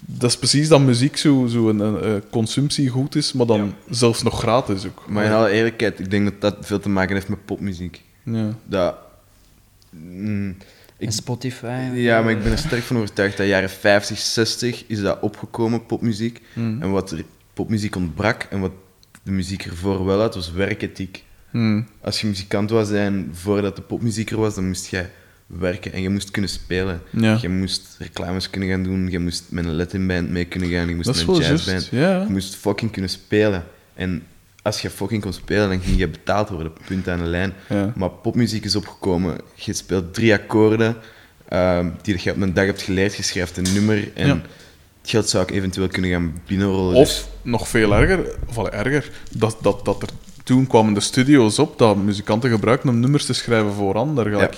[0.06, 4.24] dat is precies dat muziek zo, zo een, een, eh, consumptiegoed is, maar dan zelfs
[4.24, 5.04] nog gratis ook.
[5.08, 8.02] Maar in alle eerlijkheid, ik denk dat dat veel te maken heeft met popmuziek.
[8.24, 8.56] Ja.
[8.66, 8.96] Dat...
[9.90, 10.56] Mm,
[10.98, 11.90] ik, En Spotify.
[11.94, 15.86] ja, maar ik ben er sterk van overtuigd dat jaren 50, 60 is dat opgekomen,
[15.86, 16.42] popmuziek.
[16.54, 16.82] Hmm.
[16.82, 17.24] En wat er
[17.54, 18.72] popmuziek ontbrak en wat
[19.24, 21.24] de muziek ervoor wel had, was werkethiek.
[21.50, 21.88] Hmm.
[22.02, 25.10] Als je muzikant was en voordat de popmuziek er was, dan moest jij
[25.60, 27.02] werken en je moest kunnen spelen.
[27.10, 27.38] Ja.
[27.42, 30.90] Je moest reclames kunnen gaan doen, je moest met een Latin band mee kunnen gaan,
[30.90, 31.88] je moest met een jazzband.
[31.92, 32.22] Ja.
[32.22, 33.64] Je moest fucking kunnen spelen.
[33.94, 34.24] En
[34.62, 37.54] als je fucking kon spelen, dan ging je betaald worden, punt aan de lijn.
[37.70, 37.94] Ja.
[37.96, 39.38] Maar popmuziek is opgekomen.
[39.56, 40.96] Je speelt drie akkoorden
[41.48, 43.16] ehm, die je op een dag hebt geleerd.
[43.16, 44.34] Je schrijft een nummer en Ja.
[45.02, 46.94] het geld zou ik eventueel kunnen gaan binnenrollen.
[46.94, 50.10] Dus Of nog veel erger, of erger, dat, dat, dat er
[50.44, 54.34] toen kwamen de studio's op dat muzikanten gebruikten om nummers te schrijven voor anderen.
[54.34, 54.58] Gelijk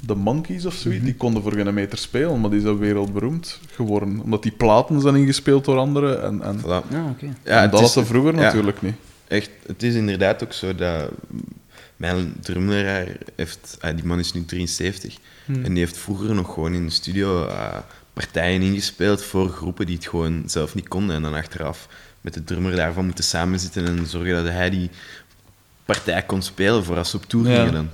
[0.00, 4.20] de Monkeys of zoiets, die konden voor geen meter spelen, maar die zijn wereldberoemd geworden.
[4.20, 6.22] Omdat die platen zijn ingespeeld door anderen.
[6.22, 6.90] En, en, voilà.
[6.90, 7.26] Ja, oké.
[7.44, 8.40] Ja, en dat had ze vroeger ja.
[8.40, 8.94] natuurlijk niet.
[9.28, 11.10] echt, het is inderdaad ook zo dat
[11.96, 15.64] mijn drumleraar heeft, ah, die man is nu 73 Hmm.
[15.64, 17.76] en die heeft vroeger nog gewoon in de studio eh,
[18.12, 21.88] partijen ingespeeld voor groepen die het gewoon zelf niet konden en dan achteraf
[22.20, 24.90] met de drummer daarvan moeten samenzitten en zorgen dat hij die
[25.84, 27.56] partij kon spelen voor als ze op tour Ja.
[27.56, 27.88] gingen dan.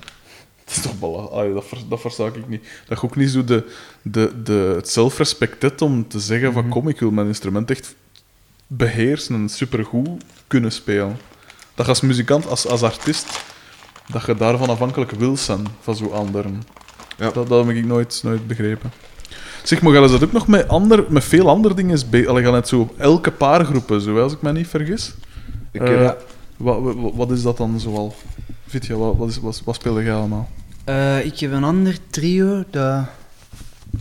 [0.65, 1.53] Dat is toch belachelijk.
[1.53, 2.63] Dat, ver, dat versta ik niet.
[2.87, 3.69] Dat je ook niet zo de,
[4.01, 7.95] de, de, het zelfrespect hebt om te zeggen van kom, ik wil mijn instrument echt
[8.67, 11.17] beheersen en supergoed kunnen spelen.
[11.75, 13.43] Dat je als muzikant, als, als artiest,
[14.11, 16.63] dat je daarvan afhankelijk wil zijn van zo anderen.
[17.17, 17.29] Ja.
[17.31, 18.91] Dat, dat heb ik nooit, nooit begrepen.
[19.63, 21.93] Zeg, maar gaan ze dat ook nog met, ander, met veel andere dingen...
[21.93, 25.13] is be- Allee, gaan het zo elke paar groepen, zo, als ik me niet vergis?
[25.71, 26.25] Ik Eh, heb-
[26.57, 28.15] wat, wat, wat is dat dan zoal?
[28.67, 30.49] Vitja, wat, wat, is, wat, wat speelde jij allemaal?
[30.83, 33.05] Eh, ik heb een ander trio dat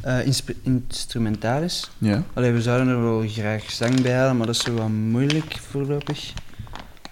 [0.01, 1.91] eh, inspe- instrumentaal is.
[1.99, 2.23] Ja.
[2.33, 5.57] Allee, we zouden er wel graag zang bij halen, maar dat is zo wat moeilijk
[5.71, 6.33] voorlopig.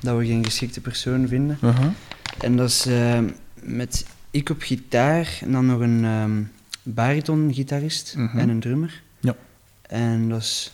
[0.01, 1.59] Dat we geen geschikte persoon vinden.
[1.63, 1.87] Uh-huh.
[2.41, 3.29] En dat is ehm,
[3.63, 6.43] met ik op gitaar en dan nog een ehm
[6.83, 8.39] bariton-gitarist Mhm.
[8.39, 9.03] en een drummer.
[9.21, 9.35] Ja.
[9.83, 10.73] En dat is,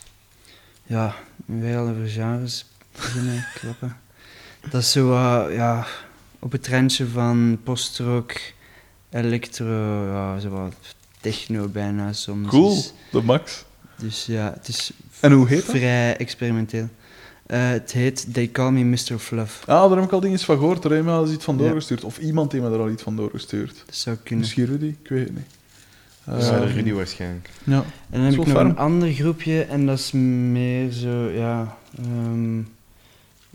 [0.84, 3.96] ja, wij al over genres beginnen klappen.
[4.70, 5.14] Dat is zo,
[5.50, 5.86] ja,
[6.38, 8.32] op het randje van post-rock,
[9.10, 10.74] electro, ja, zo wat
[11.20, 12.48] techno bijna soms.
[12.48, 13.64] Cool, Dus, de max.
[13.96, 14.90] dus ja, het is
[15.20, 15.76] En hoe heet dat?
[15.76, 16.88] vrij experimenteel.
[17.46, 19.18] Eh, het heet They Call Me Mr.
[19.18, 19.60] Fluff.
[19.68, 20.84] Ah, daar heb ik al dingen van gehoord.
[20.84, 21.62] Er heeft mij al eens iets van Ja.
[21.62, 22.04] doorgestuurd.
[22.04, 23.82] Of iemand heeft me er al iets van doorgestuurd.
[23.86, 24.38] Dat zou kunnen.
[24.40, 25.46] Misschien Rudy, ik weet het niet.
[26.24, 27.50] Dat is wel Eh, Rudy waarschijnlijk.
[27.64, 27.76] Ja.
[27.76, 32.58] En dan heb ik nog een ander groepje en dat is meer zo, ja, ehm,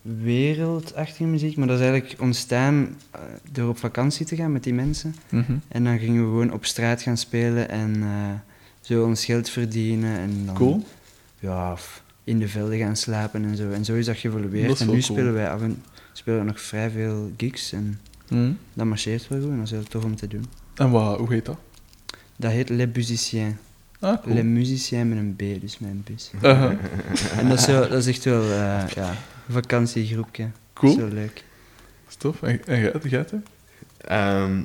[0.01, 1.57] wereldachtige muziek.
[1.57, 3.19] Maar dat is eigenlijk ontstaan eh,
[3.51, 5.15] door op vakantie te gaan met die mensen.
[5.29, 5.53] Mhm.
[5.67, 8.09] En dan gingen we gewoon op straat gaan spelen en eh,
[8.81, 10.17] zo ons geld verdienen.
[10.17, 10.85] En dan, Cool.
[11.39, 11.75] Ja,
[12.23, 13.71] in de velden gaan slapen en zo.
[13.71, 14.67] En zo is dat geëvolueerd.
[14.67, 15.03] Dat is en nu cool.
[15.03, 15.83] spelen wij af en
[16.13, 17.99] spelen we nog vrij veel gigs en
[18.29, 18.51] Mhm.
[18.73, 20.45] dat marcheert wel goed en dat is heel tof om te doen.
[20.75, 21.57] En wat, hoe heet dat?
[22.35, 23.55] Dat heet Les Musiciens.
[23.99, 24.35] Ah, cool.
[24.35, 26.31] Les Musiciens met een B, dus mijn bus.
[26.41, 26.71] Uh-huh.
[27.37, 29.13] En dat is, zo, dat is echt wel eh, ja,
[29.51, 30.49] vakantiegroepje.
[30.73, 30.93] Cool.
[30.93, 31.43] Zo leuk.
[32.07, 32.41] Stof.
[32.41, 33.25] En, en jij, jij?
[33.97, 34.63] Ehm,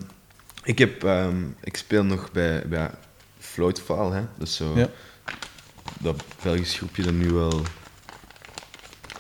[0.62, 2.90] ik, heb, ehm, ik speel nog bij, bij
[3.38, 4.22] Floatfall, hè.
[4.38, 4.72] Dat is zo...
[4.76, 4.88] Ja.
[6.00, 7.62] Dat Belgisch groepje dat nu wel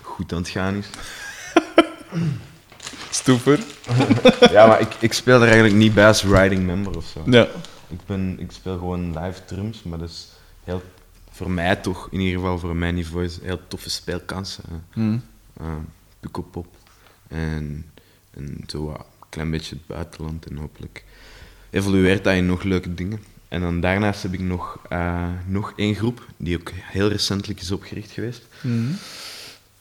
[0.02, 0.86] goed aan het gaan is.
[3.10, 3.60] Stoeper.
[4.50, 7.22] ja, maar ik, ik speel er eigenlijk niet bij als riding member of zo.
[7.26, 7.48] Ja.
[7.88, 10.28] Ik, ben, ik speel gewoon live drums, maar dat is
[10.64, 10.82] heel,
[11.30, 14.64] voor mij toch, in ieder geval voor mijn niveau, is heel toffe speelkansen.
[14.68, 15.00] hè.
[15.60, 15.66] Uh,
[16.20, 16.66] Pukkelpop
[17.28, 17.90] en,
[18.30, 21.04] en zo een klein beetje het buitenland en hopelijk
[21.70, 23.22] evolueert dat in nog leuke dingen.
[23.48, 27.70] En dan daarnaast heb ik nog, eh, nog één groep, die ook heel recentelijk is
[27.70, 28.42] opgericht geweest.
[28.60, 28.92] Mhm.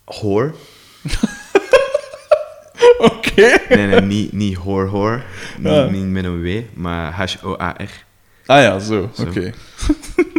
[0.06, 0.56] Hoor.
[2.98, 3.58] Oké.
[3.70, 5.24] Nee, nee, niet, niet hoor hoor.
[5.58, 8.06] Niet, niet met een W, maar H-O-A-R.
[8.46, 9.10] Ah ja, zo.
[9.16, 9.22] Zo.
[9.22, 9.54] Oké.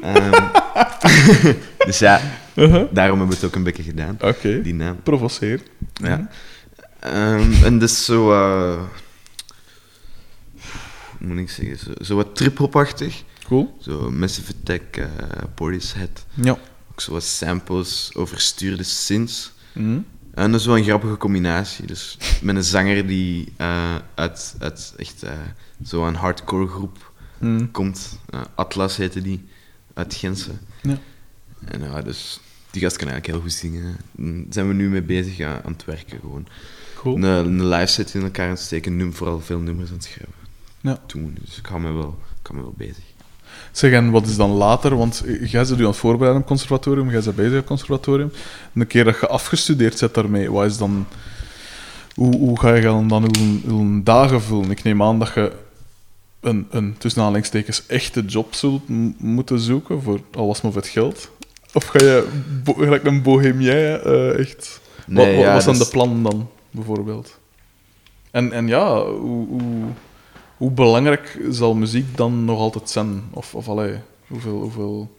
[0.03, 0.49] Ehm,
[1.87, 2.21] dus ja,
[2.55, 2.89] Uh-huh.
[2.93, 4.63] daarom hebben we het ook een beetje gedaan, Oké.
[4.63, 5.03] die naam.
[5.03, 5.63] Provoceer.
[5.93, 6.29] Ja.
[7.01, 8.33] Ehm, en dus zo...
[8.33, 8.83] eh,
[11.19, 11.79] moet ik zeggen?
[11.79, 13.23] Zo, zo wat trip-hopachtig.
[13.47, 13.77] Cool.
[13.81, 15.07] Zo Massive Attack, eh
[15.55, 16.25] Portishead.
[16.35, 16.51] Ja.
[16.91, 19.53] Ook zo wat samples, overstuurde synths.
[19.73, 19.99] Mhm.
[20.35, 21.87] En dat is wel een grappige combinatie.
[21.87, 25.31] Dus met een zanger die eh, uit, uit echt eh,
[25.83, 27.71] zo'n hardcore groep Mhm.
[27.71, 28.19] komt.
[28.55, 29.45] Atlas heette die,
[29.97, 30.51] uit Gentse.
[30.83, 30.99] Ja.
[31.65, 32.41] En ja, dus
[32.71, 33.97] die gast kan eigenlijk heel goed zingen.
[34.13, 36.47] Daar zijn we nu mee bezig ja, aan het werken gewoon.
[36.95, 37.17] Cool.
[37.17, 40.05] Een, een live set in elkaar aan het steken, nu vooral veel nummers aan het
[40.05, 40.35] schrijven.
[40.81, 40.99] Ja.
[41.07, 43.05] Toen, dus ik hou me wel, ik hou me wel bezig.
[43.73, 44.97] Zeg, en wat is dan later?
[44.97, 47.59] Want eh, jij zit nu aan het voorbereiden op het conservatorium, jij bent bezig op
[47.59, 48.33] het conservatorium.
[48.73, 51.07] En een keer dat je afgestudeerd bent daarmee, wat is dan...
[52.15, 53.37] Hoe, hoe ga je dan, dan
[53.67, 54.71] uw dagen vullen?
[54.71, 55.53] Ik neem aan dat je
[56.47, 58.83] een, een tussen aanhalingstekens, echte job zult
[59.19, 61.31] moeten zoeken, voor al was maar voor het geld.
[61.73, 62.29] Of ga je
[62.65, 64.81] bo- gelijk een bohemien eh, echt...
[65.07, 67.39] wat wat ja, was dan de plan dan, bijvoorbeeld?
[68.31, 69.85] En, en ja, hoe, hoe,
[70.57, 73.23] hoe belangrijk zal muziek dan nog altijd zijn?
[73.31, 73.95] Of, of allee,
[74.27, 75.17] hoeveel, hoeveel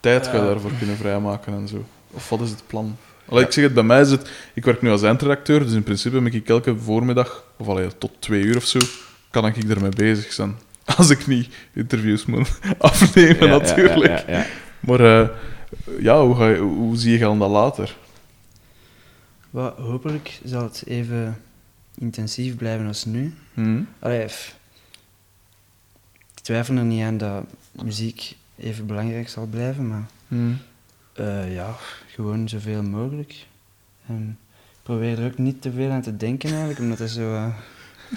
[0.00, 0.44] tijd ga je Ja.
[0.46, 1.84] daarvoor kunnen vrijmaken en zo?
[2.10, 2.96] Of wat is het plan?
[3.28, 4.30] Allee, ik zeg het, bij mij is het...
[4.54, 8.10] Ik werk nu als eindredacteur, dus in principe ben ik elke voormiddag, of allee, tot
[8.18, 8.78] twee uur of zo,
[9.30, 10.54] kan ik ermee bezig zijn.
[10.96, 14.06] Als ik niet interviews moet afnemen, Ja, natuurlijk.
[14.26, 14.46] ja, ja, ja.
[14.80, 15.28] Maar eh,
[16.00, 17.96] ja, hoe, ga je, hoe zie je dan dat later?
[19.50, 21.42] Wat, hopelijk zal het even
[21.94, 23.34] intensief blijven als nu.
[23.54, 23.80] Hm?
[23.98, 24.54] Allee, ik
[26.42, 27.44] twijfel er niet aan dat
[27.82, 30.52] muziek even belangrijk zal blijven, maar Hm.
[31.12, 31.76] eh, ja,
[32.06, 33.34] gewoon zoveel mogelijk.
[34.06, 34.38] En
[34.70, 37.34] ik probeer er ook niet te veel aan te denken eigenlijk, omdat het zo...
[37.34, 37.46] eh,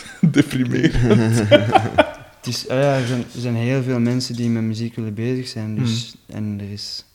[0.22, 1.50] Deprimerend.
[2.38, 5.14] het is, ah ja, er, zijn, er zijn heel veel mensen die met muziek willen
[5.14, 7.06] bezig zijn, dus, en er is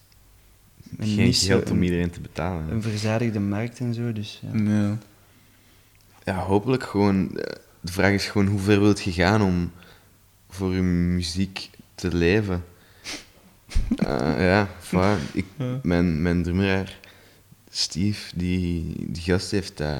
[0.99, 2.65] een, Geen geld om een, iedereen te betalen.
[2.67, 2.73] hè.
[2.73, 4.61] een verzadigde markt en zo, dus ja.
[4.71, 4.99] Ja.
[6.25, 7.37] Ja, hopelijk gewoon.
[7.39, 9.73] eh, De vraag is gewoon hoe ver wilt je gaan om
[10.51, 12.65] voor je muziek te leven?
[13.97, 15.33] Eh, ja, voilà.
[15.33, 15.81] Ik, Ja.
[15.83, 16.99] mijn, mijn drummer,
[17.71, 19.97] Steve, die, die gast heeft uh,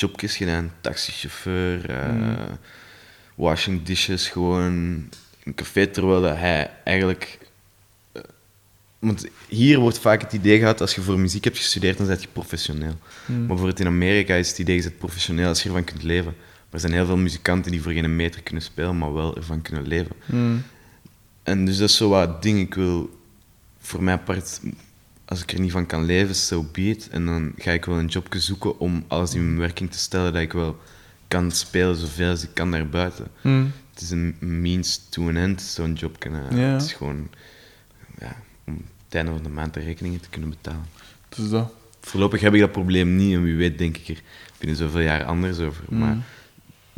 [0.00, 0.72] jobjes gedaan.
[0.80, 1.80] Taxichauffeur,
[2.12, 2.36] Mm.
[3.34, 4.62] washing dishes, gewoon
[5.44, 5.86] een café.
[5.86, 7.38] Terwijl hij eigenlijk...
[8.12, 8.22] eh,
[8.98, 12.20] want hier wordt vaak het idee gehad, als je voor muziek hebt gestudeerd, dan ben
[12.20, 12.98] je professioneel.
[13.26, 13.32] Hm.
[13.38, 16.34] Maar bijvoorbeeld in Amerika is het idee, je bent professioneel als je ervan kunt leven.
[16.34, 19.62] Maar er zijn heel veel muzikanten die voor geen meter kunnen spelen, maar wel ervan
[19.62, 20.16] kunnen leven.
[20.26, 20.56] Hm.
[21.42, 22.60] En dus dat is zo wat ding.
[22.60, 23.20] Ik wil
[23.80, 24.60] voor mijn part,
[25.28, 27.08] als ik er niet van kan leven, so be it.
[27.08, 30.42] En dan ga ik wel een jobje zoeken om alles in werking te stellen dat
[30.42, 30.76] ik wel
[31.28, 33.26] kan spelen zoveel als ik kan daarbuiten.
[33.40, 33.64] Hm.
[33.90, 36.16] Het is een means to an end, zo'n job.
[36.50, 36.56] Ja.
[36.56, 37.28] Het is gewoon
[38.18, 38.36] ja,
[38.66, 40.86] om het einde van de maand de rekeningen te kunnen betalen.
[41.28, 41.72] Dus dat.
[42.00, 44.22] Voorlopig heb ik dat probleem niet en wie weet denk ik er
[44.58, 45.84] binnen zoveel jaar anders over.
[45.88, 45.98] Mm.
[45.98, 46.16] Maar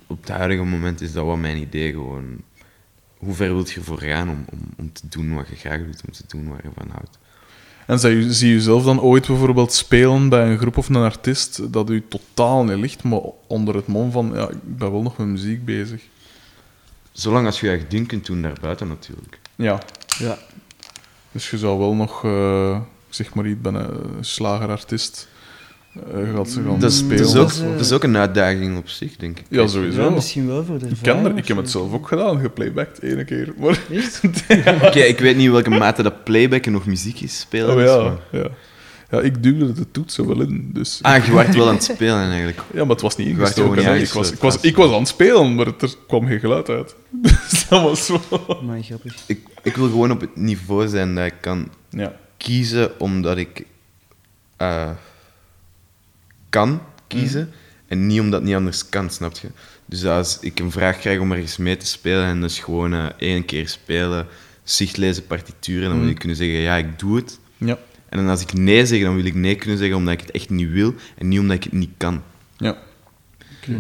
[0.07, 2.43] op het huidige moment is dat wel mijn idee gewoon
[3.16, 6.02] hoe ver wilt je ervoor gaan om, om, om te doen wat je graag doet,
[6.07, 7.19] om te doen waar je van houdt.
[7.86, 10.97] En zie je, zie je zelf dan ooit bijvoorbeeld spelen bij een groep of een
[10.97, 15.02] artiest dat u totaal niet ligt, maar onder het mom van, ja, ik ben wel
[15.02, 16.02] nog met muziek bezig.
[17.12, 19.39] Zolang als je je eigen ding kunt doen daarbuiten natuurlijk.
[19.57, 19.82] Ja,
[20.19, 20.39] Ja.
[21.32, 25.28] dus je zou wel nog, eh, zeg maar iets, ben een slagerartiest,
[25.95, 27.17] eh gaat ze gaan Dat is, spelen.
[27.19, 29.45] dat, is ook, Dat is, eh, dat is ook een uitdaging op zich, denk ik.
[29.49, 30.03] Ja, sowieso.
[30.03, 32.41] Ja, misschien wel voor de Ik ken er, ik heb of het zelf ook gedaan,
[32.41, 33.53] geplaybacked ene keer.
[33.59, 33.81] Maar?
[34.87, 37.75] Oké, ik weet niet welke mate dat playbacken nog muziek is spelen.
[37.77, 38.49] oh ja, maar- ja.
[39.11, 40.99] Ja, ik duwde de toets zo wel in, dus...
[41.03, 42.62] Ah, je werd wel aan het spelen eigenlijk.
[42.75, 43.93] Ja, maar het was niet ingestoken.
[43.99, 46.69] niet Ik was, ik, was, ik was aan het spelen, maar er kwam geen geluid
[46.69, 46.95] uit.
[47.51, 48.21] Dus dat was zo...
[48.62, 49.15] Maar grappig.
[49.27, 52.12] Ik, ik wil gewoon op het niveau zijn dat ik kan Ja.
[52.37, 53.65] kiezen omdat ik
[54.57, 54.91] eh,
[56.51, 57.52] kan kiezen
[57.86, 59.48] en niet omdat het niet anders kan, snap je?
[59.86, 63.06] Dus als ik een vraag krijg om ergens mee te spelen en dus gewoon eh,
[63.18, 64.27] één keer spelen,
[64.62, 67.39] zicht lezen, partituren, dan wil ik kunnen zeggen ja, ik doe het.
[67.56, 67.78] Ja.
[68.09, 70.31] En dan als ik nee zeg, dan wil ik nee kunnen zeggen omdat ik het
[70.31, 72.22] echt niet wil en niet omdat ik het niet kan.
[72.56, 72.77] Ja.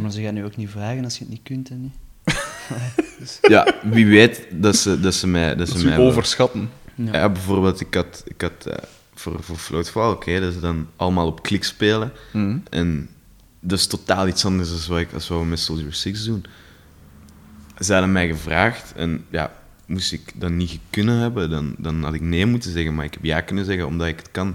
[0.00, 1.94] Maar ze gaan nu ook niet vragen als je het niet kunt en niet.
[3.48, 5.48] Ja, wie weet dat ze, dat ze mij...
[5.48, 6.70] Dat Dat ze mij overschatten.
[6.94, 7.12] Ja.
[7.12, 8.74] Ja, bijvoorbeeld, ik had, ik had eh,
[9.20, 12.12] voor, voor oké, dat ze dan allemaal op klik spelen.
[12.32, 12.58] Mhm.
[12.70, 13.08] En
[13.60, 16.44] dat is totaal iets anders dan wat, ik, als wat we met Soldier 6 doen.
[17.78, 19.52] Ze hadden mij gevraagd en ja,
[19.86, 22.94] moest ik dat niet kunnen hebben, dan, dan had ik nee moeten zeggen.
[22.94, 24.54] Maar ik heb ja kunnen zeggen omdat ik het kan.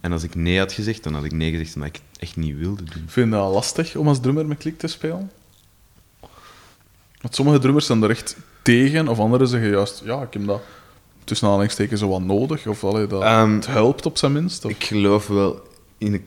[0.00, 2.36] En als ik nee had gezegd, dan had ik nee gezegd omdat ik het echt
[2.36, 3.04] niet wilde doen.
[3.06, 5.30] Vind je dat lastig om als drummer met klik te spelen?
[7.20, 10.62] Want sommige drummers zijn er echt tegen, of anderen zeggen juist, ja, ik heb dat
[11.24, 14.64] tussen aanhalingstekens zo wat nodig, of allee, dat Ehm, het helpt op zijn minst.
[14.64, 14.70] Of...
[14.70, 15.62] Ik geloof wel
[15.98, 16.12] in...
[16.12, 16.24] een-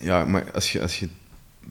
[0.00, 1.08] Ja, maar als je, als je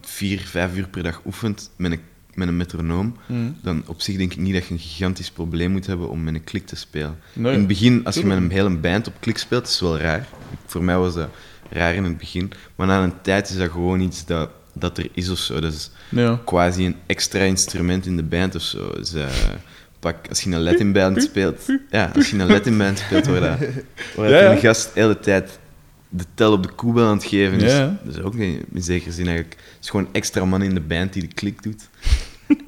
[0.02, 1.99] vier, vijf uur per dag oefent met een,
[2.34, 3.39] met een metronoom, Mhm.
[3.61, 6.34] dan op zich denk ik niet dat je een gigantisch probleem moet hebben om met
[6.34, 7.19] een klik te spelen.
[7.34, 9.80] Nee, in het begin, als je met een hele band op klik speelt, is het
[9.81, 10.27] wel raar.
[10.65, 11.30] Voor mij was dat
[11.69, 12.52] raar in het begin.
[12.76, 15.60] Maar na een tijd is dat gewoon iets dat, dat er is of zo.
[15.60, 16.41] Dat is Ja.
[16.45, 18.91] quasi een extra instrument in de band of zo.
[18.93, 19.27] Dus, eh,
[19.99, 23.39] pak, als je een Latin band speelt, ja, als je een Latin band speelt, waar,
[23.39, 23.57] dat,
[24.15, 24.51] waar Ja, dat ja.
[24.51, 25.59] een gast de hele tijd
[26.09, 27.72] de tel op de koebel aan het geven is.
[27.72, 27.97] Ja.
[28.03, 29.55] Dat is ook in, in zekere zin eigenlijk.
[29.59, 31.89] Het is gewoon een extra man in de band die de klik doet.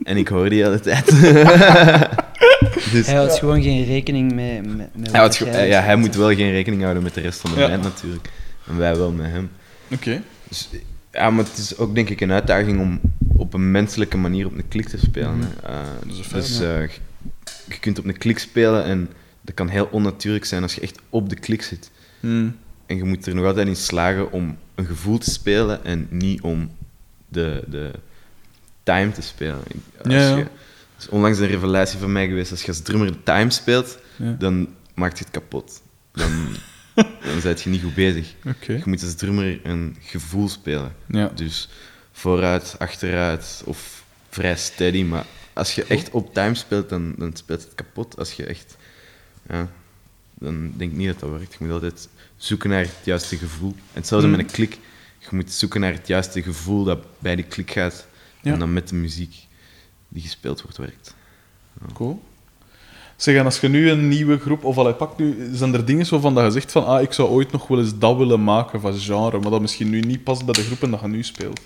[0.03, 1.05] en ik hoor die de hele tijd.
[2.91, 5.81] dus, Hij houdt gewoon geen rekening mee met, met hij, wat houdt ge- jij ja,
[5.81, 7.67] hij moet wel geen rekening houden met de rest van de Ja.
[7.69, 8.29] band natuurlijk.
[8.67, 9.49] En wij wel met hem.
[9.91, 10.21] Oké.
[10.47, 10.69] Dus,
[11.11, 12.99] ja, maar het is ook denk ik een uitdaging om
[13.37, 15.39] op een menselijke manier op een klik te spelen.
[15.39, 15.67] hè.
[15.69, 16.75] Eh, Dat is een feit, dus ja.
[16.75, 16.89] eh, je-
[17.68, 19.10] je kunt op een klik spelen en
[19.41, 21.91] dat kan heel onnatuurlijk zijn als je echt op de klik zit.
[22.19, 22.49] Mhm.
[22.85, 26.41] En je moet er nog altijd in slagen om een gevoel te spelen en niet
[26.41, 26.72] om
[27.27, 27.91] de, de
[28.84, 29.61] time te spelen.
[30.03, 30.35] Als Ja, ja.
[30.35, 30.52] Je, dat
[31.06, 32.52] is onlangs een revelatie van mij geweest.
[32.52, 34.35] Als je als drummer de time speelt, Ja.
[34.39, 35.81] dan maakt je het kapot.
[36.11, 36.31] Dan,
[36.95, 38.34] dan ben je niet goed bezig.
[38.68, 40.95] Je moet als drummer een gevoel spelen.
[41.07, 41.31] Ja.
[41.35, 41.69] Dus
[42.11, 45.03] vooruit, achteruit of vrij steady.
[45.03, 45.26] Maar
[45.57, 48.17] als je echt op time speelt, dan, dan speelt het kapot.
[48.17, 48.77] Als je echt...
[49.49, 49.69] Ja,
[50.34, 51.55] dan denk ik niet dat dat werkt.
[51.59, 53.71] Je moet altijd zoeken naar het juiste gevoel.
[53.71, 54.35] En hetzelfde Mm.
[54.35, 54.77] met een klik.
[55.19, 58.07] Je moet zoeken naar het juiste gevoel dat bij die klik gaat.
[58.41, 58.53] Ja.
[58.53, 59.35] En dan met de muziek
[60.07, 61.15] die gespeeld wordt, werkt.
[61.93, 62.23] Cool.
[63.15, 66.09] Zeg, en als je nu een nieuwe groep, of allee, pak nu, zijn er dingen
[66.09, 68.81] waarvan dat je zegt van, ah, ik zou ooit nog wel eens dat willen maken
[68.81, 71.59] van genre, maar dat misschien nu niet past bij de groepen dat je nu speelt.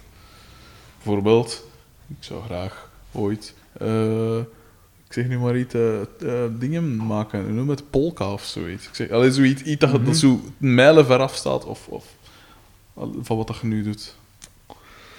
[1.03, 1.65] Bijvoorbeeld,
[2.07, 4.37] ik zou graag ooit, eh,
[5.11, 8.87] ik zeg nu maar iets, eh, eh, dingen maken, hoe noem het, polka of zoiets.
[8.87, 12.05] Ik zeg, allee, zoiets, iets dat, dat zo mijlen ver af staat, of, of
[13.21, 14.15] van wat dat je nu doet.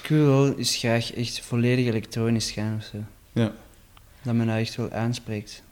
[0.03, 2.99] Ik wil wel eens graag echt volledig elektronisch gaan of zo.
[3.33, 3.53] Ja,
[4.23, 5.63] Dat me nou echt wel aanspreekt.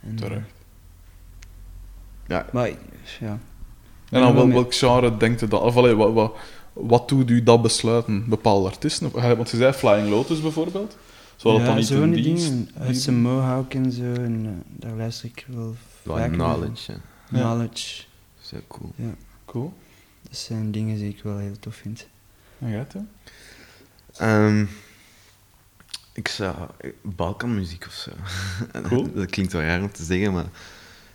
[0.00, 0.50] En, terecht.
[2.26, 2.68] Ja, Maar
[3.20, 3.38] ja,
[4.10, 5.60] En dan wel wel, welk genre denkt je dat?
[5.60, 6.36] Of allee, wat, wat,
[6.72, 8.28] wat doet u dat besluiten?
[8.28, 9.10] Bepaalde artiesten?
[9.12, 10.96] Want je zei Flying Lotus bijvoorbeeld.
[11.40, 12.68] Zou dat ja, dan niet zo'n dingen.
[12.78, 14.02] Uit zijn Mohawk en zo.
[14.12, 16.30] En, eh, daar luister ik wel vaak naar.
[16.30, 16.92] knowledge.
[16.92, 16.98] hè.
[17.38, 17.42] Ja.
[17.42, 18.02] Knowledge.
[18.36, 18.94] Dat is heel cool.
[19.44, 19.74] Cool.
[20.22, 22.06] Dat zijn dingen die ik wel heel tof vind.
[22.58, 22.86] En jij?
[24.16, 24.64] Ehm,
[26.12, 26.56] ik zou...
[27.02, 28.10] Balkanmuziek of zo.
[28.88, 29.12] Cool.
[29.14, 30.46] dat klinkt wel raar om te zeggen, maar...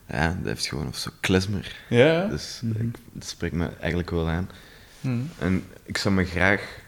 [0.08, 1.76] Ja, dat heeft gewoon of zo klezmer.
[1.90, 2.28] Ja, ja.
[2.28, 2.82] Dus Mhm.
[2.88, 4.50] ik- dat spreekt me eigenlijk wel aan.
[5.02, 5.20] Hm.
[5.40, 6.80] En ik zou me graag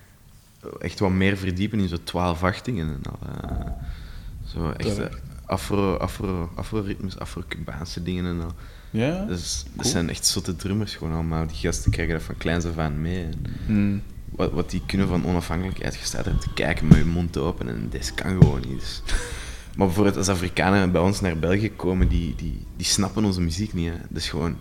[0.79, 3.19] echt wat meer verdiepen in zo 12 achtingen en al.
[3.49, 3.71] eh,
[4.45, 5.05] zo echt eh,
[5.45, 8.51] afro, afro, afro-ritmes, afro-Cubaanse dingen en al.
[8.89, 9.25] Ja?
[9.25, 9.91] Dus, Dat Cool.
[9.91, 11.47] zijn echt zotte drummers gewoon allemaal.
[11.47, 13.23] Die gasten krijgen dat van kleins af aan mee.
[13.23, 13.97] En Hm.
[14.35, 17.67] wat, wat die kunnen van onafhankelijkheid, je staat er te kijken met je mond open
[17.67, 18.79] en deze kan gewoon niet.
[18.79, 19.01] Dus
[19.77, 23.73] Maar bijvoorbeeld als Afrikanen bij ons naar België komen, die, die, die snappen onze muziek
[23.73, 23.91] niet.
[23.93, 24.17] Hè.
[24.17, 24.57] Is gewoon...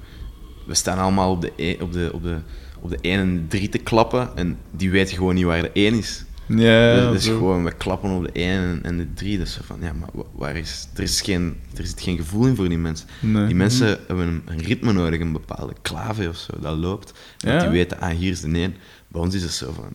[0.67, 2.39] We staan allemaal op de, e- op, de, op, de,
[2.81, 5.95] op de 1 en 3 te klappen en die weten gewoon niet waar de 1
[5.95, 6.25] is.
[6.49, 7.37] Ja, Dus dat zo.
[7.37, 9.39] gewoon, we klappen op de 1 en, de 3.
[9.39, 10.89] Dus zo van, ja, maar wa- waar is...
[10.95, 13.09] Er, is geen, er zit geen gevoel in voor die mensen.
[13.21, 13.47] Nee.
[13.47, 17.13] Die mensen hebben een, een ritme nodig, een bepaalde klave of zo, dat loopt.
[17.37, 17.59] Dat Ja.
[17.61, 18.75] die weten, ah, hier is de 1.
[19.09, 19.91] Bij ons is het zo van...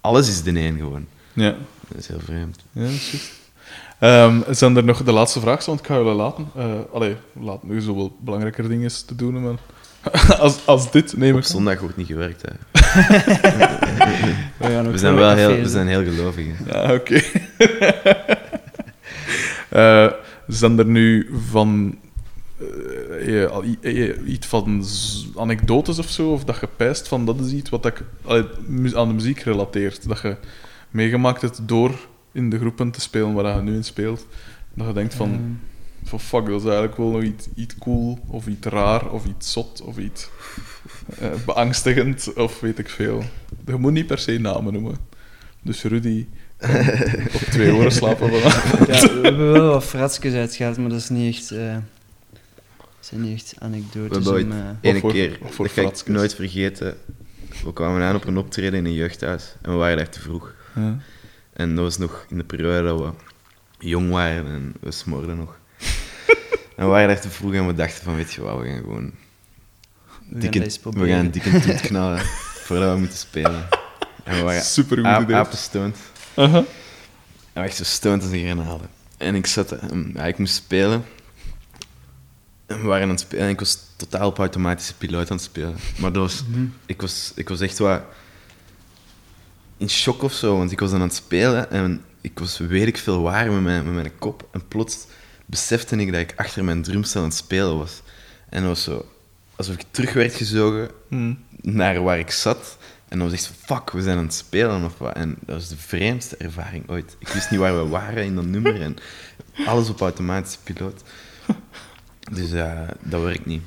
[0.00, 1.06] Alles is de 1 gewoon.
[1.32, 1.54] Ja,
[1.88, 2.60] Dat is heel vreemd.
[2.72, 3.32] ja dat juist.
[3.98, 6.46] Ehm, zijn er nog de laatste vraag, want ik ga jullie laten.
[6.56, 9.54] Eh allee, laten nu zoveel belangrijker dingen te doen, maar
[10.38, 11.46] als, als dit neem Op ik.
[11.46, 12.52] zondag wordt niet gewerkt, hè.
[14.58, 16.46] We, gaan ook We zijn wel heel, we zijn heel gelovig.
[16.52, 16.72] hè.
[16.82, 17.20] Ja, oké.
[19.68, 20.10] Eh,
[20.46, 21.98] zijn er nu van
[23.82, 24.84] eh, iets van
[25.36, 28.02] anekdotes of zo, of dat je pijst van dat is iets wat ik
[28.94, 30.36] aan de muziek relateert, dat je
[30.90, 31.90] meegemaakt hebt door
[32.32, 34.26] in de groepen te spelen waar je nu in speelt,
[34.74, 35.40] dat je denkt van, Ehm,
[36.04, 39.52] van fuck, dat is eigenlijk wel nog iets, iets cool, of iets raar, of iets
[39.52, 40.28] zot, of iets
[41.18, 43.24] eh, beangstigend, of weet ik veel.
[43.66, 44.96] Je moet niet per se namen noemen.
[45.62, 46.26] Dus Rudy
[46.56, 46.76] kan
[47.34, 48.86] op twee oren slapen vanavond.
[48.86, 51.50] ja, we hebben wel wat fratsjes uitgehaald, maar dat is niet echt...
[51.50, 51.76] eh
[53.04, 54.52] dat zijn niet echt We anekdotes hebben om...
[54.82, 56.16] ooit eh, keer, voor dat ga ik fratsjes?
[56.16, 56.96] nooit vergeten.
[57.64, 60.54] We kwamen aan op een optreden in een jeugdhuis en we waren daar te vroeg.
[60.74, 60.98] Ja.
[61.52, 63.10] En dat was nog in de periode dat we
[63.88, 65.58] jong waren en we smoorden nog.
[66.76, 68.76] En we waren daar te vroeg en we dachten van, weet je wat, we gaan
[68.82, 69.12] gewoon
[70.28, 72.20] we gaan dikke, we gaan dikke toet knallen
[72.64, 73.68] voordat we moeten spelen.
[74.24, 75.36] En we waren Super goed idee.
[75.36, 75.96] apenstoned.
[76.34, 76.56] Aha.
[77.52, 78.84] En we echt zo stoned als een grenade.
[79.16, 81.04] En ik zat, ehm, ja, ik moest spelen.
[82.66, 85.44] En we waren aan het spelen en ik was totaal op automatische piloot aan het
[85.46, 85.76] spelen.
[85.98, 86.64] Maar dat was, Mhm.
[86.86, 88.02] ik, was, ik was echt wat
[89.76, 92.86] in shock of zo, want ik was dan aan het spelen en ik was weet
[92.86, 94.48] ik veel waar met mijn, met mijn kop.
[94.52, 95.06] En plots
[95.54, 98.02] besefte ik dat ik achter mijn drumstel aan het spelen was.
[98.48, 99.08] En dat was zo,
[99.56, 101.34] alsof ik terug werd gezogen Hm.
[101.62, 102.78] naar waar ik zat.
[103.08, 105.14] En dan was echt fuck, we zijn aan het spelen of wat.
[105.14, 107.16] En dat was de vreemdste ervaring ooit.
[107.18, 108.96] Ik wist niet waar we waren in dat nummer en
[109.66, 111.02] alles op automatische piloot.
[112.32, 113.62] Dus ja, dat werkt niet.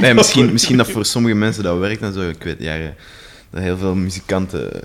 [0.00, 2.28] Nee, misschien, misschien dat voor sommige mensen dat werkt en zo.
[2.28, 2.94] Ik weet ja, ja,
[3.50, 4.82] dat heel veel muzikanten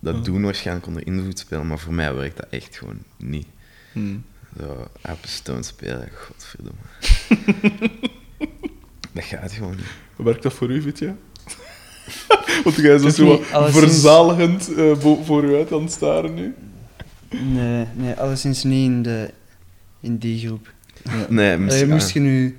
[0.00, 3.46] dat doen waarschijnlijk onder invloed spelen, maar voor mij werkt dat echt gewoon niet.
[3.92, 4.16] Hm.
[4.60, 6.80] Zo, Apple spelen, godverdomme.
[9.14, 9.86] dat gaat gewoon niet.
[10.16, 11.16] Werkt dat voor u, Vitja?
[12.64, 16.54] Want jij is zo niet verzaligend eh, vo- voor u uit aan het staren nu.
[17.30, 19.30] Nee, nee, alleszins niet in, de,
[20.00, 20.72] in die groep.
[21.28, 21.88] Nee, Allee, misschien...
[21.88, 22.58] moest je nu,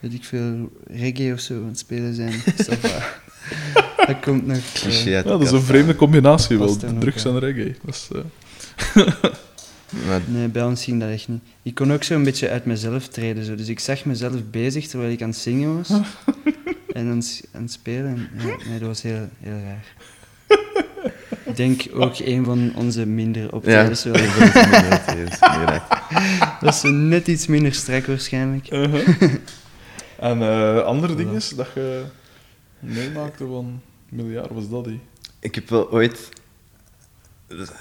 [0.00, 2.42] weet ik veel, reggae of zo aan het spelen zijn,
[4.06, 4.56] dat komt nog.
[4.84, 7.76] eh, Ja, dat is een vreemde combinatie wel, drugs en reggae.
[7.84, 8.08] Dat is,
[8.94, 9.14] eh,
[10.06, 11.42] Maar Nee, bij ons ging dat echt niet.
[11.62, 13.44] Ik kon ook zo een beetje uit mezelf treden.
[13.44, 13.54] Zo.
[13.54, 15.90] Dus ik zag mezelf bezig terwijl ik aan het zingen was.
[16.92, 18.06] en aan het, aan het spelen.
[18.06, 19.94] En, ja, nee, dat was heel, heel raar.
[21.44, 24.04] Ik denk ook een van onze minder ja, optredens.
[24.04, 25.82] inderdaad.
[26.60, 28.72] Dat is net iets minder strak waarschijnlijk.
[28.72, 29.08] uh-huh.
[30.18, 32.04] En eh, andere dingen dat je
[32.78, 35.00] meemaakte van miljard, was dat die?
[35.38, 36.28] Ik heb wel ooit...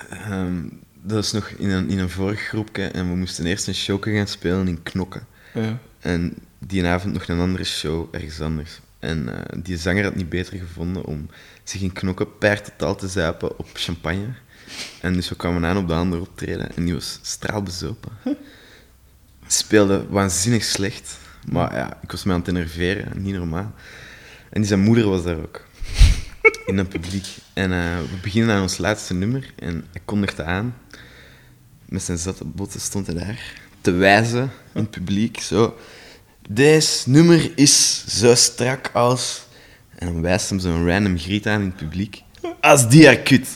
[0.09, 0.63] ehm,
[1.01, 4.03] dat was nog in een, in een vorig groepje en we moesten eerst een show
[4.03, 5.27] gaan spelen in Knokken.
[5.53, 5.79] Ja.
[5.99, 8.79] En die avond nog een andere show ergens anders.
[8.99, 11.29] En eh, die zanger had niet beter gevonden om
[11.63, 14.33] zich in Knokken per totaal te zuipen op champagne.
[15.01, 18.11] En dus we kwamen aan op de andere optreden en die was straalbezopen.
[19.47, 21.17] Speelde waanzinnig slecht.
[21.51, 23.73] Maar ja, ik was me aan het enerveren, niet normaal.
[24.49, 25.65] En die zijn moeder was daar ook.
[26.65, 27.25] In het publiek.
[27.53, 30.75] En eh, we beginnen aan ons laatste nummer en hij kondigde aan.
[31.91, 35.39] Met zijn zatte botten stond hij daar te wijzen in het publiek.
[35.39, 35.77] Zo.
[36.49, 39.43] Deze nummer is zo strak als...
[39.95, 42.23] En dan wijst hem zo'n random griet aan in het publiek.
[42.61, 43.47] Als die akut.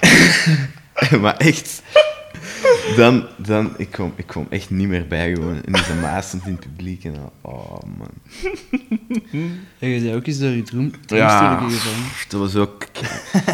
[1.20, 1.82] maar echt...
[2.96, 5.62] Dan, dan ik, kwam, ik kwam echt niet meer bij gewoon.
[5.64, 7.04] En die zijn maas stond in het publiek.
[7.04, 8.10] En dan, oh man.
[9.78, 11.68] En je bent ook eens door je droom, Ja,
[12.28, 12.84] dat was ook...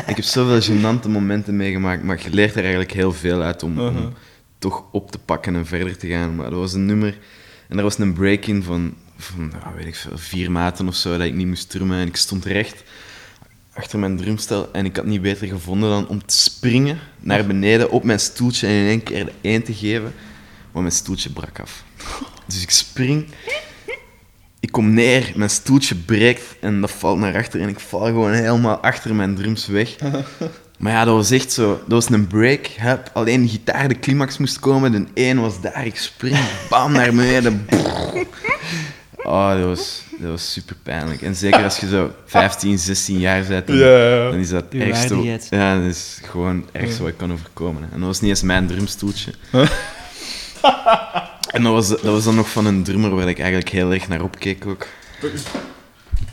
[0.06, 3.78] Ik heb zoveel gênante momenten meegemaakt, maar je leert er eigenlijk heel veel uit om,
[3.78, 3.96] Uh-huh.
[4.04, 4.12] om
[4.58, 6.34] toch op te pakken en verder te gaan.
[6.36, 7.18] Maar dat was een nummer...
[7.68, 11.26] En er was een break-in van, van weet ik veel, vier maten of zo, dat
[11.26, 11.98] ik niet moest drummen.
[11.98, 12.82] En ik stond recht
[13.76, 17.90] achter mijn drumstel en ik had niet beter gevonden dan om te springen naar beneden
[17.90, 20.14] op mijn stoeltje en in één keer de één te geven.
[20.72, 21.84] Maar mijn stoeltje brak af.
[22.46, 23.26] Dus ik spring...
[24.60, 28.32] ik kom neer, mijn stoeltje breekt en dat valt naar achter en ik val gewoon
[28.32, 29.96] helemaal achter mijn drums weg.
[30.78, 31.68] Maar ja, dat was echt zo.
[31.68, 32.66] Dat was een break.
[32.66, 33.10] Hup.
[33.12, 34.92] Alleen de gitaar, de climax moest komen.
[34.92, 35.86] De één was daar.
[35.86, 36.38] Ik spring,
[36.68, 37.66] bam, naar beneden.
[39.26, 41.22] Oh, dat was, dat was super pijnlijk.
[41.22, 44.30] En zeker als je zo 15, 16 jaar bent, dan, Ja, ja.
[44.30, 45.14] dan is dat Uw ergste.
[45.14, 45.46] waardigheid.
[45.50, 47.82] Ja, dat is gewoon het ergste wat ik kan overkomen.
[47.82, 47.88] hè.
[47.92, 49.32] En dat was niet eens mijn drumstoeltje.
[51.50, 54.08] En dat was, dat was dan nog van een drummer waar ik eigenlijk heel erg
[54.08, 54.86] naar opkeek ook.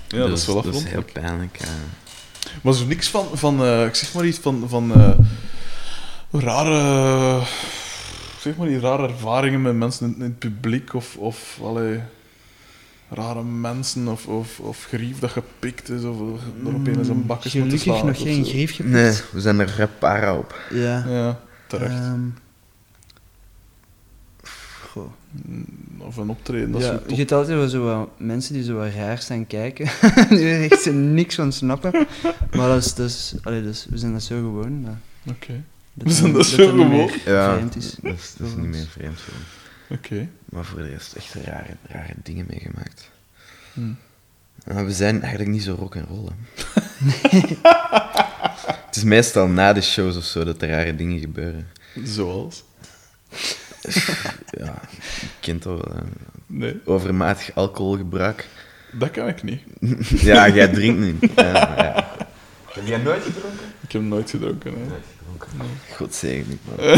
[0.08, 1.14] Ja, dat is wel dat is heel afrond.
[1.14, 1.58] pijnlijk.
[1.62, 1.68] ja.
[2.62, 5.10] Maar zo niks van, van eh, ik zeg maar iets van, van eh,
[6.32, 7.40] rare,
[8.40, 12.00] zeg maar die rare ervaringen met mensen in, in het publiek of, of allee,
[13.14, 16.20] rare mensen of, of, of grief dat gepikt is of
[16.66, 18.94] er opeens een bak is moeten Mm, Gelukkig slaan nog geen grief gepikt.
[18.94, 20.60] Nee, we zijn er rap para op.
[20.72, 21.06] Ja.
[21.08, 21.92] Ja, terecht.
[21.94, 22.20] Ehm,
[24.90, 25.12] goh.
[25.98, 28.76] Of een optreden, dat ja, zo je hebt altijd wel zo wat mensen die zo
[28.76, 29.86] wat raar staan kijken.
[30.30, 31.92] die er echt niks van snappen.
[32.56, 34.84] Maar dat is, dat is, allee, dat is- we zijn dat zo gewoon.
[34.84, 35.64] Dat, Oké,
[35.94, 37.10] We zijn dat zo gewoon?
[37.26, 39.63] Ja, dat is, dat is niet meer vreemd voor ons.
[39.90, 40.28] Oké.
[40.46, 43.10] Maar voor de rest echt rare, rare dingen meegemaakt.
[43.74, 43.92] Hm.
[44.68, 46.30] Maar we zijn eigenlijk niet zo rock en roll.
[48.86, 51.68] het is meestal na de shows of zo dat er rare dingen gebeuren.
[52.04, 52.64] Zoals?
[54.50, 54.82] Ja,
[55.20, 56.04] je kent dat wel.
[56.48, 58.48] Nee, Overmatig alcoholgebruik.
[58.92, 59.62] dat kan ik niet.
[60.30, 61.32] ja, jij drinkt niet.
[61.36, 62.18] Ja, ja.
[62.74, 63.66] Heb jij nooit gedronken?
[63.82, 64.74] Ik heb nooit gedronken.
[64.74, 64.96] Hè.
[65.96, 66.98] God zegen ik, man.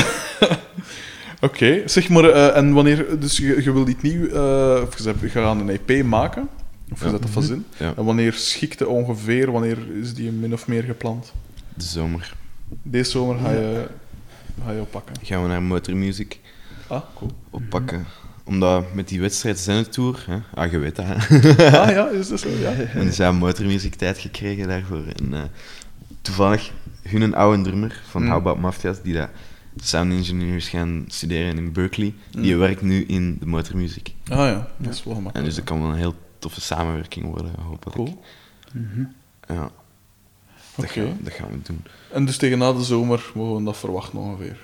[1.46, 5.14] Oké, zeg maar, eh, en wanneer, dus je, je wil dit nieuw, eh, of je
[5.22, 6.48] je gaat een EP maken,
[6.92, 7.12] of je Ja.
[7.12, 10.68] zet dat van zin, Ja, en wanneer schikt het ongeveer, wanneer is die min of
[10.68, 11.34] meer gepland?
[11.74, 12.34] de zomer
[12.84, 13.88] Deze zomer ga je,
[14.66, 15.16] ga je oppakken.
[15.24, 16.40] gaan we naar Motor Music
[16.88, 17.32] Ah, cool.
[17.50, 18.06] oppakken.
[18.44, 21.14] Omdat met die wedstrijd Zenetour, hè, ah, je weet dat, hè.
[21.80, 22.50] Ah ja, is dat zo?
[22.50, 22.72] Ja.
[23.02, 25.04] En ze hebben motormuziek tijd gekregen daarvoor.
[25.16, 25.42] En eh,
[26.22, 28.28] toevallig hun oude drummer van Mm.
[28.30, 29.30] How About Mafia's, die dat
[29.76, 32.60] sound engineers gaan studeren in Berkeley, die Mm.
[32.60, 34.16] werkt nu in de motormuziek.
[34.30, 35.46] Ah ja, dat is wel En gemakkelijk.
[35.48, 37.96] dus dat kan wel een heel toffe samenwerking worden, hopelijk.
[37.96, 38.22] Cool.
[38.74, 39.00] Mhm.
[39.48, 39.72] Ja,
[40.76, 40.88] dat, Oké.
[40.88, 41.84] gaan, we- dat gaan we doen.
[42.12, 44.58] En dus tegen na de zomer mogen we dat verwachten ongeveer.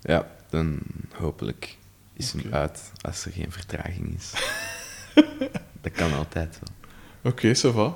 [0.00, 0.78] Ja, dan
[1.12, 1.76] hopelijk
[2.12, 2.54] is hem Oké.
[2.56, 4.32] uit als er geen vertraging is.
[5.82, 7.32] dat kan altijd wel.
[7.32, 7.94] Oké, ça va.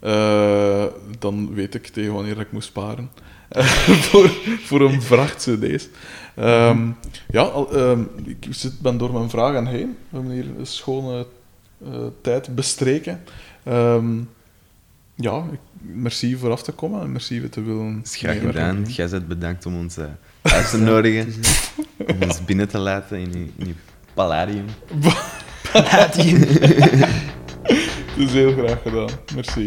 [0.00, 0.86] Eh,
[1.18, 3.10] dan weet ik tegen wanneer ik moet sparen.
[4.08, 4.30] Voor,
[4.62, 5.88] voor een vracht cd's.
[6.36, 6.88] Ehm,
[7.30, 9.96] ja, al, ehm, ik zit, ben door mijn vragen heen.
[10.08, 11.26] We hebben hier een schone
[11.84, 11.90] eh,
[12.22, 13.22] tijd bestreken.
[13.62, 14.18] Ehm,
[15.14, 18.38] ja, ik, merci voor af te komen en merci voor te willen Dat is graag
[18.38, 18.84] gedaan.
[18.88, 20.04] Jij bent bedankt om ons eh,
[20.42, 21.32] uit te nodigen.
[22.12, 23.74] om ons binnen te laten in je, in je
[24.14, 24.64] palladium.
[26.16, 26.36] Die-
[28.10, 29.08] Het is heel graag gedaan.
[29.34, 29.64] Merci.